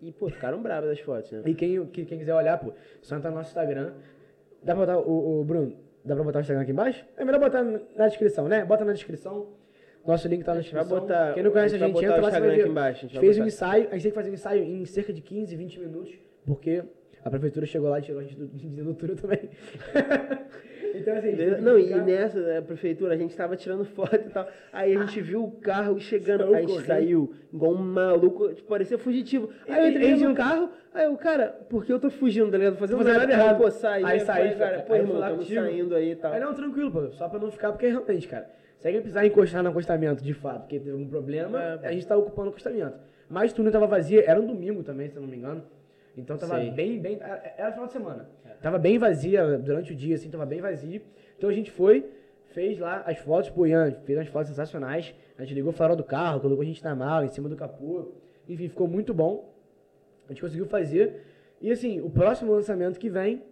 E, 0.00 0.12
pô, 0.12 0.28
ficaram 0.28 0.62
bravas 0.62 0.90
as 0.90 1.00
fotos, 1.00 1.32
né? 1.32 1.42
E 1.46 1.54
quem, 1.54 1.84
que- 1.86 2.04
quem 2.04 2.18
quiser 2.18 2.34
olhar, 2.34 2.58
pô, 2.58 2.72
só 3.00 3.16
entrar 3.16 3.30
no 3.30 3.36
nosso 3.38 3.48
Instagram. 3.50 3.92
Dá 4.64 4.74
pra 4.74 4.86
botar 4.86 4.98
o, 4.98 5.40
o 5.40 5.44
Bruno? 5.44 5.76
Dá 6.04 6.14
pra 6.14 6.24
botar 6.24 6.38
o 6.38 6.42
Instagram 6.42 6.62
aqui 6.62 6.72
embaixo? 6.72 7.04
É 7.16 7.24
melhor 7.24 7.38
botar 7.40 7.62
na 7.62 8.08
descrição, 8.08 8.48
né? 8.48 8.64
Bota 8.64 8.84
na 8.84 8.92
descrição. 8.92 9.48
Nosso 10.06 10.26
link 10.26 10.42
tá 10.44 10.52
na 10.52 10.58
A 10.58 10.62
gente 10.62 10.72
vai 10.74 10.82
descrição. 10.82 11.06
botar- 11.08 11.32
Quem 11.34 11.42
não 11.44 11.50
conhece 11.52 11.74
a 11.74 11.76
a 11.76 11.78
gente 11.78 11.86
gente, 11.94 11.94
vai 11.94 12.04
entra 12.10 12.22
lá, 12.22 12.30
você 12.30 12.40
vai 12.40 12.56
ver. 12.56 12.66
embaixo, 12.66 12.98
a 12.98 13.02
gente 13.02 13.10
A 13.18 13.20
gente 13.20 13.20
fez 13.20 13.38
um 13.38 13.46
ensaio, 13.46 13.88
a 13.88 13.92
gente 13.92 14.02
tem 14.02 14.10
que 14.10 14.14
fazer 14.16 14.30
um 14.30 14.34
ensaio 14.34 14.62
em 14.64 14.84
cerca 14.84 15.12
de 15.12 15.20
15, 15.20 15.54
20 15.54 15.78
minutos, 15.80 16.12
porque 16.44 16.82
a 17.24 17.30
prefeitura 17.30 17.66
chegou 17.66 17.88
lá 17.88 18.00
e 18.00 18.02
tirou 18.02 18.20
a 18.20 18.24
gente 18.24 18.34
do, 18.36 18.48
de 18.48 19.14
também. 19.20 19.48
então 20.98 21.16
assim, 21.16 21.36
que 21.36 21.46
Não, 21.60 21.78
e 21.78 21.84
ficar- 21.84 22.04
nessa, 22.04 22.40
né, 22.40 22.60
prefeitura, 22.60 23.14
a 23.14 23.16
gente 23.16 23.36
tava 23.36 23.56
tirando 23.56 23.84
foto 23.94 24.14
e 24.16 24.30
tal. 24.30 24.46
Aí 24.72 24.96
a 24.96 25.00
gente 25.04 25.20
viu 25.20 25.44
o 25.44 25.50
carro 25.52 25.98
chegando, 26.00 26.40
Saiu 26.44 26.48
aí 26.50 26.56
a 26.56 26.60
gente 26.60 26.70
correndo. 26.70 26.86
saiu 26.86 27.34
igual 27.52 27.72
um 27.72 27.78
maluco, 27.78 28.54
tipo, 28.54 28.68
parecia 28.68 28.98
fugitivo. 28.98 29.50
Aí 29.68 29.82
eu 29.84 29.90
entrei 29.90 30.14
no 30.28 30.34
carro, 30.34 30.70
aí 30.94 31.06
o 31.08 31.16
cara, 31.16 31.48
por 31.68 31.84
que 31.84 31.92
eu 31.92 31.98
tô 32.00 32.10
fugindo, 32.10 32.50
tá 32.50 32.58
ligado? 32.58 32.76
Fazendo 32.76 32.98
fazendo 32.98 33.18
nada 33.18 33.32
errado. 33.32 33.58
Pô, 33.58 33.70
saí, 33.70 34.04
Aí 34.04 34.20
saí, 34.20 34.50
falei, 34.50 34.54
cara, 34.56 34.82
pô, 34.82 34.94
irmão, 34.94 35.20
estamos 35.20 35.48
saindo 35.48 35.94
aí 35.94 36.12
e 36.12 36.16
tal. 36.16 36.32
Aí 36.32 36.40
não, 36.40 36.54
tranquilo, 36.54 36.90
pô, 36.90 37.10
só 37.12 37.28
pra 37.28 37.38
não 37.38 37.50
ficar, 37.50 37.72
porque 37.72 37.86
realmente, 37.88 38.26
cara, 38.28 38.48
se 38.78 38.86
alguém 38.86 39.00
precisar 39.00 39.24
encostar 39.26 39.62
no 39.62 39.68
acostamento 39.70 40.22
de 40.24 40.34
fato, 40.34 40.60
porque 40.62 40.78
teve 40.78 40.90
algum 40.90 41.06
problema, 41.08 41.80
É. 41.82 41.88
a 41.88 41.92
gente 41.92 42.06
tá 42.06 42.16
ocupando 42.16 42.48
o 42.48 42.50
acostamento. 42.50 42.94
Mas 43.30 43.52
o 43.52 43.54
túnel 43.54 43.72
tava 43.72 43.86
vazio, 43.86 44.22
era 44.26 44.38
um 44.40 44.46
domingo 44.46 44.82
também, 44.82 45.08
se 45.08 45.16
eu 45.16 45.22
não 45.22 45.28
me 45.28 45.36
engano. 45.36 45.62
Então 46.16 46.36
tava 46.36 46.56
Sei. 46.56 46.70
bem, 46.70 47.00
bem. 47.00 47.18
Era, 47.20 47.72
final 47.72 47.86
de 47.86 47.92
semana. 47.92 48.28
Tava 48.60 48.78
bem 48.78 48.98
vazia 48.98 49.58
durante 49.58 49.92
o 49.92 49.96
dia, 49.96 50.14
assim, 50.14 50.30
tava 50.30 50.44
bem 50.44 50.60
vazio. 50.60 51.00
Então 51.36 51.48
a 51.48 51.52
gente 51.52 51.70
foi, 51.70 52.06
fez 52.48 52.78
lá 52.78 53.02
as 53.06 53.18
fotos, 53.18 53.50
pô, 53.50 53.66
Ian, 53.66 53.92
fez 54.04 54.18
umas 54.18 54.28
fotos 54.28 54.48
sensacionais. 54.48 55.14
A 55.38 55.42
gente 55.42 55.54
ligou 55.54 55.70
o 55.70 55.74
farol 55.74 55.96
do 55.96 56.04
carro, 56.04 56.40
colocou 56.40 56.62
a 56.62 56.66
gente 56.66 56.84
na 56.84 56.94
mala, 56.94 57.24
em 57.24 57.28
cima 57.28 57.48
do 57.48 57.56
capô. 57.56 58.12
Enfim, 58.48 58.68
ficou 58.68 58.86
muito 58.86 59.14
bom. 59.14 59.52
A 60.28 60.32
gente 60.32 60.42
conseguiu 60.42 60.66
fazer. 60.66 61.22
E 61.60 61.70
assim, 61.70 62.00
o 62.00 62.10
próximo 62.10 62.52
lançamento 62.52 62.98
que 62.98 63.08
vem, 63.08 63.42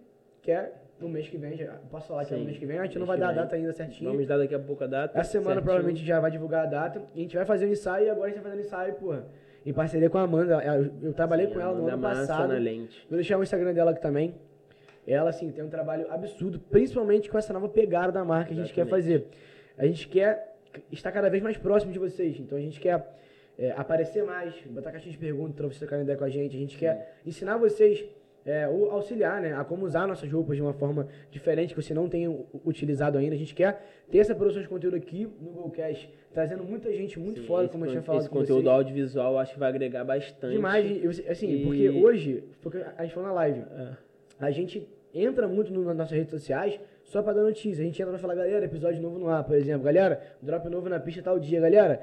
que 0.41 0.51
é 0.51 0.71
no 0.99 1.09
mês 1.09 1.27
que 1.27 1.37
vem, 1.37 1.57
já 1.57 1.73
posso 1.89 2.07
falar 2.07 2.25
que 2.25 2.33
é 2.33 2.37
no 2.37 2.45
mês 2.45 2.57
que 2.57 2.65
vem, 2.65 2.77
a 2.77 2.83
gente 2.83 2.91
mês 2.91 2.99
não 2.99 3.07
vai 3.07 3.17
dar 3.17 3.29
a 3.29 3.33
data 3.33 3.55
ainda 3.55 3.73
certinho. 3.73 4.11
Vamos 4.11 4.27
dar 4.27 4.37
daqui 4.37 4.53
a 4.53 4.59
pouco 4.59 4.83
a 4.83 4.87
data. 4.87 5.19
Essa 5.19 5.31
semana 5.31 5.55
certinho. 5.55 5.63
provavelmente 5.65 6.05
já 6.05 6.19
vai 6.19 6.29
divulgar 6.29 6.65
a 6.65 6.69
data. 6.69 7.01
E 7.15 7.19
a 7.19 7.21
gente 7.23 7.35
vai 7.35 7.45
fazer 7.45 7.65
o 7.65 7.69
ensaio 7.69 8.05
e 8.05 8.09
agora 8.09 8.27
a 8.27 8.29
gente 8.29 8.41
vai 8.41 8.51
fazendo 8.51 8.65
ensaio, 8.65 8.93
porra. 8.95 9.25
Em 9.65 9.73
parceria 9.73 10.09
com 10.09 10.17
a 10.17 10.23
Amanda. 10.23 10.63
Eu, 10.63 10.91
eu 11.03 11.13
trabalhei 11.13 11.47
Sim, 11.47 11.53
com 11.53 11.59
ela 11.59 11.73
no 11.73 11.87
ano 11.87 11.97
Massa 11.97 12.21
passado. 12.21 12.49
na 12.49 12.59
lente. 12.59 13.05
Vou 13.09 13.17
deixar 13.17 13.37
o 13.37 13.43
Instagram 13.43 13.73
dela 13.73 13.91
aqui 13.91 14.01
também. 14.01 14.35
Ela, 15.05 15.29
assim, 15.29 15.51
tem 15.51 15.63
um 15.63 15.69
trabalho 15.69 16.11
absurdo, 16.11 16.59
principalmente 16.59 17.29
com 17.29 17.37
essa 17.37 17.51
nova 17.53 17.67
pegada 17.67 18.11
da 18.11 18.23
marca 18.23 18.53
que 18.53 18.59
a 18.59 18.63
gente 18.63 18.73
quer 18.73 18.87
fazer. 18.87 19.27
A 19.77 19.85
gente 19.85 20.07
quer 20.07 20.55
estar 20.91 21.11
cada 21.11 21.29
vez 21.29 21.41
mais 21.41 21.57
próximo 21.57 21.91
de 21.91 21.99
vocês. 21.99 22.39
Então 22.39 22.57
a 22.57 22.61
gente 22.61 22.79
quer 22.79 23.15
é, 23.57 23.71
aparecer 23.71 24.23
mais, 24.23 24.53
botar 24.67 24.91
caixinha 24.91 25.11
de 25.11 25.17
perguntas 25.17 25.55
pra 25.55 25.65
vocês 25.65 25.79
trocarem 25.79 26.03
ideia 26.03 26.17
com 26.17 26.23
a 26.23 26.29
gente. 26.29 26.55
A 26.55 26.59
gente 26.59 26.77
quer 26.77 27.15
ensinar 27.25 27.57
vocês, 27.57 28.03
é, 28.45 28.63
auxiliar, 28.63 29.39
né, 29.41 29.53
a 29.53 29.63
como 29.63 29.85
usar 29.85 30.07
nossas 30.07 30.31
roupas 30.31 30.55
de 30.55 30.61
uma 30.61 30.73
forma 30.73 31.07
diferente 31.29 31.75
que 31.75 31.81
você 31.81 31.93
não 31.93 32.09
tenha 32.09 32.29
utilizado 32.65 33.17
ainda. 33.17 33.35
A 33.35 33.37
gente 33.37 33.53
quer 33.53 33.81
ter 34.09 34.17
essa 34.17 34.33
produção 34.33 34.61
de 34.61 34.67
conteúdo 34.67 34.95
aqui 34.95 35.27
no 35.39 35.51
Golcast, 35.51 36.09
trazendo 36.33 36.63
muita 36.63 36.91
gente 36.91 37.19
muito 37.19 37.41
Sim, 37.41 37.45
fora, 37.47 37.67
como 37.67 37.85
eu 37.85 37.89
tinha 37.91 38.01
falado 38.01 38.21
Esse 38.21 38.29
conteúdo 38.29 38.63
vocês. 38.63 38.67
audiovisual 38.75 39.37
acho 39.37 39.53
que 39.53 39.59
vai 39.59 39.69
agregar 39.69 40.03
bastante. 40.03 40.53
Demais, 40.53 40.85
assim, 41.29 41.51
E- 41.51 41.63
porque 41.63 41.89
hoje, 41.89 42.43
porque 42.61 42.77
a 42.97 43.03
gente 43.03 43.13
falou 43.13 43.29
na 43.29 43.35
live, 43.35 43.59
É. 43.59 43.89
a 44.39 44.49
gente 44.51 44.87
entra 45.13 45.47
muito 45.47 45.71
nas 45.73 45.95
nossas 45.95 46.17
redes 46.17 46.31
sociais 46.31 46.79
só 47.03 47.21
pra 47.21 47.33
dar 47.33 47.43
notícia. 47.43 47.81
A 47.81 47.85
gente 47.85 48.01
entra 48.01 48.11
pra 48.13 48.19
falar, 48.19 48.35
galera, 48.35 48.65
episódio 48.65 49.01
novo 49.01 49.19
no 49.19 49.27
ar, 49.27 49.43
por 49.43 49.55
exemplo. 49.55 49.83
Galera, 49.83 50.21
drop 50.41 50.67
novo 50.69 50.87
na 50.89 50.99
pista 50.99 51.21
tal 51.21 51.37
dia. 51.37 51.59
Galera, 51.59 52.01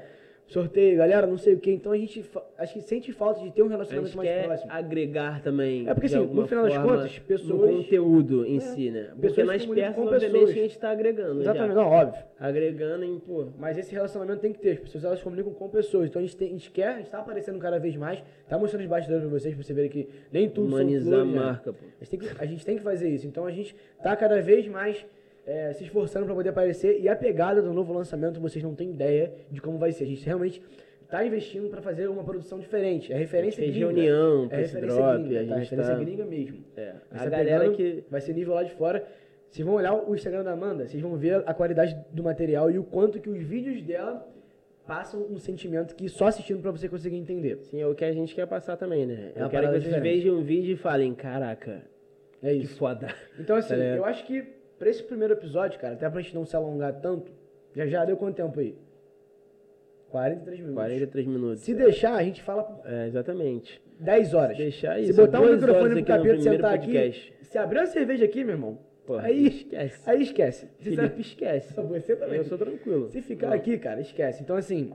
sorteio, 0.49 0.97
galera, 0.97 1.25
não 1.27 1.37
sei 1.37 1.53
o 1.53 1.59
que. 1.59 1.71
Então 1.71 1.91
a 1.91 1.97
gente 1.97 2.23
acho 2.57 2.73
que 2.73 2.81
sente 2.81 3.11
falta 3.13 3.41
de 3.41 3.51
ter 3.51 3.61
um 3.63 3.67
relacionamento 3.67 4.17
mais 4.17 4.27
quer 4.29 4.45
próximo. 4.45 4.71
agregar 4.71 5.41
também. 5.41 5.87
É 5.87 5.93
porque, 5.93 6.07
assim, 6.07 6.25
no 6.25 6.47
final 6.47 6.63
das 6.65 6.77
contas, 6.77 7.19
pessoas- 7.19 7.49
No 7.71 7.77
conteúdo 7.77 8.45
em 8.45 8.57
É, 8.57 8.59
si, 8.59 8.89
né? 8.91 9.09
Porque 9.19 9.43
mais 9.43 9.65
perto, 9.65 9.95
com 9.95 10.01
obviamente, 10.07 10.31
pessoas. 10.31 10.53
que 10.53 10.59
a 10.59 10.61
gente 10.63 10.79
tá 10.79 10.89
agregando. 10.91 11.41
Exatamente, 11.41 11.69
Já. 11.69 11.75
não, 11.75 11.87
óbvio. 11.87 12.23
Agregando 12.39 13.03
em, 13.05 13.19
pô. 13.19 13.47
Mas 13.57 13.77
esse 13.77 13.93
relacionamento 13.93 14.39
tem 14.41 14.51
que 14.53 14.59
ter. 14.59 14.71
As 14.71 14.79
pessoas 14.79 15.03
elas 15.03 15.21
comunicam 15.21 15.53
com 15.53 15.69
pessoas. 15.69 16.09
Então 16.09 16.21
a 16.21 16.25
gente, 16.25 16.35
tem, 16.37 16.47
a 16.49 16.51
gente 16.51 16.71
quer, 16.71 16.87
a 16.87 16.97
gente 16.97 17.09
tá 17.09 17.19
aparecendo 17.19 17.59
cada 17.59 17.77
vez 17.79 17.95
mais, 17.95 18.23
tá 18.47 18.57
mostrando 18.57 18.81
os 18.83 18.87
bastidores 18.89 19.23
pra 19.23 19.31
vocês, 19.39 19.53
pra 19.53 19.63
você 19.63 19.73
verem 19.73 19.89
que 19.89 20.09
nem 20.31 20.49
tudo 20.49 20.67
Humanizar 20.67 21.03
são 21.03 21.11
flores, 21.25 21.31
a 21.37 21.39
né? 21.39 21.45
marca, 21.45 21.73
pô. 21.73 21.79
A 21.99 22.03
gente, 22.03 22.09
tem 22.09 22.19
que, 22.19 22.41
a 22.41 22.45
gente 22.45 22.65
tem 22.65 22.77
que 22.77 22.83
fazer 22.83 23.09
isso. 23.09 23.27
Então 23.27 23.45
a 23.45 23.51
gente 23.51 23.75
tá 24.01 24.15
cada 24.15 24.41
vez 24.41 24.67
mais 24.67 25.05
é, 25.45 25.73
se 25.73 25.83
esforçando 25.83 26.25
para 26.25 26.35
poder 26.35 26.49
aparecer. 26.49 26.99
E 27.01 27.07
a 27.09 27.15
pegada 27.15 27.61
do 27.61 27.73
novo 27.73 27.91
lançamento, 27.93 28.39
vocês 28.39 28.63
não 28.63 28.75
têm 28.75 28.91
ideia 28.91 29.33
de 29.51 29.61
como 29.61 29.77
vai 29.77 29.91
ser. 29.91 30.03
A 30.03 30.07
gente 30.07 30.25
realmente 30.25 30.61
tá 31.09 31.25
investindo 31.25 31.69
para 31.69 31.81
fazer 31.81 32.07
uma 32.07 32.23
produção 32.23 32.59
diferente. 32.59 33.11
É 33.11 33.17
referência 33.17 33.61
A 33.63 33.65
gente 33.65 33.73
fez 33.79 33.85
gringa. 33.85 34.01
reunião 34.11 34.47
é 34.51 34.57
referência 34.57 34.81
drop, 34.81 35.23
gringa, 35.23 35.39
a 35.41 35.43
tá? 35.47 35.53
gente 35.55 35.59
referência 35.63 35.93
tá- 35.95 35.99
gringa 35.99 36.25
mesmo. 36.25 36.57
É. 36.77 36.93
A 37.11 37.25
galera 37.25 37.59
pegando, 37.71 37.75
que. 37.77 38.03
Vai 38.09 38.21
ser 38.21 38.33
nível 38.33 38.53
lá 38.53 38.63
de 38.63 38.71
fora. 38.71 39.03
Vocês 39.49 39.65
vão 39.65 39.75
olhar 39.77 39.95
o 39.95 40.13
Instagram 40.13 40.43
da 40.43 40.51
Amanda, 40.51 40.87
vocês 40.87 41.01
vão 41.01 41.15
ver 41.17 41.41
a 41.43 41.53
qualidade 41.55 41.97
do 42.11 42.21
material 42.23 42.69
e 42.69 42.77
o 42.77 42.83
quanto 42.83 43.19
que 43.19 43.27
os 43.29 43.41
vídeos 43.41 43.81
dela 43.81 44.27
passam 44.85 45.21
um 45.29 45.39
sentimento 45.39 45.95
que 45.95 46.07
só 46.07 46.27
assistindo 46.27 46.61
para 46.61 46.69
você 46.69 46.87
conseguir 46.87 47.15
entender. 47.17 47.57
Sim, 47.63 47.81
é 47.81 47.87
o 47.87 47.95
que 47.95 48.05
a 48.05 48.11
gente 48.11 48.35
quer 48.35 48.45
passar 48.45 48.77
também, 48.77 49.07
né? 49.07 49.31
É 49.35 49.41
Eu 49.43 49.49
quero 49.49 49.65
que 49.67 49.71
vocês 49.73 49.83
diferente. 49.85 50.03
vejam 50.03 50.37
um 50.37 50.43
vídeo 50.43 50.73
e 50.73 50.75
falem, 50.75 51.13
caraca, 51.15 51.81
É 52.43 52.51
que 52.51 52.57
isso. 52.57 52.77
foda. 52.77 53.07
Então, 53.39 53.55
assim, 53.57 53.69
Tá 53.69 53.75
ligado? 53.75 53.97
eu 53.97 54.05
acho 54.05 54.23
que 54.25 54.43
pra 54.79 54.89
esse 54.89 55.03
primeiro 55.03 55.33
episódio, 55.33 55.79
cara, 55.79 55.93
até 55.93 56.09
pra 56.09 56.21
gente 56.21 56.33
não 56.33 56.45
se 56.45 56.55
alongar 56.55 56.99
tanto, 57.01 57.31
já 57.75 57.85
já 57.85 58.05
deu 58.05 58.17
quanto 58.17 58.35
tempo 58.37 58.59
aí? 58.59 58.75
43 60.09 60.59
minutos. 60.59 60.75
43 60.75 61.27
minutos. 61.27 61.59
Se 61.61 61.73
deixar, 61.75 62.15
a 62.15 62.23
gente 62.23 62.41
fala 62.41 62.81
É, 62.85 63.05
exatamente. 63.07 63.79
10 63.99 64.33
horas. 64.33 64.57
Deixar 64.57 64.95
Se 64.95 65.09
isso. 65.09 65.21
botar 65.21 65.41
um 65.41 65.51
microfone 65.53 65.95
no 65.95 66.03
capeta 66.05 66.19
primeiro 66.35 66.41
sentar 66.41 66.79
podcast. 66.79 67.33
aqui, 67.33 67.45
se 67.45 67.57
abrir 67.57 67.77
uma 67.79 67.85
cerveja 67.85 68.25
aqui, 68.25 68.43
meu 68.43 68.55
irmão, 68.55 68.79
Porra, 69.05 69.27
aí, 69.27 69.47
esquece. 69.47 70.09
aí 70.09 70.21
esquece. 70.23 70.67
Se 70.79 70.89
Felipe 70.95 71.21
esquece. 71.21 71.73
Você 71.73 72.15
também. 72.15 72.37
Eu 72.37 72.43
sou 72.45 72.57
tranquilo. 72.57 73.09
Se 73.09 73.21
ficar 73.21 73.47
Não. 73.49 73.55
aqui, 73.55 73.77
cara, 73.77 73.99
esquece. 74.01 74.41
Então, 74.41 74.55
assim, 74.55 74.91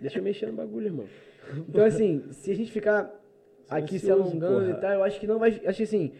Deixa 0.00 0.18
eu 0.18 0.22
mexer 0.22 0.46
no 0.46 0.52
bagulho, 0.52 0.86
irmão. 0.86 1.06
então, 1.68 1.84
assim, 1.84 2.22
se 2.30 2.50
a 2.50 2.54
gente 2.54 2.70
ficar 2.70 3.10
aqui 3.68 3.98
se 3.98 4.10
alongando 4.10 4.60
porra. 4.66 4.70
e 4.70 4.80
tal, 4.80 4.92
eu 4.92 5.02
acho 5.04 5.18
que 5.18 5.26
não 5.26 5.38
vai. 5.38 5.50
Acho 5.64 5.76
que 5.78 5.82
assim, 5.82 6.12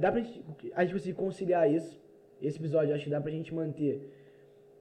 dá 0.00 0.10
pra 0.10 0.20
gente, 0.20 0.42
a 0.74 0.82
gente 0.84 0.94
conseguir 0.94 1.14
conciliar 1.14 1.70
isso. 1.70 2.00
Esse 2.42 2.58
episódio, 2.58 2.94
acho 2.94 3.04
que 3.04 3.10
dá 3.10 3.20
pra 3.20 3.30
gente 3.30 3.54
manter 3.54 4.00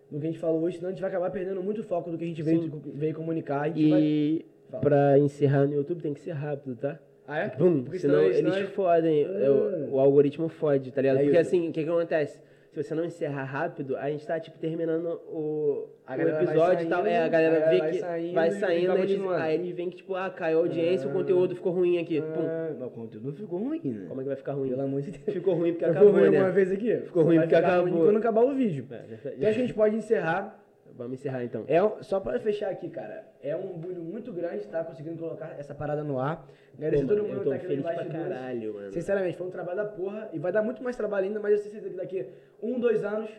do 0.09 0.19
que 0.19 0.25
a 0.25 0.29
gente 0.31 0.39
falou 0.39 0.61
hoje, 0.61 0.77
senão 0.77 0.89
a 0.89 0.91
gente 0.91 1.01
vai 1.01 1.09
acabar 1.09 1.29
perdendo 1.29 1.61
muito 1.61 1.83
foco 1.83 2.09
do 2.09 2.17
que 2.17 2.23
a 2.23 2.27
gente 2.27 2.41
veio, 2.41 2.81
veio 2.95 3.13
comunicar. 3.13 3.69
Vai... 3.69 3.73
E 3.75 4.45
Fala. 4.71 4.81
pra 4.81 5.19
encerrar 5.19 5.65
no 5.67 5.73
YouTube 5.73 6.01
tem 6.01 6.13
que 6.13 6.21
ser 6.21 6.31
rápido, 6.31 6.75
tá? 6.75 6.97
Ah, 7.27 7.39
é? 7.39 7.49
Porque 7.49 7.99
senão, 7.99 8.15
senão- 8.15 8.23
eles 8.25 8.53
senão- 8.55 8.67
fodem, 8.69 9.25
Ah. 9.25 9.39
é, 9.39 9.49
o, 9.51 9.93
o 9.95 9.99
algoritmo 9.99 10.47
fode, 10.47 10.91
tá 10.91 11.01
ligado? 11.01 11.17
É 11.17 11.23
Porque 11.23 11.37
isso. 11.39 11.47
assim, 11.49 11.69
o 11.69 11.71
que 11.71 11.83
que 11.83 11.89
acontece? 11.89 12.39
Se 12.81 12.87
você 12.87 12.95
não 12.95 13.03
encerrar 13.03 13.43
rápido, 13.43 13.97
a 13.97 14.09
gente 14.09 14.25
tá, 14.25 14.39
tipo, 14.39 14.57
terminando 14.57 15.05
o, 15.27 15.89
o 16.07 16.11
episódio 16.13 16.85
e 16.85 16.89
tal. 16.89 17.05
É, 17.05 17.19
a 17.23 17.27
galera 17.27 17.65
a 17.65 17.69
vê 17.69 17.77
vai 17.79 17.91
que 17.91 17.99
saindo 17.99 18.33
vai 18.33 18.51
saindo, 18.51 18.97
eles, 18.97 19.21
aí 19.31 19.55
eles 19.55 19.71
veem 19.75 19.89
que, 19.89 19.97
tipo, 19.97 20.15
ah, 20.15 20.29
caiu 20.29 20.59
a 20.59 20.61
audiência, 20.61 21.05
Ah. 21.07 21.11
o 21.11 21.13
conteúdo 21.13 21.55
ficou 21.55 21.73
ruim 21.73 21.97
aqui. 21.97 22.21
Pum. 22.21 22.27
Ah, 22.47 22.69
mas 22.79 22.87
o 22.87 22.91
conteúdo 22.91 23.33
ficou 23.33 23.59
ruim, 23.59 23.81
né? 23.83 24.05
Como 24.07 24.21
é 24.21 24.23
que 24.23 24.27
vai 24.29 24.37
ficar 24.37 24.53
ruim? 24.53 24.69
Pelo 24.69 24.81
amor 24.81 25.01
de 25.01 25.11
Deus. 25.11 25.23
Ficou 25.33 25.55
ruim 25.55 25.71
porque 25.73 25.85
Ficou 25.85 26.01
acabou, 26.01 26.11
ruim 26.13 26.21
né? 26.31 26.37
alguma 26.37 26.51
vez 26.53 26.71
aqui? 26.71 26.97
Ficou 26.99 27.23
ruim 27.23 27.35
vai 27.35 27.47
porque 27.47 27.55
ruim 27.61 27.65
acabou. 27.65 28.03
quando 28.05 28.17
acabar 28.17 28.41
o 28.45 28.55
vídeo. 28.55 28.85
É, 28.91 28.95
já- 29.09 29.15
já- 29.17 29.29
Então 29.31 29.31
acho 29.31 29.37
que 29.39 29.45
a 29.47 29.51
gente 29.65 29.73
pode 29.73 29.95
encerrar. 29.97 30.59
Vamos 30.99 31.13
encerrar 31.17 31.45
então. 31.45 31.63
É 31.65 31.79
só 32.03 32.19
pra 32.19 32.37
fechar 32.41 32.69
aqui, 32.69 32.89
cara. 32.89 33.23
É 33.41 33.55
um 33.55 33.69
orgulho 33.69 34.01
muito 34.03 34.33
grande 34.33 34.57
estar 34.57 34.83
conseguindo 34.83 35.17
colocar 35.17 35.55
essa 35.57 35.73
parada 35.73 36.03
no 36.03 36.19
ar. 36.19 36.45
Agradecer 36.73 37.03
Pô, 37.07 37.15
todo 37.15 37.23
mundo 37.23 37.39
que 37.39 37.49
tá 37.49 37.55
aqui 37.55 37.67
feliz 37.67 37.85
pra 37.85 38.03
caralho, 38.03 38.73
mano. 38.73 38.91
Sinceramente, 38.91 39.37
foi 39.37 39.47
um 39.47 39.49
trabalho 39.49 39.77
da 39.77 39.85
porra. 39.85 40.29
E 40.33 40.39
vai 40.39 40.51
dar 40.51 40.61
muito 40.61 40.83
mais 40.83 40.97
trabalho 40.97 41.27
ainda, 41.27 41.39
mas 41.39 41.53
eu 41.53 41.57
sei 41.59 41.71
certeza 41.71 41.89
que 41.91 41.95
daqui 41.95 42.25
um, 42.61 42.77
dois 42.77 43.05
anos, 43.05 43.29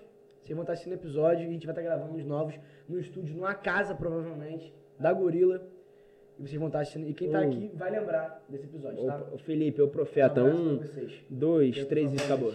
vocês 0.40 0.56
vão 0.56 0.62
estar 0.62 0.72
assistindo 0.72 0.94
episódio 0.94 1.44
e 1.44 1.48
a 1.48 1.50
gente 1.50 1.66
vai 1.66 1.74
estar 1.74 1.82
gravando 1.82 2.16
os 2.16 2.24
novos 2.24 2.58
no 2.88 2.98
estúdio, 2.98 3.34
numa 3.36 3.52
casa, 3.52 3.94
provavelmente, 3.94 4.72
da 4.98 5.12
Gorila. 5.12 5.60
E 6.38 6.42
vocês 6.48 6.58
vão 6.58 6.68
estar 6.68 6.80
assistindo. 6.80 7.06
E 7.06 7.12
quem 7.12 7.30
tá 7.30 7.40
Hum. 7.40 7.48
aqui 7.50 7.70
vai 7.74 7.90
lembrar 7.90 8.42
desse 8.48 8.64
episódio, 8.64 9.04
tá? 9.04 9.22
Ô, 9.30 9.36
Felipe, 9.36 9.82
ô 9.82 9.88
profeta, 9.88 10.42
Um 10.42 10.76
um, 10.76 10.80
dois, 11.28 11.84
três 11.84 12.10
e 12.10 12.16
acabou. 12.16 12.48